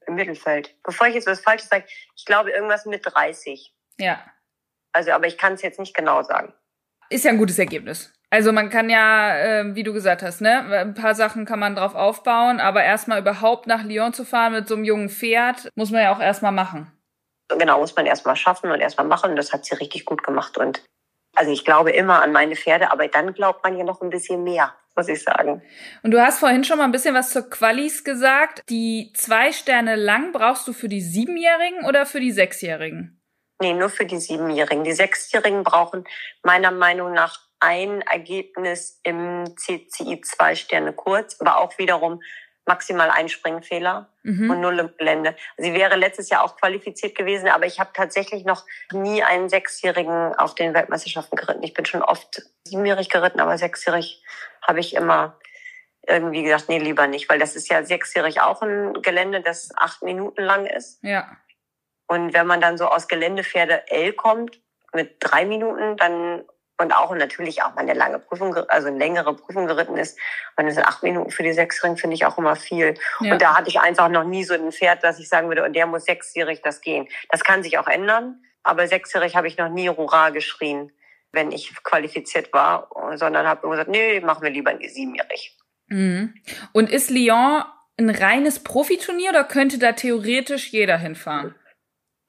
Im 0.08 0.16
Mittelfeld. 0.16 0.74
Bevor 0.82 1.06
ich 1.06 1.14
jetzt 1.14 1.28
was 1.28 1.40
Falsches 1.40 1.68
sage, 1.68 1.84
ich 2.16 2.24
glaube 2.24 2.50
irgendwas 2.50 2.86
mit 2.86 3.06
30. 3.06 3.72
Ja. 3.98 4.20
Also, 4.92 5.12
aber 5.12 5.28
ich 5.28 5.38
kann 5.38 5.52
es 5.52 5.62
jetzt 5.62 5.78
nicht 5.78 5.94
genau 5.94 6.24
sagen. 6.24 6.52
Ist 7.08 7.24
ja 7.24 7.30
ein 7.30 7.38
gutes 7.38 7.60
Ergebnis. 7.60 8.12
Also 8.32 8.52
man 8.52 8.70
kann 8.70 8.88
ja, 8.88 9.36
äh, 9.36 9.74
wie 9.74 9.82
du 9.82 9.92
gesagt 9.92 10.22
hast, 10.22 10.40
ne, 10.40 10.60
ein 10.72 10.94
paar 10.94 11.16
Sachen 11.16 11.44
kann 11.44 11.58
man 11.58 11.74
drauf 11.74 11.96
aufbauen, 11.96 12.60
aber 12.60 12.84
erstmal 12.84 13.20
überhaupt 13.20 13.66
nach 13.66 13.82
Lyon 13.82 14.12
zu 14.12 14.24
fahren 14.24 14.52
mit 14.52 14.68
so 14.68 14.76
einem 14.76 14.84
jungen 14.84 15.08
Pferd, 15.08 15.68
muss 15.74 15.90
man 15.90 16.02
ja 16.02 16.14
auch 16.14 16.20
erstmal 16.20 16.52
machen. 16.52 16.92
Genau, 17.58 17.80
muss 17.80 17.96
man 17.96 18.06
erstmal 18.06 18.36
schaffen 18.36 18.70
und 18.70 18.80
erstmal 18.80 19.08
machen. 19.08 19.34
Das 19.34 19.52
hat 19.52 19.64
sie 19.64 19.74
richtig 19.74 20.04
gut 20.04 20.22
gemacht. 20.22 20.56
Und 20.56 20.84
also 21.34 21.50
ich 21.50 21.64
glaube 21.64 21.90
immer 21.90 22.22
an 22.22 22.30
meine 22.30 22.54
Pferde, 22.54 22.92
aber 22.92 23.08
dann 23.08 23.34
glaubt 23.34 23.64
man 23.64 23.76
ja 23.76 23.82
noch 23.82 24.00
ein 24.00 24.10
bisschen 24.10 24.44
mehr, 24.44 24.72
muss 24.94 25.08
ich 25.08 25.24
sagen. 25.24 25.60
Und 26.04 26.12
du 26.12 26.20
hast 26.20 26.38
vorhin 26.38 26.62
schon 26.62 26.78
mal 26.78 26.84
ein 26.84 26.92
bisschen 26.92 27.16
was 27.16 27.30
zur 27.30 27.50
Qualis 27.50 28.04
gesagt. 28.04 28.62
Die 28.68 29.12
zwei 29.16 29.50
Sterne 29.50 29.96
lang 29.96 30.30
brauchst 30.30 30.68
du 30.68 30.72
für 30.72 30.88
die 30.88 31.00
Siebenjährigen 31.00 31.84
oder 31.84 32.06
für 32.06 32.20
die 32.20 32.30
Sechsjährigen? 32.30 33.20
Nee, 33.60 33.74
nur 33.74 33.90
für 33.90 34.06
die 34.06 34.18
Siebenjährigen. 34.18 34.84
Die 34.84 34.92
Sechsjährigen 34.92 35.64
brauchen 35.64 36.04
meiner 36.44 36.70
Meinung 36.70 37.12
nach 37.12 37.49
ein 37.60 38.02
Ergebnis 38.02 39.00
im 39.02 39.44
CCI 39.56 40.22
zwei 40.22 40.54
Sterne 40.54 40.92
kurz, 40.92 41.40
aber 41.40 41.58
auch 41.58 41.78
wiederum 41.78 42.20
maximal 42.66 43.10
ein 43.10 43.28
Springfehler 43.28 44.08
mhm. 44.22 44.50
und 44.50 44.60
null 44.60 44.78
im 44.78 44.96
Gelände. 44.96 45.34
Sie 45.56 45.72
wäre 45.74 45.96
letztes 45.96 46.30
Jahr 46.30 46.44
auch 46.44 46.56
qualifiziert 46.56 47.16
gewesen, 47.16 47.48
aber 47.48 47.66
ich 47.66 47.80
habe 47.80 47.90
tatsächlich 47.92 48.44
noch 48.44 48.64
nie 48.92 49.22
einen 49.22 49.48
Sechsjährigen 49.48 50.34
auf 50.34 50.54
den 50.54 50.74
Weltmeisterschaften 50.74 51.36
geritten. 51.36 51.62
Ich 51.62 51.74
bin 51.74 51.84
schon 51.84 52.02
oft 52.02 52.42
siebenjährig 52.64 53.08
geritten, 53.08 53.40
aber 53.40 53.58
sechsjährig 53.58 54.22
habe 54.62 54.80
ich 54.80 54.94
immer 54.94 55.38
irgendwie 56.06 56.42
gesagt, 56.42 56.68
nee, 56.68 56.78
lieber 56.78 57.06
nicht, 57.06 57.28
weil 57.28 57.38
das 57.38 57.56
ist 57.56 57.68
ja 57.68 57.82
sechsjährig 57.82 58.40
auch 58.40 58.62
ein 58.62 58.94
Gelände, 59.02 59.40
das 59.40 59.70
acht 59.76 60.02
Minuten 60.02 60.42
lang 60.42 60.66
ist. 60.66 61.02
Ja. 61.02 61.36
Und 62.06 62.32
wenn 62.34 62.46
man 62.46 62.60
dann 62.60 62.78
so 62.78 62.86
aus 62.86 63.08
Geländepferde 63.08 63.88
L 63.90 64.12
kommt, 64.12 64.60
mit 64.92 65.16
drei 65.20 65.44
Minuten 65.44 65.96
dann 65.96 66.44
und 66.80 66.92
auch 66.92 67.14
natürlich 67.14 67.62
auch 67.62 67.74
mal 67.74 67.82
eine 67.82 67.92
lange 67.92 68.18
Prüfung, 68.18 68.54
also 68.54 68.88
eine 68.88 68.98
längere 68.98 69.34
Prüfung 69.36 69.66
geritten 69.66 69.98
ist. 69.98 70.18
Und 70.56 70.66
es 70.66 70.74
sind 70.76 70.84
acht 70.84 71.02
Minuten 71.02 71.30
für 71.30 71.42
die 71.42 71.52
Sechsring, 71.52 71.98
finde 71.98 72.14
ich 72.14 72.24
auch 72.24 72.38
immer 72.38 72.56
viel. 72.56 72.94
Ja. 73.20 73.34
Und 73.34 73.42
da 73.42 73.54
hatte 73.54 73.68
ich 73.68 73.80
einfach 73.80 74.08
noch 74.08 74.24
nie 74.24 74.44
so 74.44 74.54
ein 74.54 74.72
Pferd, 74.72 75.04
dass 75.04 75.18
ich 75.18 75.28
sagen 75.28 75.48
würde, 75.48 75.62
und 75.62 75.74
der 75.74 75.86
muss 75.86 76.06
sechsjährig 76.06 76.62
das 76.62 76.80
gehen. 76.80 77.06
Das 77.28 77.44
kann 77.44 77.62
sich 77.62 77.76
auch 77.76 77.86
ändern, 77.86 78.42
aber 78.62 78.88
sechsjährig 78.88 79.36
habe 79.36 79.46
ich 79.46 79.58
noch 79.58 79.68
nie 79.68 79.90
Hurra 79.90 80.30
geschrien, 80.30 80.90
wenn 81.32 81.52
ich 81.52 81.74
qualifiziert 81.84 82.52
war, 82.54 82.88
sondern 83.14 83.46
habe 83.46 83.68
gesagt, 83.68 83.90
nee, 83.90 84.20
machen 84.20 84.42
wir 84.42 84.50
lieber 84.50 84.72
siebenjährig. 84.82 85.58
Mhm. 85.88 86.34
Und 86.72 86.90
ist 86.90 87.10
Lyon 87.10 87.62
ein 87.98 88.08
reines 88.08 88.64
Profiturnier 88.64 89.30
oder 89.30 89.44
könnte 89.44 89.78
da 89.78 89.92
theoretisch 89.92 90.68
jeder 90.68 90.96
hinfahren? 90.96 91.54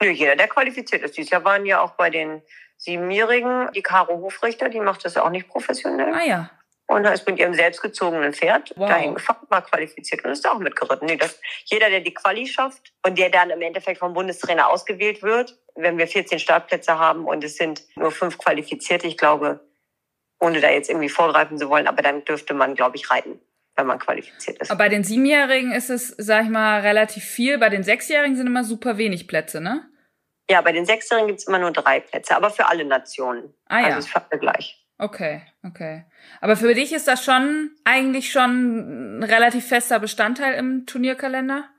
Nö, 0.04 0.10
jeder, 0.10 0.36
der 0.36 0.50
qualifiziert 0.50 1.04
ist. 1.04 1.16
Dieses 1.16 1.32
Jahr 1.32 1.46
waren 1.46 1.66
ja 1.66 1.80
auch 1.80 1.92
bei 1.92 2.10
den 2.10 2.42
Siebenjährigen 2.82 3.70
die 3.76 3.84
Caro 3.84 4.20
Hofrichter, 4.22 4.68
die 4.68 4.80
macht 4.80 5.06
das 5.06 5.16
auch 5.16 5.30
nicht 5.30 5.48
professionell. 5.48 6.14
Ah 6.14 6.26
ja. 6.26 6.50
Und 6.88 7.06
ist 7.06 7.28
mit 7.28 7.38
ihrem 7.40 7.54
selbstgezogenen 7.54 8.34
Pferd 8.34 8.74
wow. 8.76 8.90
dahin 8.90 9.14
gefahren, 9.14 9.46
mal 9.50 9.62
qualifiziert 9.62 10.26
und 10.26 10.32
ist 10.32 10.44
da 10.44 10.52
auch 10.52 10.58
mitgeritten. 10.58 11.08
Nee, 11.08 11.16
das, 11.16 11.40
jeder, 11.66 11.90
der 11.90 12.02
die 12.02 12.14
Quali 12.14 12.48
schafft 12.48 12.92
und 13.06 13.20
der 13.20 13.30
dann 13.30 13.52
im 13.52 13.62
Endeffekt 13.62 14.00
vom 14.00 14.14
Bundestrainer 14.14 14.68
ausgewählt 14.68 15.22
wird, 15.22 15.58
wenn 15.76 16.00
wir 16.00 16.08
14 16.08 16.40
Startplätze 16.40 16.98
haben 16.98 17.26
und 17.26 17.44
es 17.44 17.56
sind 17.56 17.84
nur 17.96 18.12
fünf 18.12 18.40
Qualifizierte, 18.40 19.08
ich 19.08 19.18
glaube, 19.18 19.62
ohne 20.40 20.60
da 20.60 20.72
jetzt 20.72 20.90
irgendwie 20.90 21.08
vorgreifen 21.08 21.60
zu 21.60 21.70
wollen, 21.70 21.88
aber 21.88 22.02
dann 22.02 22.26
dürfte 22.26 22.56
man, 22.56 22.74
glaube 22.74 22.98
ich, 22.98 23.12
reiten 23.12 23.40
wenn 23.78 23.88
man 23.88 24.00
qualifiziert 24.00 24.62
ist. 24.62 24.70
Aber 24.70 24.80
bei 24.80 24.90
den 24.90 25.06
Siebenjährigen 25.06 25.72
ist 25.72 25.90
es, 25.90 26.10
sag 26.18 26.44
ich 26.44 26.50
mal, 26.50 26.82
relativ 26.82 27.24
viel. 27.24 27.58
Bei 27.58 27.70
den 27.70 27.84
Sechsjährigen 27.84 28.36
sind 28.36 28.46
immer 28.46 28.66
super 28.66 28.98
wenig 28.98 29.30
Plätze, 29.30 29.62
ne? 29.62 29.86
Ja, 30.52 30.60
bei 30.60 30.74
den 30.74 30.86
Sechsjährigen 30.86 31.28
gibt 31.28 31.40
es 31.40 31.48
immer 31.48 31.60
nur 31.60 31.72
drei 31.72 32.02
Plätze, 32.02 32.36
aber 32.36 32.50
für 32.50 32.68
alle 32.68 32.84
Nationen. 32.84 33.54
Ah 33.68 33.80
ja. 33.80 33.86
Also 33.86 34.00
ist 34.00 34.10
für 34.10 34.22
alle 34.30 34.38
gleich. 34.38 34.86
Okay, 34.98 35.44
okay. 35.66 36.04
Aber 36.42 36.58
für 36.58 36.74
dich 36.74 36.92
ist 36.92 37.08
das 37.08 37.24
schon 37.24 37.72
eigentlich 37.86 38.34
schon 38.34 39.20
ein 39.20 39.24
relativ 39.24 39.66
fester 39.66 39.98
Bestandteil 40.00 40.56
im 40.56 40.86
Turnierkalender? 40.86 41.70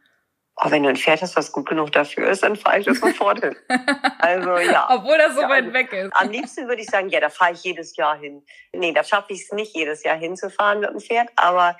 Oh, 0.56 0.70
wenn 0.70 0.84
du 0.84 0.88
ein 0.88 0.96
Pferd 0.96 1.20
hast, 1.20 1.36
was 1.36 1.52
gut 1.52 1.68
genug 1.68 1.92
dafür 1.92 2.30
ist, 2.30 2.44
dann 2.44 2.56
fahre 2.56 2.78
ich 2.78 2.86
das 2.86 2.98
sofort 3.00 3.40
hin. 3.40 3.54
Also 4.18 4.56
ja. 4.56 4.88
Obwohl 4.88 5.18
das 5.18 5.34
so 5.34 5.42
ja, 5.42 5.50
weit 5.50 5.70
weg 5.74 5.92
ist. 5.92 6.10
Am 6.14 6.30
liebsten 6.30 6.66
würde 6.66 6.80
ich 6.80 6.88
sagen, 6.88 7.10
ja, 7.10 7.20
da 7.20 7.28
fahre 7.28 7.52
ich 7.52 7.62
jedes 7.62 7.94
Jahr 7.96 8.16
hin. 8.16 8.42
Nee, 8.72 8.92
da 8.92 9.04
schaffe 9.04 9.34
ich 9.34 9.42
es 9.42 9.52
nicht, 9.52 9.76
jedes 9.76 10.02
Jahr 10.02 10.16
hinzufahren 10.16 10.80
mit 10.80 10.88
dem 10.88 11.00
Pferd, 11.00 11.28
aber 11.36 11.76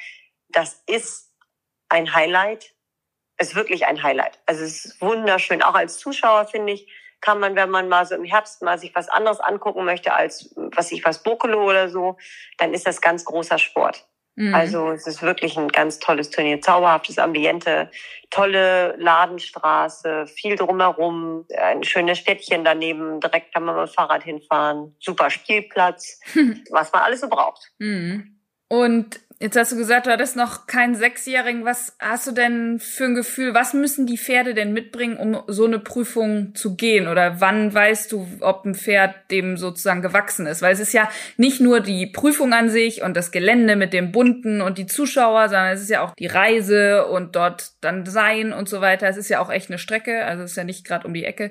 das 0.48 0.82
ist 0.86 1.32
ein 1.88 2.14
Highlight 2.14 2.74
ist 3.42 3.54
wirklich 3.54 3.86
ein 3.86 4.02
Highlight. 4.02 4.38
Also 4.46 4.64
es 4.64 4.84
ist 4.84 5.00
wunderschön. 5.00 5.62
Auch 5.62 5.74
als 5.74 5.98
Zuschauer 5.98 6.46
finde 6.46 6.72
ich, 6.72 6.88
kann 7.20 7.38
man, 7.38 7.54
wenn 7.54 7.70
man 7.70 7.88
mal 7.88 8.04
so 8.04 8.14
im 8.14 8.24
Herbst 8.24 8.62
mal 8.62 8.78
sich 8.78 8.94
was 8.94 9.08
anderes 9.08 9.40
angucken 9.40 9.84
möchte 9.84 10.12
als, 10.12 10.52
was 10.56 10.90
ich 10.90 11.04
was, 11.04 11.22
Bokolo 11.22 11.68
oder 11.68 11.88
so, 11.88 12.16
dann 12.58 12.74
ist 12.74 12.86
das 12.86 13.00
ganz 13.00 13.24
großer 13.24 13.58
Sport. 13.58 14.06
Mhm. 14.34 14.54
Also 14.54 14.90
es 14.90 15.06
ist 15.06 15.22
wirklich 15.22 15.56
ein 15.58 15.68
ganz 15.68 15.98
tolles 15.98 16.30
Turnier, 16.30 16.60
zauberhaftes 16.60 17.18
Ambiente, 17.18 17.90
tolle 18.30 18.96
Ladenstraße, 18.96 20.26
viel 20.26 20.56
drumherum, 20.56 21.46
ein 21.56 21.84
schönes 21.84 22.18
Städtchen 22.18 22.64
daneben, 22.64 23.20
direkt 23.20 23.52
kann 23.52 23.64
man 23.64 23.76
mit 23.76 23.88
dem 23.88 23.92
Fahrrad 23.92 24.22
hinfahren, 24.22 24.96
super 24.98 25.30
Spielplatz, 25.30 26.18
was 26.70 26.92
man 26.92 27.02
alles 27.02 27.20
so 27.20 27.28
braucht. 27.28 27.72
Mhm. 27.78 28.40
Und 28.68 29.20
Jetzt 29.42 29.56
hast 29.56 29.72
du 29.72 29.76
gesagt, 29.76 30.06
du 30.06 30.12
hattest 30.12 30.36
noch 30.36 30.68
keinen 30.68 30.94
Sechsjährigen. 30.94 31.64
Was 31.64 31.96
hast 31.98 32.28
du 32.28 32.30
denn 32.30 32.78
für 32.78 33.06
ein 33.06 33.16
Gefühl? 33.16 33.54
Was 33.54 33.74
müssen 33.74 34.06
die 34.06 34.16
Pferde 34.16 34.54
denn 34.54 34.72
mitbringen, 34.72 35.16
um 35.16 35.42
so 35.48 35.64
eine 35.64 35.80
Prüfung 35.80 36.54
zu 36.54 36.76
gehen? 36.76 37.08
Oder 37.08 37.40
wann 37.40 37.74
weißt 37.74 38.12
du, 38.12 38.24
ob 38.40 38.64
ein 38.64 38.76
Pferd 38.76 39.16
dem 39.32 39.56
sozusagen 39.56 40.00
gewachsen 40.00 40.46
ist? 40.46 40.62
Weil 40.62 40.72
es 40.72 40.78
ist 40.78 40.92
ja 40.92 41.08
nicht 41.38 41.60
nur 41.60 41.80
die 41.80 42.06
Prüfung 42.06 42.52
an 42.52 42.70
sich 42.70 43.02
und 43.02 43.16
das 43.16 43.32
Gelände 43.32 43.74
mit 43.74 43.92
dem 43.92 44.12
Bunten 44.12 44.60
und 44.60 44.78
die 44.78 44.86
Zuschauer, 44.86 45.48
sondern 45.48 45.72
es 45.72 45.82
ist 45.82 45.90
ja 45.90 46.02
auch 46.02 46.14
die 46.14 46.28
Reise 46.28 47.08
und 47.08 47.34
dort 47.34 47.72
dann 47.80 48.06
sein 48.06 48.52
und 48.52 48.68
so 48.68 48.80
weiter. 48.80 49.08
Es 49.08 49.16
ist 49.16 49.28
ja 49.28 49.40
auch 49.40 49.50
echt 49.50 49.70
eine 49.70 49.78
Strecke, 49.78 50.24
also 50.24 50.44
es 50.44 50.52
ist 50.52 50.56
ja 50.56 50.62
nicht 50.62 50.86
gerade 50.86 51.04
um 51.04 51.14
die 51.14 51.24
Ecke. 51.24 51.50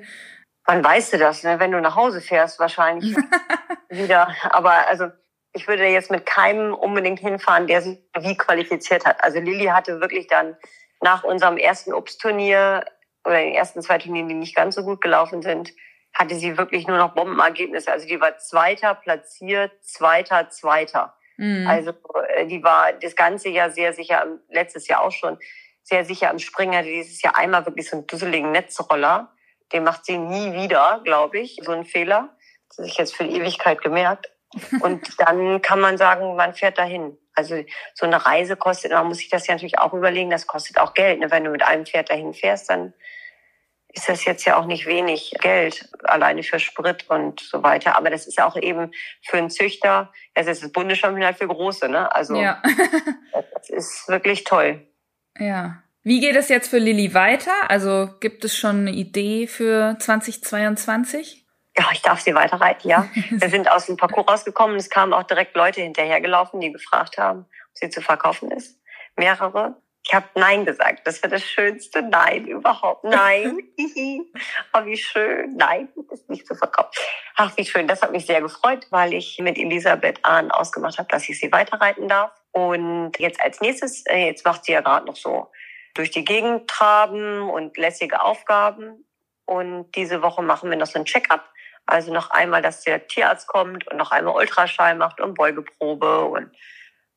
Wann 0.64 0.82
weißt 0.82 1.12
du 1.12 1.18
das, 1.18 1.42
ne? 1.42 1.60
wenn 1.60 1.72
du 1.72 1.80
nach 1.82 1.96
Hause 1.96 2.22
fährst 2.22 2.58
wahrscheinlich 2.58 3.14
wieder. 3.90 4.34
Aber 4.50 4.88
also 4.88 5.08
ich 5.54 5.68
würde 5.68 5.86
jetzt 5.86 6.10
mit 6.10 6.26
keinem 6.26 6.74
unbedingt 6.74 7.20
hinfahren, 7.20 7.66
der 7.66 7.82
sich 7.82 7.98
wie 8.18 8.36
qualifiziert 8.36 9.04
hat. 9.04 9.22
Also 9.22 9.38
Lilly 9.38 9.66
hatte 9.66 10.00
wirklich 10.00 10.26
dann 10.26 10.56
nach 11.00 11.24
unserem 11.24 11.58
ersten 11.58 11.92
Obstturnier 11.92 12.84
oder 13.24 13.38
den 13.38 13.54
ersten 13.54 13.82
zwei 13.82 13.98
Turnieren, 13.98 14.28
die 14.28 14.34
nicht 14.34 14.56
ganz 14.56 14.74
so 14.74 14.82
gut 14.82 15.00
gelaufen 15.00 15.42
sind, 15.42 15.72
hatte 16.14 16.34
sie 16.34 16.58
wirklich 16.58 16.86
nur 16.86 16.98
noch 16.98 17.14
Bombenergebnisse. 17.14 17.92
Also 17.92 18.06
die 18.06 18.20
war 18.20 18.38
Zweiter 18.38 18.94
platziert, 18.94 19.72
Zweiter, 19.82 20.48
Zweiter. 20.50 21.14
Mhm. 21.36 21.66
Also 21.66 21.92
äh, 22.34 22.46
die 22.46 22.62
war 22.62 22.92
das 22.92 23.16
ganze 23.16 23.48
Jahr 23.48 23.70
sehr 23.70 23.92
sicher, 23.92 24.26
letztes 24.48 24.88
Jahr 24.88 25.02
auch 25.02 25.12
schon, 25.12 25.38
sehr 25.82 26.04
sicher 26.04 26.30
am 26.30 26.38
Springer. 26.38 26.82
Dieses 26.82 27.20
Jahr 27.22 27.36
einmal 27.36 27.66
wirklich 27.66 27.88
so 27.88 27.96
einen 27.96 28.06
dusseligen 28.06 28.52
Netzroller. 28.52 29.32
Den 29.72 29.84
macht 29.84 30.04
sie 30.04 30.18
nie 30.18 30.52
wieder, 30.52 31.00
glaube 31.04 31.40
ich, 31.40 31.58
so 31.62 31.72
einen 31.72 31.84
Fehler. 31.84 32.36
Das 32.68 32.86
sich 32.86 32.96
jetzt 32.96 33.16
für 33.16 33.24
die 33.24 33.36
Ewigkeit 33.36 33.82
gemerkt. 33.82 34.32
Und 34.80 35.20
dann 35.20 35.62
kann 35.62 35.80
man 35.80 35.96
sagen, 35.96 36.36
man 36.36 36.54
fährt 36.54 36.78
dahin. 36.78 37.16
Also 37.34 37.62
so 37.94 38.04
eine 38.06 38.24
Reise 38.24 38.56
kostet, 38.56 38.92
man 38.92 39.06
muss 39.06 39.18
sich 39.18 39.30
das 39.30 39.46
ja 39.46 39.54
natürlich 39.54 39.78
auch 39.78 39.94
überlegen, 39.94 40.30
das 40.30 40.46
kostet 40.46 40.78
auch 40.78 40.92
Geld. 40.92 41.20
Ne? 41.20 41.30
Wenn 41.30 41.44
du 41.44 41.50
mit 41.50 41.62
einem 41.62 41.86
Pferd 41.86 42.10
dahin 42.10 42.34
fährst, 42.34 42.68
dann 42.68 42.92
ist 43.94 44.08
das 44.08 44.24
jetzt 44.24 44.44
ja 44.44 44.56
auch 44.56 44.66
nicht 44.66 44.86
wenig 44.86 45.34
Geld, 45.40 45.88
alleine 46.04 46.42
für 46.42 46.58
Sprit 46.58 47.08
und 47.10 47.40
so 47.40 47.62
weiter. 47.62 47.96
Aber 47.96 48.10
das 48.10 48.26
ist 48.26 48.40
auch 48.40 48.56
eben 48.56 48.90
für 49.22 49.38
einen 49.38 49.50
Züchter, 49.50 50.12
es 50.34 50.46
ist 50.46 50.62
das 50.62 50.72
Bundeschampionat 50.72 51.36
für 51.36 51.46
Große, 51.46 51.88
ne? 51.88 52.14
Also 52.14 52.36
ja. 52.36 52.62
das 53.54 53.70
ist 53.70 54.08
wirklich 54.08 54.44
toll. 54.44 54.86
Ja. 55.38 55.82
Wie 56.04 56.20
geht 56.20 56.36
es 56.36 56.48
jetzt 56.48 56.68
für 56.68 56.78
Lilly 56.78 57.14
weiter? 57.14 57.52
Also 57.68 58.10
gibt 58.20 58.44
es 58.44 58.56
schon 58.56 58.80
eine 58.80 58.92
Idee 58.92 59.46
für 59.46 59.96
2022? 59.98 61.41
Ja, 61.76 61.86
ich 61.92 62.02
darf 62.02 62.20
sie 62.20 62.34
weiterreiten, 62.34 62.90
ja. 62.90 63.08
Wir 63.30 63.48
sind 63.48 63.70
aus 63.70 63.86
dem 63.86 63.96
Parcours 63.96 64.28
rausgekommen. 64.28 64.76
Es 64.76 64.90
kamen 64.90 65.12
auch 65.12 65.22
direkt 65.22 65.56
Leute 65.56 65.80
hinterhergelaufen, 65.80 66.60
die 66.60 66.72
gefragt 66.72 67.18
haben, 67.18 67.40
ob 67.40 67.78
sie 67.78 67.88
zu 67.88 68.02
verkaufen 68.02 68.50
ist. 68.50 68.78
Mehrere. 69.16 69.76
Ich 70.04 70.12
habe 70.12 70.26
Nein 70.34 70.64
gesagt. 70.64 71.06
Das 71.06 71.22
war 71.22 71.30
das 71.30 71.44
schönste 71.44 72.02
Nein 72.02 72.46
überhaupt. 72.46 73.04
Nein. 73.04 73.58
oh, 73.78 74.84
wie 74.84 74.96
schön. 74.96 75.56
Nein, 75.56 75.88
ist 76.10 76.28
nicht 76.28 76.46
zu 76.46 76.54
verkaufen. 76.54 76.90
Ach, 77.36 77.56
wie 77.56 77.64
schön. 77.64 77.86
Das 77.86 78.02
hat 78.02 78.10
mich 78.10 78.26
sehr 78.26 78.40
gefreut, 78.40 78.86
weil 78.90 79.14
ich 79.14 79.38
mit 79.38 79.56
Elisabeth 79.56 80.24
Ahn 80.24 80.50
ausgemacht 80.50 80.98
habe, 80.98 81.08
dass 81.08 81.28
ich 81.28 81.38
sie 81.38 81.52
weiterreiten 81.52 82.08
darf. 82.08 82.32
Und 82.50 83.12
jetzt 83.18 83.40
als 83.40 83.60
nächstes, 83.60 84.04
äh, 84.06 84.26
jetzt 84.26 84.44
macht 84.44 84.64
sie 84.64 84.72
ja 84.72 84.80
gerade 84.80 85.06
noch 85.06 85.16
so 85.16 85.50
durch 85.94 86.10
die 86.10 86.24
Gegend 86.24 86.68
traben 86.68 87.48
und 87.48 87.76
lässige 87.78 88.22
Aufgaben. 88.22 89.06
Und 89.44 89.92
diese 89.94 90.20
Woche 90.20 90.42
machen 90.42 90.68
wir 90.68 90.76
noch 90.76 90.86
so 90.86 90.98
ein 90.98 91.04
Check-up 91.04 91.48
also 91.86 92.12
noch 92.12 92.30
einmal, 92.30 92.62
dass 92.62 92.82
der 92.82 93.06
Tierarzt 93.06 93.46
kommt 93.48 93.86
und 93.88 93.96
noch 93.96 94.12
einmal 94.12 94.34
Ultraschall 94.34 94.94
macht 94.94 95.20
und 95.20 95.34
Beugeprobe 95.34 96.24
und 96.24 96.50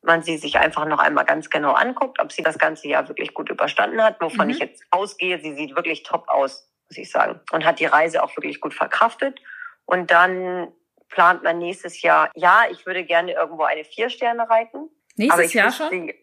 man 0.02 0.22
sie 0.22 0.38
sich 0.38 0.58
einfach 0.58 0.86
noch 0.86 0.98
einmal 0.98 1.24
ganz 1.24 1.50
genau 1.50 1.72
anguckt, 1.72 2.20
ob 2.20 2.32
sie 2.32 2.42
das 2.42 2.58
ganze 2.58 2.88
Jahr 2.88 3.08
wirklich 3.08 3.34
gut 3.34 3.50
überstanden 3.50 4.02
hat, 4.02 4.20
wovon 4.20 4.46
mhm. 4.46 4.52
ich 4.52 4.58
jetzt 4.58 4.84
ausgehe. 4.90 5.40
Sie 5.40 5.54
sieht 5.54 5.74
wirklich 5.74 6.04
top 6.04 6.28
aus, 6.28 6.70
muss 6.88 6.98
ich 6.98 7.10
sagen. 7.10 7.40
Und 7.52 7.64
hat 7.64 7.80
die 7.80 7.86
Reise 7.86 8.22
auch 8.22 8.34
wirklich 8.36 8.60
gut 8.60 8.74
verkraftet. 8.74 9.40
Und 9.84 10.10
dann 10.10 10.72
plant 11.08 11.42
man 11.42 11.58
nächstes 11.58 12.02
Jahr, 12.02 12.30
ja, 12.34 12.64
ich 12.70 12.86
würde 12.86 13.04
gerne 13.04 13.32
irgendwo 13.32 13.64
eine 13.64 13.84
Vier-Sterne 13.84 14.48
reiten. 14.48 14.90
Nächstes 15.16 15.52
Jahr 15.52 15.72
schon? 15.72 15.90
Sie, 15.90 16.14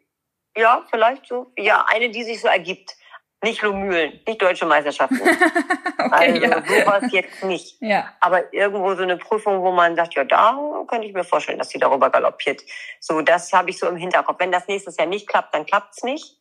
ja, 0.56 0.86
vielleicht 0.90 1.28
so. 1.28 1.52
Ja, 1.58 1.86
eine, 1.88 2.10
die 2.10 2.24
sich 2.24 2.42
so 2.42 2.48
ergibt. 2.48 2.96
Nicht 3.44 3.62
Lomühlen, 3.62 4.22
nicht 4.26 4.42
deutsche 4.42 4.66
Meisterschaften. 4.66 5.20
okay, 6.00 6.42
also 6.42 6.42
ja. 6.42 6.64
sowas 6.66 7.04
jetzt 7.12 7.44
nicht. 7.44 7.76
Ja. 7.82 8.14
Aber 8.22 8.54
irgendwo 8.54 8.96
so 8.96 9.04
eine 9.04 9.18
Prüfung, 9.18 9.62
wo 9.62 9.72
man 9.74 9.98
sagt, 9.98 10.14
ja, 10.14 10.24
da 10.24 10.58
könnte 10.88 11.08
ich 11.08 11.14
mir 11.14 11.26
vorstellen, 11.26 11.60
dass 11.60 11.68
sie 11.68 11.78
darüber 11.78 12.10
galoppiert. 12.10 12.62
So, 13.02 13.22
das 13.22 13.52
habe 13.52 13.70
ich 13.70 13.78
so 13.78 13.88
im 13.88 13.98
Hinterkopf. 13.98 14.40
Wenn 14.40 14.54
das 14.54 14.70
nächstes 14.70 14.96
Jahr 14.96 15.08
nicht 15.08 15.28
klappt, 15.28 15.54
dann 15.54 15.66
klappt's 15.66 16.04
nicht. 16.04 16.38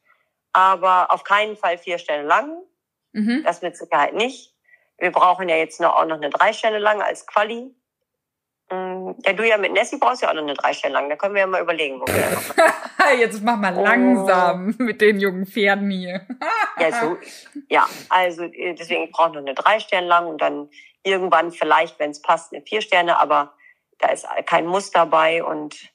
Aber 0.52 1.10
auf 1.10 1.24
keinen 1.24 1.56
Fall 1.56 1.76
vier 1.76 1.98
Stellen 1.98 2.26
lang. 2.26 2.56
Mhm. 3.10 3.42
Das 3.44 3.62
mit 3.62 3.76
Sicherheit 3.76 4.14
nicht. 4.14 4.54
Wir 4.96 5.10
brauchen 5.10 5.48
ja 5.48 5.56
jetzt 5.56 5.80
noch, 5.80 5.96
auch 5.96 6.06
noch 6.06 6.18
eine 6.18 6.30
drei 6.30 6.52
Stelle 6.52 6.78
lang 6.78 7.02
als 7.02 7.26
Quali. 7.26 7.74
Ja, 9.24 9.32
du 9.32 9.46
ja 9.46 9.58
mit 9.58 9.72
Nessie 9.72 9.98
brauchst 9.98 10.22
ja 10.22 10.30
auch 10.30 10.34
noch 10.34 10.42
eine 10.42 10.54
drei 10.54 10.72
Stellen 10.72 10.94
lang. 10.94 11.08
Da 11.08 11.16
können 11.16 11.34
wir 11.34 11.40
ja 11.40 11.46
mal 11.46 11.60
überlegen, 11.60 12.00
wo 12.00 12.06
wir 12.06 13.18
Jetzt 13.18 13.42
mach 13.42 13.56
mal 13.56 13.74
langsam 13.74 14.74
oh. 14.78 14.82
mit 14.82 15.00
den 15.00 15.20
jungen 15.20 15.46
Pferden 15.46 15.90
hier. 15.90 16.26
ja, 16.78 16.92
so, 16.92 17.18
ja, 17.68 17.86
also 18.08 18.44
äh, 18.44 18.74
deswegen 18.74 19.04
ich 19.04 19.10
brauche 19.10 19.30
noch 19.30 19.40
eine 19.40 19.54
drei 19.54 19.80
Sterne 19.80 20.06
lang 20.06 20.26
und 20.26 20.40
dann 20.40 20.70
irgendwann 21.02 21.52
vielleicht, 21.52 21.98
wenn 21.98 22.10
es 22.10 22.22
passt, 22.22 22.52
eine 22.52 22.62
vier 22.62 22.80
Sterne, 22.80 23.20
aber 23.20 23.52
da 23.98 24.08
ist 24.08 24.26
kein 24.46 24.66
Muss 24.66 24.90
dabei 24.90 25.44
und 25.44 25.92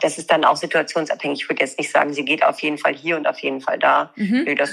das 0.00 0.18
ist 0.18 0.30
dann 0.30 0.44
auch 0.44 0.56
situationsabhängig. 0.56 1.42
Ich 1.42 1.48
würde 1.48 1.62
jetzt 1.62 1.78
nicht 1.78 1.90
sagen, 1.90 2.12
sie 2.12 2.24
geht 2.24 2.44
auf 2.44 2.60
jeden 2.60 2.78
Fall 2.78 2.94
hier 2.94 3.16
und 3.16 3.26
auf 3.26 3.38
jeden 3.38 3.60
Fall 3.60 3.78
da. 3.78 4.12
Mhm. 4.16 4.44
Nee, 4.44 4.54
das 4.54 4.70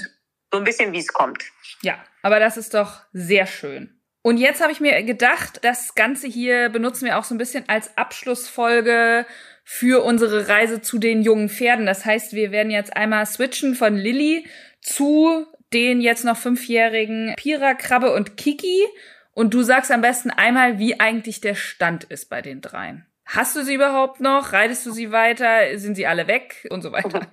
so 0.52 0.60
ein 0.60 0.64
bisschen, 0.64 0.94
wie 0.94 1.00
es 1.00 1.12
kommt. 1.12 1.44
Ja, 1.82 1.98
aber 2.22 2.40
das 2.40 2.58
ist 2.58 2.74
doch 2.74 3.02
sehr 3.12 3.46
schön. 3.46 4.02
Und 4.26 4.38
jetzt 4.38 4.60
habe 4.60 4.72
ich 4.72 4.80
mir 4.80 5.04
gedacht, 5.04 5.60
das 5.62 5.94
Ganze 5.94 6.26
hier 6.26 6.70
benutzen 6.70 7.06
wir 7.06 7.20
auch 7.20 7.24
so 7.24 7.36
ein 7.36 7.38
bisschen 7.38 7.70
als 7.70 7.96
Abschlussfolge 7.96 9.28
für 9.64 10.04
unsere 10.04 10.48
Reise 10.48 10.82
zu 10.82 10.98
den 10.98 11.22
jungen 11.22 11.48
Pferden. 11.48 11.86
Das 11.86 12.06
heißt, 12.06 12.34
wir 12.34 12.50
werden 12.50 12.72
jetzt 12.72 12.98
einmal 12.98 13.28
switchen 13.28 13.76
von 13.76 13.96
Lilly 13.96 14.48
zu 14.82 15.46
den 15.74 16.02
jetzt 16.02 16.26
noch 16.26 16.38
fünfjährigen 16.38 17.36
Pira, 17.38 17.76
Krabbe 17.76 18.16
und 18.16 18.36
Kiki. 18.36 18.88
Und 19.36 19.54
du 19.54 19.62
sagst 19.62 19.92
am 19.92 20.02
besten 20.02 20.32
einmal, 20.32 20.80
wie 20.80 21.00
eigentlich 21.00 21.40
der 21.40 21.54
Stand 21.54 22.06
ist 22.06 22.28
bei 22.28 22.42
den 22.42 22.62
dreien. 22.62 23.06
Hast 23.28 23.56
du 23.56 23.64
sie 23.64 23.76
überhaupt 23.76 24.22
noch? 24.22 24.54
Reitest 24.54 24.88
du 24.88 24.92
sie 24.92 25.12
weiter? 25.12 25.78
Sind 25.78 25.94
sie 25.94 26.08
alle 26.08 26.26
weg? 26.26 26.66
Und 26.72 26.82
so 26.82 26.92
weiter. 26.92 27.28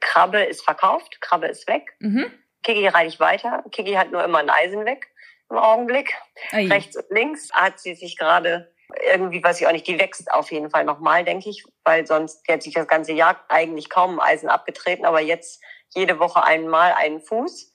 Krabbe 0.00 0.42
ist 0.42 0.62
verkauft, 0.62 1.22
Krabbe 1.22 1.46
ist 1.46 1.66
weg. 1.68 1.94
Mhm. 2.00 2.26
Kiki 2.62 2.86
reite 2.86 3.08
ich 3.08 3.18
weiter. 3.18 3.64
Kiki 3.72 3.94
hat 3.94 4.12
nur 4.12 4.22
immer 4.22 4.40
ein 4.40 4.50
Eisen 4.50 4.84
weg 4.84 5.08
im 5.52 5.58
Augenblick. 5.58 6.14
Ei. 6.50 6.66
Rechts 6.66 6.96
und 6.96 7.06
links 7.10 7.50
hat 7.52 7.78
sie 7.78 7.94
sich 7.94 8.16
gerade 8.16 8.72
irgendwie, 9.08 9.42
weiß 9.42 9.60
ich 9.60 9.66
auch 9.66 9.72
nicht, 9.72 9.86
die 9.86 9.98
wächst 9.98 10.30
auf 10.32 10.50
jeden 10.52 10.70
Fall 10.70 10.84
nochmal, 10.84 11.24
denke 11.24 11.48
ich, 11.48 11.64
weil 11.84 12.06
sonst 12.06 12.46
hat 12.48 12.62
sich 12.62 12.74
das 12.74 12.86
ganze 12.86 13.12
Jahr 13.12 13.42
eigentlich 13.48 13.88
kaum 13.88 14.20
Eisen 14.20 14.48
abgetreten, 14.48 15.06
aber 15.06 15.20
jetzt 15.20 15.62
jede 15.94 16.18
Woche 16.18 16.42
einmal 16.44 16.92
einen 16.92 17.20
Fuß 17.20 17.71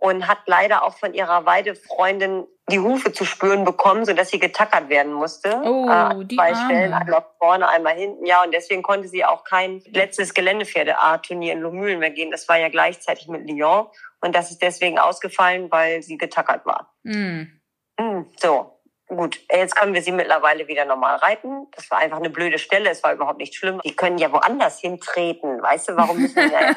und 0.00 0.28
hat 0.28 0.38
leider 0.46 0.84
auch 0.84 0.96
von 0.96 1.12
ihrer 1.12 1.44
Weidefreundin 1.44 2.46
die 2.70 2.78
Hufe 2.78 3.12
zu 3.12 3.24
spüren 3.24 3.64
bekommen, 3.64 4.04
so 4.04 4.12
dass 4.12 4.30
sie 4.30 4.38
getackert 4.38 4.88
werden 4.88 5.12
musste. 5.12 5.60
Oh, 5.64 5.88
äh, 5.90 6.24
die 6.24 6.36
zwei 6.36 6.54
Stellen, 6.54 6.92
einmal 6.92 7.24
vorne, 7.38 7.68
einmal 7.68 7.94
hinten. 7.94 8.24
Ja, 8.24 8.44
und 8.44 8.54
deswegen 8.54 8.82
konnte 8.82 9.08
sie 9.08 9.24
auch 9.24 9.42
kein 9.42 9.82
letztes 9.86 10.34
Geländepferde-A-Turnier 10.34 11.54
in 11.54 11.60
Lomühlen 11.60 11.98
mehr 11.98 12.10
gehen. 12.10 12.30
Das 12.30 12.48
war 12.48 12.58
ja 12.58 12.68
gleichzeitig 12.68 13.26
mit 13.26 13.48
Lyon. 13.48 13.88
Und 14.20 14.36
das 14.36 14.52
ist 14.52 14.62
deswegen 14.62 14.98
ausgefallen, 14.98 15.70
weil 15.70 16.02
sie 16.02 16.16
getackert 16.16 16.64
war. 16.64 16.94
Mm. 17.02 17.46
Mm, 17.98 18.26
so. 18.36 18.77
Gut, 19.08 19.40
jetzt 19.50 19.74
können 19.74 19.94
wir 19.94 20.02
sie 20.02 20.12
mittlerweile 20.12 20.68
wieder 20.68 20.84
normal 20.84 21.16
reiten. 21.16 21.66
Das 21.72 21.90
war 21.90 21.98
einfach 21.98 22.18
eine 22.18 22.28
blöde 22.28 22.58
Stelle, 22.58 22.90
es 22.90 23.02
war 23.02 23.14
überhaupt 23.14 23.38
nicht 23.38 23.54
schlimm. 23.54 23.80
Die 23.84 23.96
können 23.96 24.18
ja 24.18 24.30
woanders 24.30 24.80
hintreten. 24.80 25.62
Weißt 25.62 25.88
du, 25.88 25.96
warum 25.96 26.20
müssen 26.20 26.36
wir 26.36 26.52
ja 26.60 26.76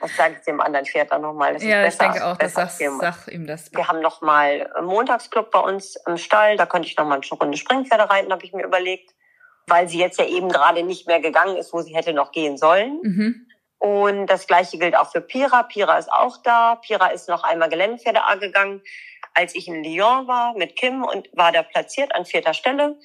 Das 0.00 0.16
sage 0.16 0.36
ich 0.38 0.44
dem 0.44 0.60
anderen 0.60 0.86
Pferd 0.86 1.12
dann 1.12 1.22
nochmal. 1.22 1.54
Das 1.54 1.62
ja, 1.62 1.86
ich 1.86 1.96
denke 1.98 2.24
auch, 2.24 2.36
das 2.36 2.54
sagst, 2.54 2.78
sag 2.78 3.28
ihm 3.28 3.46
das. 3.46 3.72
Wir 3.72 3.86
haben 3.86 4.00
nochmal 4.00 4.68
einen 4.74 4.86
Montagsclub 4.86 5.50
bei 5.50 5.60
uns 5.60 5.96
im 6.06 6.16
Stall. 6.16 6.56
Da 6.56 6.66
könnte 6.66 6.88
ich 6.88 6.96
nochmal 6.96 7.20
eine 7.20 7.40
Runde 7.40 7.56
Springpferde 7.56 8.10
reiten, 8.10 8.32
habe 8.32 8.44
ich 8.44 8.52
mir 8.52 8.64
überlegt. 8.64 9.14
Weil 9.68 9.88
sie 9.88 9.98
jetzt 9.98 10.18
ja 10.18 10.26
eben 10.26 10.48
gerade 10.48 10.82
nicht 10.82 11.06
mehr 11.06 11.20
gegangen 11.20 11.56
ist, 11.56 11.72
wo 11.72 11.80
sie 11.80 11.94
hätte 11.94 12.12
noch 12.12 12.30
gehen 12.30 12.56
sollen. 12.56 13.00
Mhm. 13.02 13.46
Und 13.78 14.26
das 14.26 14.46
gleiche 14.46 14.78
gilt 14.78 14.96
auch 14.96 15.10
für 15.10 15.20
Pira. 15.20 15.64
Pira 15.64 15.98
ist 15.98 16.10
auch 16.12 16.38
da. 16.42 16.76
Pira 16.76 17.08
ist 17.08 17.28
noch 17.28 17.42
einmal 17.44 17.68
Geländepferde 17.68 18.24
A 18.24 18.36
gegangen, 18.36 18.82
als 19.36 19.54
ich 19.54 19.68
in 19.68 19.84
Lyon 19.84 20.26
war 20.26 20.54
mit 20.54 20.76
Kim 20.76 21.04
und 21.04 21.28
war 21.32 21.52
da 21.52 21.62
platziert 21.62 22.14
an 22.14 22.24
vierter 22.24 22.54
Stelle. 22.54 22.98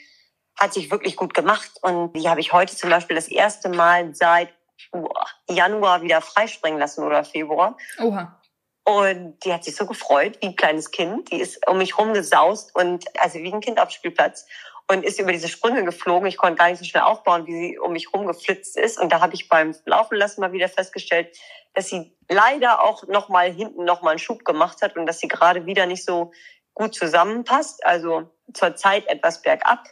Hat 0.58 0.74
sich 0.74 0.90
wirklich 0.90 1.16
gut 1.16 1.34
gemacht. 1.34 1.72
Und 1.82 2.14
die 2.14 2.30
habe 2.30 2.40
ich 2.40 2.54
heute 2.54 2.76
zum 2.76 2.90
Beispiel 2.90 3.16
das 3.16 3.28
erste 3.28 3.70
Mal 3.70 4.16
seit 4.16 4.50
Januar 5.50 6.02
wieder 6.02 6.22
freispringen 6.22 6.80
lassen 6.80 7.04
oder 7.04 7.24
Februar. 7.24 7.78
Oha. 8.00 8.42
Und 8.84 9.38
die 9.46 9.54
hat 9.54 9.64
sich 9.64 9.76
so 9.76 9.86
gefreut, 9.86 10.38
wie 10.42 10.48
ein 10.48 10.56
kleines 10.56 10.90
Kind. 10.92 11.32
Die 11.32 11.40
ist 11.40 11.68
um 11.68 11.78
mich 11.78 11.98
rumgesaust 11.98 12.74
und 12.76 13.06
also 13.20 13.40
wie 13.40 13.54
ein 13.54 13.62
Kind 13.62 13.80
auf 13.80 13.90
dem 13.90 13.94
Spielplatz 13.94 14.48
und 14.92 15.06
ist 15.06 15.20
über 15.20 15.32
diese 15.32 15.48
Sprünge 15.48 15.86
geflogen. 15.86 16.28
Ich 16.28 16.36
konnte 16.36 16.58
gar 16.58 16.70
nicht 16.70 16.80
so 16.80 16.84
schnell 16.86 17.04
aufbauen, 17.04 17.48
wie 17.48 17.54
sie 17.54 17.80
um 17.80 17.94
mich 17.94 18.14
rumgeflitzt 18.14 18.78
ist. 18.78 19.00
Und 19.00 19.12
da 19.12 19.22
habe 19.22 19.34
ich 19.34 19.48
beim 19.48 19.74
Laufen 19.86 20.18
lassen 20.18 20.42
mal 20.42 20.52
wieder 20.52 20.68
festgestellt, 20.68 21.38
dass 21.74 21.88
sie 21.88 22.14
leider 22.28 22.84
auch 22.84 23.08
noch 23.08 23.30
mal 23.30 23.50
hinten 23.50 23.86
noch 23.86 24.02
mal 24.02 24.12
einen 24.12 24.20
Schub 24.20 24.44
gemacht 24.44 24.82
hat 24.82 24.98
und 24.98 25.06
dass 25.06 25.20
sie 25.20 25.30
gerade 25.30 25.66
wieder 25.66 25.86
nicht 25.86 26.04
so 26.04 26.34
gut 26.74 26.94
zusammenpasst. 26.94 27.86
Also 27.86 28.30
zur 28.54 28.76
Zeit 28.76 29.08
etwas 29.08 29.42
bergab 29.42 29.88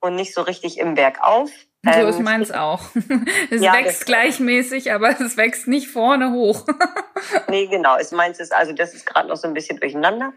und 0.00 0.16
nicht 0.16 0.34
so 0.34 0.42
richtig 0.42 0.78
im 0.78 0.94
Bergauf. 0.94 1.50
So 1.84 1.90
ähm, 1.90 2.08
ist 2.08 2.20
meins 2.20 2.50
auch. 2.50 2.82
Es 3.50 3.62
ja, 3.62 3.72
wächst 3.72 4.04
gleichmäßig, 4.04 4.92
aber 4.92 5.08
es 5.20 5.38
wächst 5.38 5.66
nicht 5.66 5.88
vorne 5.88 6.30
hoch. 6.32 6.66
nee, 7.48 7.68
genau. 7.68 7.96
Es 7.96 8.12
meins 8.12 8.38
ist, 8.38 8.52
also 8.52 8.74
das 8.74 8.92
ist 8.92 9.06
gerade 9.06 9.28
noch 9.28 9.36
so 9.36 9.48
ein 9.48 9.54
bisschen 9.54 9.80
durcheinander. 9.80 10.34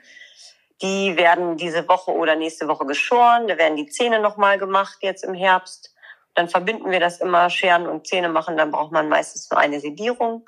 Die 0.82 1.16
werden 1.18 1.58
diese 1.58 1.88
Woche 1.88 2.12
oder 2.12 2.36
nächste 2.36 2.68
Woche 2.68 2.86
geschoren. 2.86 3.48
Da 3.48 3.58
werden 3.58 3.78
die 3.78 3.88
Zähne 3.88 4.20
nochmal 4.20 4.58
gemacht 4.58 4.98
jetzt 5.02 5.24
im 5.24 5.34
Herbst. 5.34 5.96
Dann 6.34 6.50
verbinden 6.50 6.92
wir 6.92 7.00
das 7.00 7.22
immer, 7.22 7.50
Scheren 7.50 7.88
und 7.88 8.08
Zähne 8.08 8.30
machen. 8.30 8.58
Dann 8.58 8.72
braucht 8.72 8.92
man 8.92 9.08
meistens 9.08 9.50
nur 9.50 9.60
eine 9.60 9.80
Sedierung. 9.80 10.46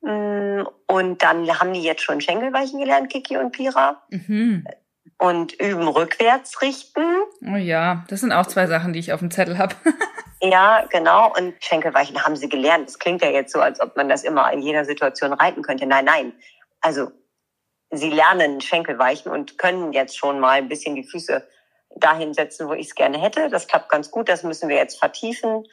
Mm, 0.00 0.62
und 0.88 1.22
dann 1.22 1.48
haben 1.60 1.72
die 1.72 1.82
jetzt 1.82 2.02
schon 2.02 2.20
Schenkelweichen 2.20 2.80
gelernt, 2.80 3.10
Kiki 3.10 3.36
und 3.36 3.52
Pira. 3.52 4.02
Mhm 4.10 4.66
und 5.18 5.54
üben 5.60 5.88
rückwärts 5.88 6.60
richten. 6.62 7.04
Oh 7.42 7.56
ja, 7.56 8.04
das 8.08 8.20
sind 8.20 8.32
auch 8.32 8.46
zwei 8.46 8.66
Sachen, 8.66 8.92
die 8.92 8.98
ich 8.98 9.12
auf 9.12 9.20
dem 9.20 9.30
Zettel 9.30 9.58
habe. 9.58 9.74
ja, 10.40 10.84
genau. 10.90 11.32
Und 11.36 11.54
Schenkelweichen 11.60 12.22
haben 12.22 12.36
sie 12.36 12.48
gelernt. 12.48 12.88
Das 12.88 12.98
klingt 12.98 13.22
ja 13.22 13.30
jetzt 13.30 13.52
so, 13.52 13.60
als 13.60 13.80
ob 13.80 13.96
man 13.96 14.08
das 14.08 14.24
immer 14.24 14.52
in 14.52 14.60
jeder 14.60 14.84
Situation 14.84 15.32
reiten 15.32 15.62
könnte. 15.62 15.86
Nein, 15.86 16.04
nein. 16.04 16.32
Also 16.80 17.10
sie 17.90 18.10
lernen 18.10 18.60
Schenkelweichen 18.60 19.30
und 19.30 19.58
können 19.58 19.92
jetzt 19.92 20.16
schon 20.16 20.40
mal 20.40 20.58
ein 20.58 20.68
bisschen 20.68 20.94
die 20.94 21.04
Füße 21.04 21.46
dahin 21.96 22.34
setzen, 22.34 22.68
wo 22.68 22.74
ich 22.74 22.88
es 22.88 22.94
gerne 22.94 23.18
hätte. 23.18 23.48
Das 23.48 23.66
klappt 23.66 23.88
ganz 23.88 24.10
gut. 24.10 24.28
Das 24.28 24.42
müssen 24.42 24.68
wir 24.68 24.76
jetzt 24.76 24.98
vertiefen. 24.98 25.66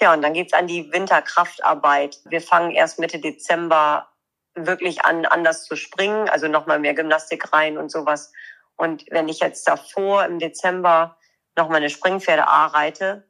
Ja, 0.00 0.12
und 0.12 0.22
dann 0.22 0.34
geht's 0.34 0.52
an 0.52 0.66
die 0.66 0.92
Winterkraftarbeit. 0.92 2.18
Wir 2.24 2.40
fangen 2.40 2.72
erst 2.72 2.98
Mitte 2.98 3.18
Dezember 3.18 4.08
wirklich 4.54 5.04
an, 5.04 5.24
anders 5.26 5.64
zu 5.64 5.76
springen, 5.76 6.28
also 6.28 6.48
nochmal 6.48 6.78
mehr 6.78 6.94
Gymnastik 6.94 7.52
rein 7.52 7.78
und 7.78 7.90
sowas. 7.90 8.32
Und 8.76 9.04
wenn 9.10 9.28
ich 9.28 9.40
jetzt 9.40 9.66
davor 9.66 10.24
im 10.24 10.38
Dezember 10.38 11.16
noch 11.56 11.68
meine 11.68 11.90
Springpferde 11.90 12.46
A 12.46 12.66
reite, 12.66 13.28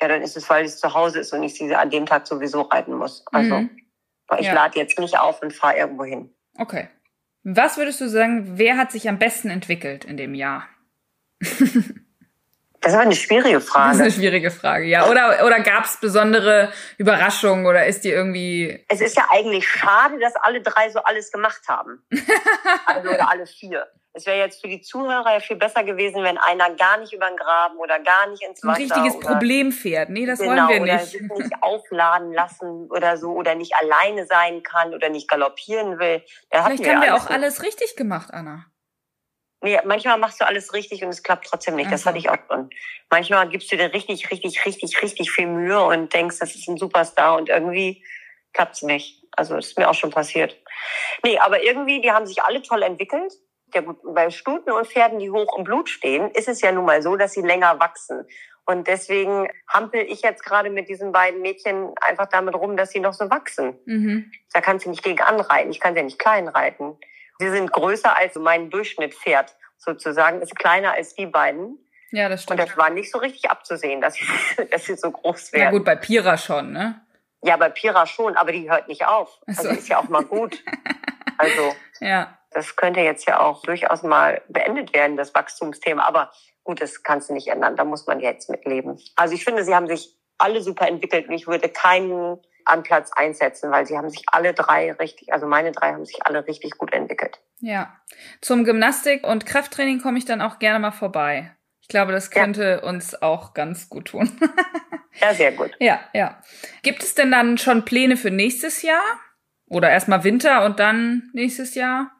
ja, 0.00 0.08
dann 0.08 0.22
ist 0.22 0.36
es, 0.36 0.48
weil 0.50 0.64
es 0.64 0.80
zu 0.80 0.92
Hause 0.92 1.20
ist 1.20 1.32
und 1.32 1.42
ich 1.42 1.54
sie 1.54 1.74
an 1.74 1.90
dem 1.90 2.06
Tag 2.06 2.26
sowieso 2.26 2.62
reiten 2.62 2.94
muss. 2.94 3.24
Also 3.32 3.56
mhm. 3.56 3.86
ich 4.38 4.46
ja. 4.46 4.54
lade 4.54 4.78
jetzt 4.78 4.98
nicht 4.98 5.18
auf 5.18 5.40
und 5.42 5.52
fahre 5.52 5.76
irgendwo 5.76 6.04
hin. 6.04 6.34
Okay. 6.58 6.88
Was 7.44 7.76
würdest 7.76 8.00
du 8.00 8.08
sagen, 8.08 8.58
wer 8.58 8.78
hat 8.78 8.90
sich 8.90 9.08
am 9.08 9.18
besten 9.18 9.50
entwickelt 9.50 10.04
in 10.04 10.16
dem 10.16 10.34
Jahr? 10.34 10.68
Das 12.80 12.92
ist 12.92 12.98
aber 12.98 13.06
eine 13.06 13.16
schwierige 13.16 13.62
Frage. 13.62 13.88
Das 13.88 13.96
ist 13.96 14.02
eine 14.02 14.12
schwierige 14.12 14.50
Frage, 14.50 14.84
ja. 14.84 15.08
Oder, 15.08 15.46
oder 15.46 15.60
gab 15.60 15.86
es 15.86 15.96
besondere 15.96 16.70
Überraschungen 16.98 17.64
oder 17.64 17.86
ist 17.86 18.04
die 18.04 18.10
irgendwie. 18.10 18.84
Es 18.90 19.00
ist 19.00 19.16
ja 19.16 19.26
eigentlich 19.30 19.66
schade, 19.66 20.18
dass 20.20 20.36
alle 20.36 20.60
drei 20.60 20.90
so 20.90 20.98
alles 20.98 21.32
gemacht 21.32 21.62
haben. 21.66 22.04
also, 22.84 23.08
oder 23.08 23.30
alle 23.30 23.46
vier. 23.46 23.86
Es 24.16 24.26
wäre 24.26 24.38
jetzt 24.38 24.60
für 24.60 24.68
die 24.68 24.80
Zuhörer 24.80 25.32
ja 25.32 25.40
viel 25.40 25.56
besser 25.56 25.82
gewesen, 25.82 26.22
wenn 26.22 26.38
einer 26.38 26.70
gar 26.76 26.98
nicht 26.98 27.12
über 27.12 27.26
den 27.26 27.36
Graben 27.36 27.76
oder 27.78 27.98
gar 27.98 28.28
nicht 28.28 28.44
ins 28.44 28.62
Wasser. 28.62 28.76
Ein 28.76 28.82
richtiges 28.82 29.18
Problempferd. 29.18 30.08
Nee, 30.08 30.24
das 30.24 30.38
genau, 30.38 30.68
wollen 30.68 30.84
wir 30.84 30.94
nicht. 30.94 31.16
Oder 31.16 31.42
nicht 31.42 31.52
aufladen 31.60 32.32
lassen 32.32 32.88
oder 32.90 33.16
so 33.16 33.32
oder 33.32 33.56
nicht 33.56 33.74
alleine 33.74 34.24
sein 34.26 34.62
kann 34.62 34.94
oder 34.94 35.08
nicht 35.08 35.28
galoppieren 35.28 35.98
will. 35.98 36.22
Vielleicht 36.48 36.86
haben 36.88 37.02
wir 37.02 37.16
auch 37.16 37.28
alles 37.28 37.64
richtig 37.64 37.96
gemacht, 37.96 38.28
Anna. 38.32 38.66
Nee, 39.62 39.80
manchmal 39.84 40.16
machst 40.18 40.40
du 40.40 40.46
alles 40.46 40.74
richtig 40.74 41.02
und 41.02 41.08
es 41.08 41.24
klappt 41.24 41.46
trotzdem 41.46 41.74
nicht. 41.74 41.90
Das 41.90 42.06
hatte 42.06 42.18
ich 42.18 42.30
auch 42.30 42.38
schon. 42.48 42.70
Manchmal 43.10 43.48
gibst 43.48 43.72
du 43.72 43.76
dir 43.76 43.92
richtig, 43.92 44.30
richtig, 44.30 44.64
richtig, 44.64 45.02
richtig 45.02 45.32
viel 45.32 45.48
Mühe 45.48 45.82
und 45.82 46.14
denkst, 46.14 46.38
das 46.38 46.54
ist 46.54 46.68
ein 46.68 46.76
Superstar 46.76 47.36
und 47.36 47.48
irgendwie 47.48 48.04
klappt's 48.52 48.82
nicht. 48.82 49.24
Also 49.32 49.56
das 49.56 49.68
ist 49.68 49.78
mir 49.78 49.90
auch 49.90 49.94
schon 49.94 50.10
passiert. 50.10 50.56
Nee, 51.24 51.38
aber 51.38 51.64
irgendwie, 51.64 52.00
die 52.00 52.12
haben 52.12 52.26
sich 52.26 52.42
alle 52.44 52.62
toll 52.62 52.82
entwickelt 52.84 53.32
ja 53.74 53.80
gut, 53.80 53.98
bei 54.14 54.30
Stuten 54.30 54.70
und 54.70 54.86
Pferden, 54.86 55.18
die 55.18 55.30
hoch 55.30 55.56
im 55.58 55.64
Blut 55.64 55.88
stehen, 55.88 56.30
ist 56.30 56.48
es 56.48 56.60
ja 56.60 56.72
nun 56.72 56.84
mal 56.84 57.02
so, 57.02 57.16
dass 57.16 57.32
sie 57.32 57.42
länger 57.42 57.78
wachsen. 57.80 58.26
Und 58.66 58.88
deswegen 58.88 59.48
hampel 59.68 60.00
ich 60.00 60.22
jetzt 60.22 60.42
gerade 60.44 60.70
mit 60.70 60.88
diesen 60.88 61.12
beiden 61.12 61.42
Mädchen 61.42 61.92
einfach 62.00 62.26
damit 62.26 62.54
rum, 62.54 62.76
dass 62.76 62.90
sie 62.90 63.00
noch 63.00 63.12
so 63.12 63.28
wachsen. 63.30 63.78
Mhm. 63.84 64.32
Da 64.52 64.60
kannst 64.60 64.86
du 64.86 64.90
nicht 64.90 65.02
gegen 65.02 65.20
anreiten. 65.20 65.70
Ich 65.70 65.80
kann 65.80 65.94
sie 65.94 65.98
ja 65.98 66.04
nicht 66.04 66.18
klein 66.18 66.48
reiten. 66.48 66.96
Sie 67.38 67.50
sind 67.50 67.72
größer 67.72 68.16
als 68.16 68.36
mein 68.36 68.70
Durchschnittspferd 68.70 69.54
sozusagen, 69.76 70.40
ist 70.40 70.56
kleiner 70.56 70.92
als 70.92 71.14
die 71.14 71.26
beiden. 71.26 71.78
Ja, 72.10 72.28
das 72.28 72.44
stimmt. 72.44 72.60
Und 72.60 72.68
das 72.68 72.76
war 72.76 72.90
nicht 72.90 73.10
so 73.10 73.18
richtig 73.18 73.50
abzusehen, 73.50 74.00
dass 74.00 74.14
sie, 74.14 74.24
dass 74.70 74.84
sie 74.84 74.94
so 74.94 75.10
groß 75.10 75.52
werden. 75.52 75.64
Ja 75.64 75.70
gut, 75.70 75.84
bei 75.84 75.96
Pira 75.96 76.38
schon, 76.38 76.72
ne? 76.72 77.00
Ja, 77.42 77.58
bei 77.58 77.68
Pira 77.68 78.06
schon, 78.06 78.36
aber 78.36 78.52
die 78.52 78.70
hört 78.70 78.88
nicht 78.88 79.04
auf. 79.04 79.40
Also 79.46 79.68
ist 79.68 79.88
ja 79.88 79.98
auch 79.98 80.08
mal 80.08 80.24
gut. 80.24 80.62
Also. 81.36 81.74
ja 81.98 82.38
das 82.54 82.76
könnte 82.76 83.00
jetzt 83.00 83.26
ja 83.28 83.40
auch 83.40 83.62
durchaus 83.62 84.02
mal 84.02 84.40
beendet 84.48 84.94
werden, 84.94 85.16
das 85.16 85.34
Wachstumsthema. 85.34 86.04
Aber 86.04 86.30
gut, 86.62 86.80
das 86.80 87.02
kannst 87.02 87.28
du 87.28 87.34
nicht 87.34 87.48
ändern. 87.48 87.76
Da 87.76 87.84
muss 87.84 88.06
man 88.06 88.20
jetzt 88.20 88.48
mitleben. 88.48 88.98
Also 89.16 89.34
ich 89.34 89.44
finde, 89.44 89.64
sie 89.64 89.74
haben 89.74 89.88
sich 89.88 90.16
alle 90.38 90.62
super 90.62 90.88
entwickelt 90.88 91.28
und 91.28 91.34
ich 91.34 91.46
würde 91.46 91.68
keinen 91.68 92.38
an 92.64 92.82
Platz 92.82 93.10
einsetzen, 93.14 93.70
weil 93.70 93.86
sie 93.86 93.96
haben 93.96 94.08
sich 94.08 94.24
alle 94.26 94.54
drei 94.54 94.92
richtig, 94.92 95.32
also 95.32 95.46
meine 95.46 95.72
drei 95.72 95.92
haben 95.92 96.06
sich 96.06 96.24
alle 96.24 96.46
richtig 96.46 96.78
gut 96.78 96.92
entwickelt. 96.92 97.40
Ja. 97.60 97.94
Zum 98.40 98.64
Gymnastik 98.64 99.26
und 99.26 99.44
Krafttraining 99.44 100.00
komme 100.00 100.18
ich 100.18 100.24
dann 100.24 100.40
auch 100.40 100.58
gerne 100.58 100.78
mal 100.78 100.92
vorbei. 100.92 101.54
Ich 101.82 101.88
glaube, 101.88 102.12
das 102.12 102.30
könnte 102.30 102.80
ja. 102.82 102.88
uns 102.88 103.20
auch 103.20 103.52
ganz 103.52 103.90
gut 103.90 104.06
tun. 104.06 104.30
ja, 105.20 105.34
sehr 105.34 105.52
gut. 105.52 105.72
Ja, 105.78 106.00
ja. 106.14 106.40
Gibt 106.82 107.02
es 107.02 107.14
denn 107.14 107.30
dann 107.30 107.58
schon 107.58 107.84
Pläne 107.84 108.16
für 108.16 108.30
nächstes 108.30 108.80
Jahr? 108.80 109.02
Oder 109.66 109.90
erstmal 109.90 110.24
Winter 110.24 110.64
und 110.64 110.78
dann 110.80 111.30
nächstes 111.34 111.74
Jahr? 111.74 112.13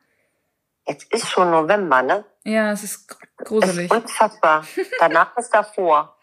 Jetzt 0.86 1.12
ist 1.12 1.30
schon 1.30 1.50
November, 1.50 2.02
ne? 2.02 2.24
Ja, 2.44 2.72
es 2.72 2.82
ist 2.82 3.16
gruselig. 3.38 3.90
Es 3.90 3.96
ist 3.96 4.02
unfassbar. 4.02 4.66
Danach 5.00 5.36
ist 5.36 5.50
davor. 5.50 6.18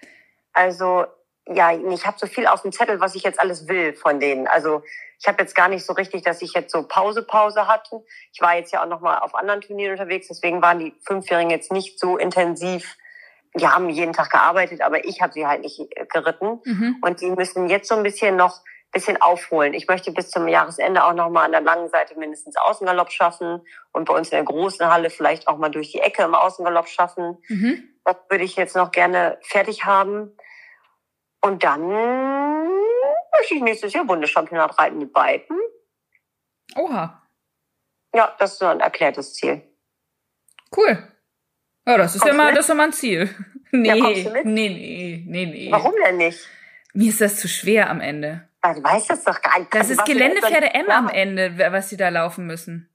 Also, 0.54 1.06
ja, 1.48 1.72
ich 1.72 2.06
habe 2.06 2.18
so 2.20 2.28
viel 2.28 2.46
auf 2.46 2.62
dem 2.62 2.72
Zettel, 2.72 3.00
was 3.00 3.16
ich 3.16 3.24
jetzt 3.24 3.40
alles 3.40 3.68
will 3.68 3.94
von 3.94 4.20
denen. 4.20 4.48
Also, 4.48 4.84
ich 5.20 5.28
habe 5.28 5.42
jetzt 5.42 5.56
gar 5.56 5.68
nicht 5.68 5.86
so 5.86 5.94
richtig, 5.94 6.24
dass 6.24 6.42
ich 6.42 6.54
jetzt 6.54 6.72
so 6.72 6.84
Pause, 6.84 7.24
Pause 7.24 7.68
hatte. 7.68 8.04
Ich 8.34 8.42
war 8.42 8.56
jetzt 8.56 8.72
ja 8.72 8.84
auch 8.84 8.88
noch 8.88 9.02
mal 9.02 9.20
auf 9.20 9.36
anderen 9.36 9.62
Turnieren 9.62 9.94
unterwegs, 9.94 10.28
deswegen 10.28 10.62
waren 10.62 10.80
die 10.80 10.96
Fünfjährigen 11.06 11.52
jetzt 11.52 11.72
nicht 11.72 12.00
so 12.00 12.18
intensiv. 12.18 12.98
Die 13.56 13.68
haben 13.68 13.90
jeden 13.90 14.14
Tag 14.14 14.30
gearbeitet, 14.30 14.82
aber 14.82 15.04
ich 15.06 15.22
habe 15.22 15.34
sie 15.34 15.46
halt 15.46 15.62
nicht 15.62 15.80
geritten. 16.10 16.62
Mhm. 16.64 16.98
Und 17.02 17.22
die 17.22 17.30
müssen 17.32 17.68
jetzt 17.68 17.90
so 17.90 17.96
ein 17.96 18.04
bisschen 18.04 18.36
noch 18.36 18.62
bisschen 18.92 19.22
aufholen. 19.22 19.74
Ich 19.74 19.88
möchte 19.88 20.12
bis 20.12 20.30
zum 20.30 20.48
Jahresende 20.48 21.04
auch 21.04 21.14
noch 21.14 21.30
mal 21.30 21.46
an 21.46 21.52
der 21.52 21.62
langen 21.62 21.90
Seite 21.90 22.18
mindestens 22.18 22.58
Außengalopp 22.58 23.12
schaffen 23.12 23.62
und 23.94 24.06
bei 24.06 24.14
uns 24.14 24.30
in 24.30 24.38
der 24.38 24.44
großen 24.44 24.86
Halle 24.92 25.10
vielleicht 25.10 25.48
auch 25.48 25.58
mal 25.58 25.70
durch 25.70 25.92
die 25.92 26.00
Ecke 26.00 26.24
im 26.24 26.36
Außengalopp 26.36 26.88
schaffen. 26.88 27.38
Mhm. 27.48 27.90
Das 28.04 28.18
würde 28.30 28.44
ich 28.44 28.56
jetzt 28.56 28.76
noch 28.76 28.92
gerne 28.92 29.38
fertig 29.42 29.86
haben. 29.86 30.36
Und 31.42 31.64
dann 31.64 31.88
möchte 33.38 33.56
ich 33.56 33.62
nächstes 33.62 33.94
Jahr 33.94 34.06
Bundeschampionat 34.06 34.78
reiten 34.78 34.98
mit 34.98 35.14
beiden. 35.14 35.58
Oha. 36.76 37.22
Ja, 38.14 38.36
das 38.40 38.54
ist 38.54 38.60
so 38.60 38.66
ein 38.66 38.82
erklärtes 38.82 39.34
Ziel. 39.36 39.62
Cool. 40.76 41.08
Ja, 41.88 41.98
das 41.98 42.16
ist 42.16 42.26
ja 42.26 42.34
mal, 42.34 42.54
das 42.54 42.66
ist 42.66 42.70
ja 42.70 42.76
mal 42.76 42.86
ein 42.86 42.94
Ziel. 42.94 43.34
Nee, 43.72 43.88
ja, 43.88 43.96
nee, 43.96 44.44
nee, 44.44 45.24
nee, 45.26 45.46
nee. 45.46 45.72
Warum 45.72 45.94
denn 46.04 46.18
nicht? 46.18 46.48
Mir 46.94 47.10
ist 47.10 47.22
das 47.22 47.40
zu 47.40 47.48
schwer 47.48 47.90
am 47.90 48.02
Ende. 48.02 48.50
Du 48.64 48.84
weißt 48.84 49.10
das 49.10 49.24
doch 49.24 49.42
gar 49.42 49.60
nicht. 49.60 49.74
Das 49.74 49.90
ist 49.90 50.06
Geländepferde 50.06 50.74
M 50.74 50.90
am 50.90 51.10
Ende, 51.10 51.58
was 51.72 51.90
sie 51.90 51.98
da 51.98 52.10
laufen 52.10 52.46
müssen. 52.46 52.88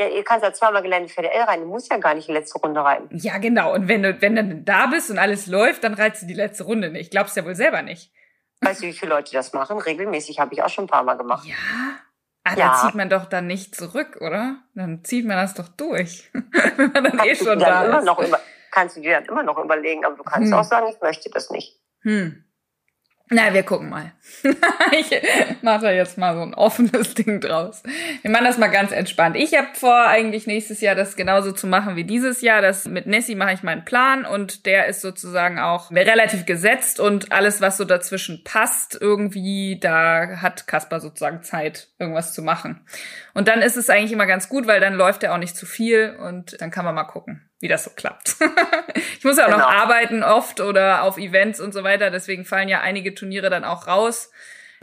Ja, 0.00 0.08
ihr 0.08 0.24
kannst 0.24 0.44
ja 0.44 0.52
zweimal 0.52 0.82
Geländepferde 0.82 1.32
L 1.32 1.42
reiten. 1.42 1.62
Du 1.62 1.68
musst 1.68 1.90
ja 1.90 1.98
gar 1.98 2.14
nicht 2.14 2.26
die 2.26 2.32
letzte 2.32 2.58
Runde 2.58 2.82
reiten. 2.82 3.16
Ja, 3.18 3.38
genau. 3.38 3.72
Und 3.72 3.86
wenn 3.86 4.02
du, 4.02 4.20
wenn 4.20 4.34
du 4.34 4.62
da 4.62 4.86
bist 4.86 5.10
und 5.10 5.18
alles 5.18 5.46
läuft, 5.46 5.84
dann 5.84 5.94
reitest 5.94 6.24
du 6.24 6.26
die 6.26 6.34
letzte 6.34 6.64
Runde 6.64 6.90
nicht. 6.90 7.12
Glaubst 7.12 7.36
du 7.36 7.40
ja 7.40 7.46
wohl 7.46 7.54
selber 7.54 7.82
nicht. 7.82 8.10
Weißt 8.62 8.82
du, 8.82 8.86
wie 8.86 8.92
viele 8.92 9.10
Leute 9.10 9.32
das 9.32 9.52
machen? 9.52 9.78
Regelmäßig 9.78 10.40
habe 10.40 10.54
ich 10.54 10.62
auch 10.62 10.68
schon 10.68 10.84
ein 10.84 10.88
paar 10.88 11.04
Mal 11.04 11.14
gemacht. 11.14 11.46
Ja. 11.46 11.54
Ah, 12.44 12.54
ja. 12.56 12.66
dann 12.66 12.76
zieht 12.80 12.94
man 12.96 13.08
doch 13.08 13.26
dann 13.26 13.46
nicht 13.46 13.76
zurück, 13.76 14.18
oder? 14.20 14.56
Dann 14.74 15.04
zieht 15.04 15.26
man 15.26 15.36
das 15.36 15.54
doch 15.54 15.68
durch. 15.68 16.30
wenn 16.76 16.92
man 16.92 17.04
dann 17.04 17.16
kannst 17.16 17.26
eh 17.26 17.44
schon 17.44 17.58
da 17.58 17.98
ist. 17.98 18.02
Über, 18.02 18.40
kannst 18.72 18.96
du 18.96 19.00
dir 19.00 19.20
dann 19.20 19.26
immer 19.26 19.44
noch 19.44 19.58
überlegen, 19.58 20.04
aber 20.04 20.16
du 20.16 20.24
kannst 20.24 20.50
hm. 20.50 20.58
auch 20.58 20.64
sagen, 20.64 20.88
ich 20.88 21.00
möchte 21.00 21.30
das 21.30 21.50
nicht. 21.50 21.80
Hm. 22.00 22.44
Na, 23.32 23.54
wir 23.54 23.62
gucken 23.62 23.88
mal. 23.88 24.12
ich 24.92 25.10
mache 25.62 25.82
da 25.82 25.90
jetzt 25.90 26.18
mal 26.18 26.34
so 26.34 26.42
ein 26.42 26.54
offenes 26.54 27.14
Ding 27.14 27.40
draus. 27.40 27.82
Wir 28.20 28.30
machen 28.30 28.44
das 28.44 28.58
mal 28.58 28.68
ganz 28.68 28.92
entspannt. 28.92 29.36
Ich 29.36 29.56
habe 29.56 29.68
vor, 29.74 30.06
eigentlich 30.06 30.46
nächstes 30.46 30.80
Jahr 30.80 30.94
das 30.94 31.16
genauso 31.16 31.52
zu 31.52 31.66
machen 31.66 31.96
wie 31.96 32.04
dieses 32.04 32.42
Jahr. 32.42 32.60
Das 32.60 32.86
mit 32.86 33.06
Nessie 33.06 33.34
mache 33.34 33.54
ich 33.54 33.62
meinen 33.62 33.84
Plan 33.84 34.24
und 34.24 34.66
der 34.66 34.86
ist 34.86 35.00
sozusagen 35.00 35.58
auch 35.58 35.90
relativ 35.90 36.44
gesetzt 36.44 37.00
und 37.00 37.32
alles, 37.32 37.60
was 37.60 37.78
so 37.78 37.84
dazwischen 37.84 38.44
passt, 38.44 38.98
irgendwie, 39.00 39.78
da 39.80 40.40
hat 40.42 40.66
Kasper 40.66 41.00
sozusagen 41.00 41.42
Zeit, 41.42 41.88
irgendwas 41.98 42.34
zu 42.34 42.42
machen. 42.42 42.80
Und 43.34 43.48
dann 43.48 43.62
ist 43.62 43.76
es 43.76 43.88
eigentlich 43.88 44.12
immer 44.12 44.26
ganz 44.26 44.48
gut, 44.48 44.66
weil 44.66 44.80
dann 44.80 44.94
läuft 44.94 45.22
er 45.22 45.34
auch 45.34 45.38
nicht 45.38 45.56
zu 45.56 45.66
viel 45.66 46.16
und 46.18 46.60
dann 46.60 46.70
kann 46.70 46.84
man 46.84 46.94
mal 46.94 47.04
gucken 47.04 47.48
wie 47.62 47.68
das 47.68 47.84
so 47.84 47.90
klappt. 47.90 48.34
ich 49.18 49.24
muss 49.24 49.38
ja 49.38 49.44
auch 49.44 49.50
genau. 49.50 49.60
noch 49.60 49.72
arbeiten 49.72 50.24
oft 50.24 50.60
oder 50.60 51.04
auf 51.04 51.16
Events 51.16 51.60
und 51.60 51.72
so 51.72 51.84
weiter, 51.84 52.10
deswegen 52.10 52.44
fallen 52.44 52.68
ja 52.68 52.80
einige 52.80 53.14
Turniere 53.14 53.48
dann 53.48 53.64
auch 53.64 53.86
raus. 53.86 54.30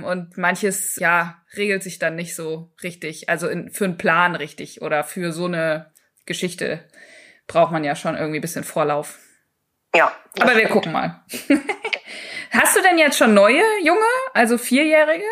Und 0.02 0.38
manches, 0.38 0.96
ja, 0.96 1.44
regelt 1.58 1.84
sich 1.84 2.00
dann 2.00 2.16
nicht 2.16 2.34
so 2.34 2.72
richtig. 2.82 3.28
Also 3.28 3.50
in, 3.50 3.70
für 3.70 3.84
einen 3.84 3.98
Plan 3.98 4.34
richtig 4.34 4.82
oder 4.82 5.04
für 5.04 5.34
so 5.34 5.44
eine 5.44 5.92
Geschichte 6.26 6.88
braucht 7.48 7.74
man 7.74 7.84
ja 7.84 7.98
schon 7.98 8.16
irgendwie 8.16 8.40
bisschen 8.40 8.64
Vorlauf. 8.64 9.20
Ja. 9.94 10.14
Aber 10.40 10.56
wir 10.56 10.70
gucken 10.70 10.94
mal. 10.94 11.26
Hast 12.52 12.78
du 12.78 12.82
denn 12.82 12.98
jetzt 12.98 13.18
schon 13.18 13.34
neue 13.34 13.62
Junge, 13.84 14.00
also 14.34 14.58
Vierjährige? 14.58 15.26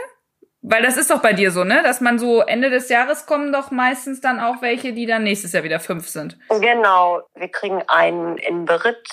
Weil 0.61 0.81
das 0.81 0.97
ist 0.97 1.11
doch 1.11 1.21
bei 1.21 1.33
dir 1.33 1.51
so, 1.51 1.63
ne? 1.63 1.83
Dass 1.83 2.01
man 2.01 2.19
so 2.19 2.41
Ende 2.41 2.69
des 2.69 2.89
Jahres 2.89 3.25
kommen 3.25 3.53
doch 3.53 3.71
meistens 3.71 4.21
dann 4.21 4.39
auch 4.39 4.61
welche, 4.61 4.93
die 4.93 5.05
dann 5.05 5.23
nächstes 5.23 5.53
Jahr 5.53 5.63
wieder 5.63 5.79
fünf 5.79 6.07
sind. 6.09 6.37
Genau. 6.49 7.21
Wir 7.35 7.49
kriegen 7.49 7.83
einen 7.87 8.37
in 8.37 8.65
Beritt 8.65 9.07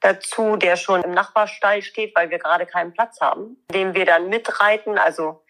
dazu, 0.00 0.56
der 0.56 0.76
schon 0.76 1.02
im 1.02 1.12
Nachbarstall 1.12 1.82
steht, 1.82 2.14
weil 2.14 2.30
wir 2.30 2.38
gerade 2.38 2.66
keinen 2.66 2.92
Platz 2.92 3.20
haben, 3.20 3.56
den 3.72 3.94
wir 3.94 4.04
dann 4.04 4.28
mitreiten. 4.28 4.98
Also 4.98 5.42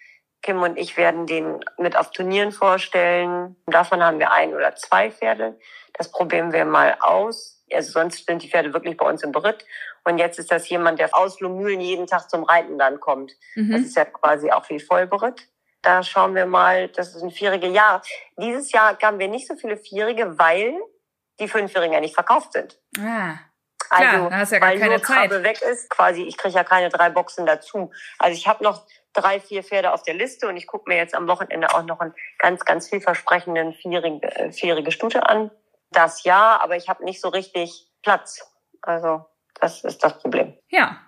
Kim 0.43 0.63
und 0.63 0.79
ich 0.79 0.97
werden 0.97 1.27
den 1.27 1.65
mit 1.79 1.97
auf 1.97 2.11
Turnieren 2.11 2.53
vorstellen. 2.53 3.57
Davon 3.67 4.03
haben 4.05 4.21
wir 4.21 4.31
ein 4.31 4.55
oder 4.55 4.77
zwei 4.77 5.11
Pferde. 5.11 5.59
Das 5.95 6.13
probieren 6.13 6.53
wir 6.53 6.65
mal 6.65 6.97
aus. 7.01 7.65
Also 7.73 7.93
sonst 7.93 8.27
sind 8.27 8.43
die 8.43 8.51
Pferde 8.51 8.73
wirklich 8.73 8.97
bei 8.97 9.09
uns 9.09 9.23
im 9.23 9.33
Beritt. 9.33 9.65
Und 10.05 10.19
jetzt 10.19 10.39
ist 10.39 10.51
das 10.51 10.69
jemand, 10.69 10.99
der 10.99 11.17
aus 11.17 11.41
Lomühlen 11.41 11.81
jeden 11.81 12.07
Tag 12.07 12.29
zum 12.31 12.45
Reiten 12.45 12.79
dann 12.79 13.01
kommt. 13.01 13.33
Mhm. 13.55 13.73
Das 13.73 13.81
ist 13.83 13.97
ja 13.97 14.05
quasi 14.05 14.51
auch 14.51 14.69
wie 14.69 14.79
Vollberitt. 14.79 15.49
Da 15.83 16.03
schauen 16.03 16.35
wir 16.35 16.47
mal, 16.47 16.89
das 16.89 17.15
ist 17.15 17.23
ein 17.23 17.31
vierige 17.31 17.69
Jahr. 17.69 18.03
Dieses 18.39 18.73
Jahr 18.73 18.95
gaben 18.95 19.19
wir 19.19 19.29
nicht 19.29 19.47
so 19.47 19.55
viele 19.55 19.77
Vierige, 19.77 20.39
weil 20.39 20.75
die 21.41 21.49
Fünfjährigen 21.49 21.93
ja 21.95 22.01
nicht 22.01 22.15
verkauft 22.15 22.53
sind. 22.53 22.79
Ah. 22.99 23.39
Klar, 23.91 24.15
also, 24.15 24.31
hast 24.31 24.53
ja 24.53 24.61
weil 24.61 24.79
keine 24.79 24.95
nur 24.95 25.03
Zeit. 25.03 25.31
Krabbe 25.31 25.43
weg 25.45 25.61
ist, 25.63 25.91
quasi, 25.91 26.23
ich 26.23 26.37
kriege 26.39 26.55
ja 26.55 26.65
keine 26.65 26.89
drei 26.89 27.11
Boxen 27.11 27.45
dazu. 27.47 27.91
Also 28.19 28.37
ich 28.37 28.49
habe 28.49 28.65
noch 28.65 28.87
drei, 29.13 29.41
vier 29.41 29.63
Pferde 29.63 29.93
auf 29.93 30.03
der 30.03 30.15
Liste 30.15 30.49
und 30.49 30.57
ich 30.57 30.67
gucke 30.67 30.89
mir 30.89 30.97
jetzt 30.97 31.15
am 31.15 31.29
Wochenende 31.29 31.69
auch 31.75 31.83
noch 31.85 32.01
einen 32.01 32.15
ganz, 32.39 32.65
ganz 32.65 32.89
vielversprechenden 32.89 33.75
vierjährige, 33.75 34.27
äh, 34.37 34.53
vierjährige 34.53 34.91
Stute 34.91 35.29
an. 35.29 35.51
Das 35.91 36.25
ja, 36.25 36.59
aber 36.63 36.77
ich 36.77 36.89
habe 36.89 37.05
nicht 37.05 37.21
so 37.21 37.29
richtig 37.29 37.89
Platz. 38.03 38.51
Also 38.83 39.25
das 39.65 39.83
ist 39.83 40.05
das 40.05 40.19
Problem. 40.19 40.53
Ja, 40.69 41.01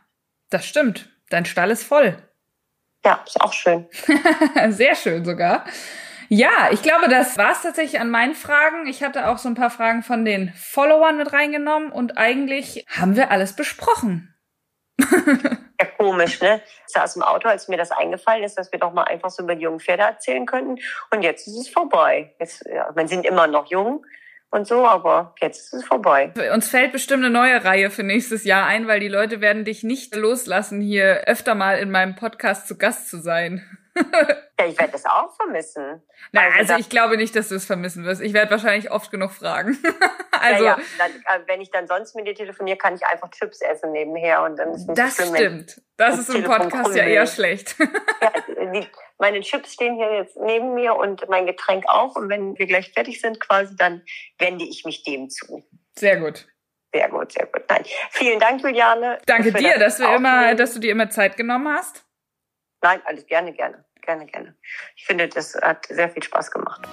das 0.49 0.67
stimmt. 0.67 1.11
Dein 1.29 1.45
Stall 1.45 1.71
ist 1.71 1.85
voll. 1.85 2.17
Ja, 3.05 3.23
ist 3.27 3.39
auch 3.41 3.53
schön. 3.53 3.87
Sehr 4.69 4.95
schön 4.95 5.25
sogar. 5.25 5.65
Ja, 6.29 6.71
ich 6.73 6.83
glaube, 6.83 7.09
das 7.09 7.37
war's 7.37 7.63
tatsächlich 7.63 8.01
an 8.01 8.11
meinen 8.11 8.35
Fragen. 8.35 8.87
Ich 8.87 9.05
hatte 9.05 9.29
auch 9.29 9.39
so 9.39 9.49
ein 9.49 9.55
paar 9.55 9.71
Fragen 9.71 10.03
von 10.03 10.25
den 10.25 10.53
Followern 10.55 11.19
mit 11.19 11.33
reingenommen 11.33 11.93
und 11.93 12.17
eigentlich 12.17 12.85
haben 12.89 13.15
wir 13.15 13.31
alles 13.31 13.55
besprochen. 13.55 14.35
ja, 14.99 15.87
komisch, 15.99 16.41
ne? 16.41 16.63
Ich 16.87 16.95
saß 16.95 17.17
im 17.17 17.23
Auto, 17.23 17.49
als 17.49 17.69
mir 17.69 17.77
das 17.77 17.91
eingefallen 17.91 18.43
ist, 18.43 18.57
dass 18.59 18.73
wir 18.73 18.79
doch 18.79 18.93
mal 18.93 19.05
einfach 19.05 19.31
so 19.31 19.43
über 19.43 19.55
die 19.55 19.63
jungen 19.63 19.81
Pferde 19.81 20.03
erzählen 20.03 20.47
könnten. 20.47 20.79
Und 21.11 21.23
jetzt 21.23 21.47
ist 21.47 21.59
es 21.59 21.69
vorbei. 21.69 22.35
Jetzt, 22.41 22.65
ja, 22.67 22.91
wir 22.97 23.07
sind 23.07 23.27
immer 23.27 23.47
noch 23.47 23.67
jung 23.71 24.05
und 24.51 24.67
so, 24.67 24.87
aber 24.87 25.35
jetzt 25.41 25.67
ist 25.67 25.73
es 25.73 25.85
vorbei. 25.85 26.33
Uns 26.53 26.69
fällt 26.69 26.93
bestimmt 26.93 27.25
eine 27.25 27.33
neue 27.33 27.65
Reihe 27.65 27.91
für 27.91 28.03
nächstes 28.03 28.45
Jahr 28.45 28.67
ein, 28.67 28.87
weil 28.87 29.01
die 29.01 29.09
Leute 29.09 29.41
werden 29.41 29.65
dich 29.65 29.83
nicht 29.83 30.15
loslassen, 30.15 30.81
hier 30.81 31.25
öfter 31.27 31.55
mal 31.55 31.79
in 31.79 31.91
meinem 31.91 32.15
Podcast 32.15 32.69
zu 32.69 32.79
Gast 32.79 33.09
zu 33.09 33.19
sein. 33.19 33.63
Ja, 34.59 34.67
ich 34.67 34.79
werde 34.79 34.93
das 34.93 35.05
auch 35.07 35.35
vermissen. 35.37 36.03
Na, 36.33 36.43
also, 36.43 36.73
also 36.73 36.77
ich 36.77 36.89
glaube 36.89 37.17
nicht, 37.17 37.35
dass 37.35 37.49
du 37.49 37.55
es 37.55 37.65
vermissen 37.65 38.05
wirst. 38.05 38.21
Ich 38.21 38.33
werde 38.33 38.51
wahrscheinlich 38.51 38.91
oft 38.91 39.11
genug 39.11 39.33
fragen. 39.33 39.79
also 40.31 40.65
ja, 40.65 40.77
ja. 40.77 40.85
Dann, 40.99 41.11
äh, 41.11 41.47
wenn 41.47 41.61
ich 41.61 41.71
dann 41.71 41.87
sonst 41.87 42.15
mit 42.15 42.27
dir 42.27 42.35
telefoniere, 42.35 42.77
kann 42.77 42.95
ich 42.95 43.07
einfach 43.07 43.31
Chips 43.31 43.61
essen 43.61 43.93
nebenher 43.93 44.43
und 44.43 44.57
dann 44.57 44.73
ist 44.73 44.87
nicht 44.87 44.99
Das 44.99 45.17
schlimm, 45.17 45.35
stimmt. 45.35 45.83
Das 45.97 46.19
ist 46.19 46.35
im 46.35 46.45
Podcast 46.45 46.95
ja 46.95 47.05
eher 47.05 47.27
schlecht. 47.27 47.77
ja, 48.21 48.33
die, 48.73 48.87
meine 49.19 49.41
Chips 49.41 49.73
stehen 49.73 49.97
hier 49.97 50.13
jetzt 50.15 50.37
neben 50.37 50.75
mir 50.75 50.95
und 50.95 51.29
mein 51.29 51.47
Getränk 51.47 51.85
auch. 51.89 52.17
Und 52.17 52.29
wenn 52.29 52.59
wir 52.59 52.67
gleich 52.67 52.93
fertig 52.93 53.21
sind, 53.21 53.41
quasi, 53.41 53.75
dann 53.77 54.03
wende 54.39 54.65
ich 54.65 54.85
mich 54.85 55.05
dem 55.05 55.31
zu. 55.31 55.65
Sehr 55.99 56.19
gut. 56.19 56.47
Sehr 56.93 57.09
gut, 57.09 57.33
sehr 57.33 57.47
gut. 57.47 57.63
Nein. 57.69 57.85
Vielen 58.11 58.41
Dank, 58.41 58.63
Juliane. 58.63 59.19
Danke 59.27 59.53
dir, 59.53 59.79
das 59.79 59.99
dass 59.99 60.09
du 60.09 60.15
immer, 60.15 60.55
dass 60.55 60.75
du 60.75 60.81
dir 60.81 60.93
immer 60.93 61.11
Zeit 61.11 61.37
genommen 61.37 61.69
hast. 61.69 62.07
Nein, 62.83 63.01
alles 63.05 63.27
gerne, 63.27 63.53
gerne, 63.53 63.85
gerne, 64.07 64.27
gerne. 64.27 64.55
Ich 64.97 65.05
finde, 65.05 65.29
das 65.29 65.55
hat 65.55 65.87
sehr 65.87 66.09
viel 66.09 66.23
Spaß 66.23 66.51
gemacht. 66.51 66.87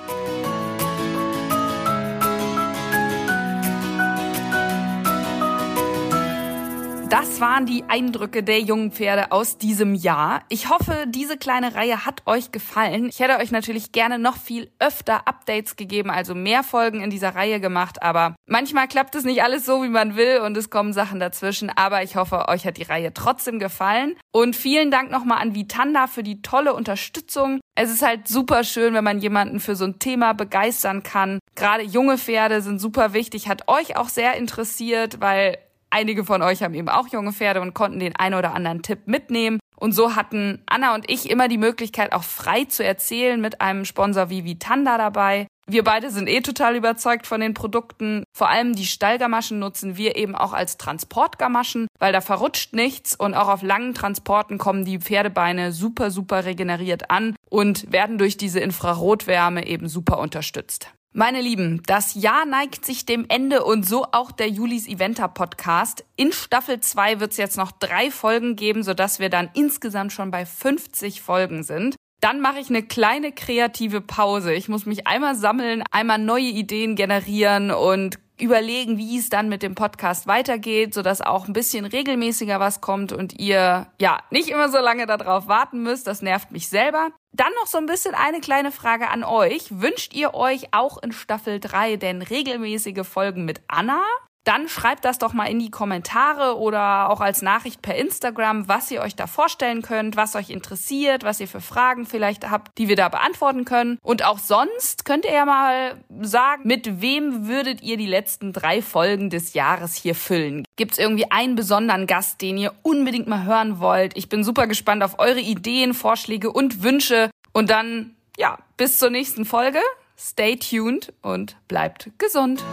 Das 7.13 7.39
waren 7.39 7.67
die 7.67 7.83
Eindrücke 7.89 8.41
der 8.41 8.59
jungen 8.61 8.91
Pferde 8.91 9.31
aus 9.31 9.59
diesem 9.59 9.93
Jahr. 9.93 10.41
Ich 10.49 10.69
hoffe, 10.69 11.05
diese 11.07 11.37
kleine 11.37 11.75
Reihe 11.75 12.07
hat 12.07 12.23
euch 12.25 12.51
gefallen. 12.51 13.07
Ich 13.07 13.19
hätte 13.19 13.37
euch 13.37 13.51
natürlich 13.51 13.91
gerne 13.91 14.17
noch 14.17 14.35
viel 14.35 14.71
öfter 14.79 15.27
Updates 15.27 15.75
gegeben, 15.75 16.09
also 16.09 16.33
mehr 16.33 16.63
Folgen 16.63 17.01
in 17.01 17.11
dieser 17.11 17.35
Reihe 17.35 17.59
gemacht, 17.59 18.01
aber 18.01 18.35
manchmal 18.47 18.87
klappt 18.87 19.13
es 19.13 19.25
nicht 19.25 19.43
alles 19.43 19.63
so, 19.63 19.83
wie 19.83 19.89
man 19.89 20.15
will 20.15 20.39
und 20.39 20.57
es 20.57 20.71
kommen 20.71 20.91
Sachen 20.91 21.19
dazwischen, 21.19 21.69
aber 21.69 22.01
ich 22.01 22.15
hoffe, 22.15 22.47
euch 22.47 22.65
hat 22.65 22.77
die 22.77 22.81
Reihe 22.81 23.13
trotzdem 23.13 23.59
gefallen. 23.59 24.15
Und 24.31 24.55
vielen 24.55 24.89
Dank 24.89 25.11
nochmal 25.11 25.39
an 25.39 25.53
Vitanda 25.53 26.07
für 26.07 26.23
die 26.23 26.41
tolle 26.41 26.73
Unterstützung. 26.73 27.59
Es 27.75 27.91
ist 27.91 28.01
halt 28.01 28.27
super 28.27 28.63
schön, 28.63 28.95
wenn 28.95 29.03
man 29.03 29.19
jemanden 29.19 29.59
für 29.59 29.75
so 29.75 29.85
ein 29.85 29.99
Thema 29.99 30.33
begeistern 30.33 31.03
kann. 31.03 31.37
Gerade 31.53 31.83
junge 31.83 32.17
Pferde 32.17 32.63
sind 32.63 32.79
super 32.79 33.13
wichtig, 33.13 33.47
hat 33.47 33.67
euch 33.67 33.97
auch 33.97 34.09
sehr 34.09 34.33
interessiert, 34.33 35.21
weil 35.21 35.59
Einige 35.93 36.25
von 36.25 36.41
euch 36.41 36.63
haben 36.63 36.73
eben 36.73 36.89
auch 36.89 37.07
junge 37.09 37.33
Pferde 37.33 37.61
und 37.61 37.75
konnten 37.75 37.99
den 37.99 38.15
einen 38.15 38.33
oder 38.33 38.55
anderen 38.55 38.81
Tipp 38.81 39.01
mitnehmen. 39.05 39.59
Und 39.75 39.91
so 39.91 40.15
hatten 40.15 40.63
Anna 40.65 40.95
und 40.95 41.07
ich 41.07 41.29
immer 41.29 41.47
die 41.47 41.59
Möglichkeit, 41.59 42.13
auch 42.13 42.23
frei 42.23 42.65
zu 42.65 42.83
erzählen 42.83 43.39
mit 43.39 43.61
einem 43.61 43.85
Sponsor 43.85 44.31
wie 44.31 44.43
Vitanda 44.43 44.97
dabei. 44.97 45.45
Wir 45.67 45.83
beide 45.83 46.09
sind 46.09 46.27
eh 46.27 46.41
total 46.41 46.75
überzeugt 46.75 47.27
von 47.27 47.41
den 47.41 47.53
Produkten. 47.53 48.23
Vor 48.35 48.49
allem 48.49 48.73
die 48.73 48.87
Stallgamaschen 48.87 49.59
nutzen 49.59 49.95
wir 49.95 50.15
eben 50.15 50.33
auch 50.33 50.53
als 50.53 50.77
Transportgamaschen, 50.77 51.85
weil 51.99 52.11
da 52.11 52.21
verrutscht 52.21 52.73
nichts 52.73 53.15
und 53.15 53.35
auch 53.35 53.47
auf 53.47 53.61
langen 53.61 53.93
Transporten 53.93 54.57
kommen 54.57 54.85
die 54.85 54.97
Pferdebeine 54.97 55.71
super, 55.73 56.09
super 56.09 56.43
regeneriert 56.43 57.11
an 57.11 57.35
und 57.51 57.91
werden 57.91 58.17
durch 58.17 58.35
diese 58.35 58.61
Infrarotwärme 58.61 59.67
eben 59.67 59.87
super 59.87 60.17
unterstützt. 60.17 60.89
Meine 61.15 61.41
Lieben, 61.41 61.83
das 61.85 62.15
Jahr 62.15 62.47
neigt 62.47 62.87
sich 62.87 63.05
dem 63.05 63.25
Ende 63.29 63.63
und 63.63 63.85
so 63.85 64.07
auch 64.13 64.31
der 64.31 64.49
Julis 64.49 64.87
Eventer 64.87 65.27
Podcast. 65.27 66.03
In 66.15 66.31
Staffel 66.31 66.79
2 66.79 67.19
wird 67.19 67.33
es 67.33 67.37
jetzt 67.37 67.55
noch 67.55 67.71
drei 67.71 68.09
Folgen 68.09 68.55
geben, 68.55 68.81
sodass 68.81 69.19
wir 69.19 69.29
dann 69.29 69.51
insgesamt 69.53 70.11
schon 70.11 70.31
bei 70.31 70.43
50 70.43 71.21
Folgen 71.21 71.61
sind. 71.61 71.95
Dann 72.19 72.41
mache 72.41 72.57
ich 72.57 72.69
eine 72.69 72.81
kleine 72.81 73.31
kreative 73.31 74.01
Pause. 74.01 74.55
Ich 74.55 74.69
muss 74.69 74.87
mich 74.87 75.05
einmal 75.05 75.35
sammeln, 75.35 75.83
einmal 75.91 76.17
neue 76.17 76.45
Ideen 76.45 76.95
generieren 76.95 77.69
und 77.69 78.17
überlegen, 78.39 78.97
wie 78.97 79.19
es 79.19 79.29
dann 79.29 79.49
mit 79.49 79.61
dem 79.61 79.75
Podcast 79.75 80.25
weitergeht, 80.25 80.95
sodass 80.95 81.21
auch 81.21 81.47
ein 81.47 81.53
bisschen 81.53 81.85
regelmäßiger 81.85 82.59
was 82.59 82.81
kommt 82.81 83.11
und 83.11 83.39
ihr 83.39 83.85
ja 84.01 84.19
nicht 84.31 84.49
immer 84.49 84.69
so 84.69 84.79
lange 84.79 85.05
darauf 85.05 85.47
warten 85.47 85.83
müsst. 85.83 86.07
Das 86.07 86.23
nervt 86.23 86.49
mich 86.49 86.69
selber. 86.69 87.11
Dann 87.35 87.51
noch 87.59 87.65
so 87.65 87.79
ein 87.79 87.87
bisschen 87.87 88.13
eine 88.13 88.41
kleine 88.41 88.71
Frage 88.71 89.09
an 89.09 89.23
euch. 89.23 89.81
Wünscht 89.81 90.13
ihr 90.13 90.35
euch 90.35 90.71
auch 90.71 91.01
in 91.01 91.11
Staffel 91.11 91.59
3 91.59 91.95
denn 91.97 92.21
regelmäßige 92.21 93.07
Folgen 93.07 93.43
mit 93.43 93.61
Anna? 93.67 94.03
Dann 94.43 94.67
schreibt 94.67 95.05
das 95.05 95.19
doch 95.19 95.33
mal 95.33 95.45
in 95.45 95.59
die 95.59 95.71
Kommentare 95.71 96.57
oder 96.57 97.09
auch 97.09 97.21
als 97.21 97.41
Nachricht 97.41 97.81
per 97.81 97.95
Instagram, 97.95 98.67
was 98.67 98.91
ihr 98.91 99.01
euch 99.01 99.15
da 99.15 99.27
vorstellen 99.27 99.81
könnt, 99.81 100.15
was 100.15 100.35
euch 100.35 100.49
interessiert, 100.49 101.23
was 101.23 101.39
ihr 101.39 101.47
für 101.47 101.61
Fragen 101.61 102.05
vielleicht 102.05 102.49
habt, 102.49 102.77
die 102.77 102.87
wir 102.87 102.95
da 102.95 103.09
beantworten 103.09 103.65
können. 103.65 103.97
Und 104.01 104.25
auch 104.25 104.39
sonst 104.39 105.05
könnt 105.05 105.25
ihr 105.25 105.33
ja 105.33 105.45
mal 105.45 105.95
sagen, 106.21 106.63
mit 106.65 107.01
wem 107.01 107.47
würdet 107.47 107.81
ihr 107.81 107.97
die 107.97 108.07
letzten 108.07 108.53
drei 108.53 108.81
Folgen 108.81 109.29
des 109.29 109.53
Jahres 109.53 109.95
hier 109.95 110.15
füllen? 110.15 110.65
Gibt 110.75 110.93
es 110.93 110.97
irgendwie 110.97 111.31
einen 111.31 111.55
besonderen 111.55 112.07
Gast, 112.07 112.41
den 112.41 112.57
ihr 112.57 112.73
unbedingt 112.81 113.27
mal 113.27 113.45
hören 113.45 113.79
wollt? 113.79 114.17
Ich 114.17 114.29
bin 114.29 114.43
super 114.43 114.67
gespannt 114.67 115.03
auf 115.03 115.19
eure 115.19 115.39
Ideen, 115.39 115.93
Vorschläge 115.93 116.51
und 116.51 116.83
Wünsche. 116.83 117.29
Und 117.53 117.69
dann, 117.69 118.15
ja, 118.37 118.57
bis 118.77 118.97
zur 118.97 119.09
nächsten 119.09 119.45
Folge. 119.45 119.79
Stay 120.17 120.57
tuned 120.57 121.13
und 121.21 121.55
bleibt 121.67 122.11
gesund. 122.17 122.63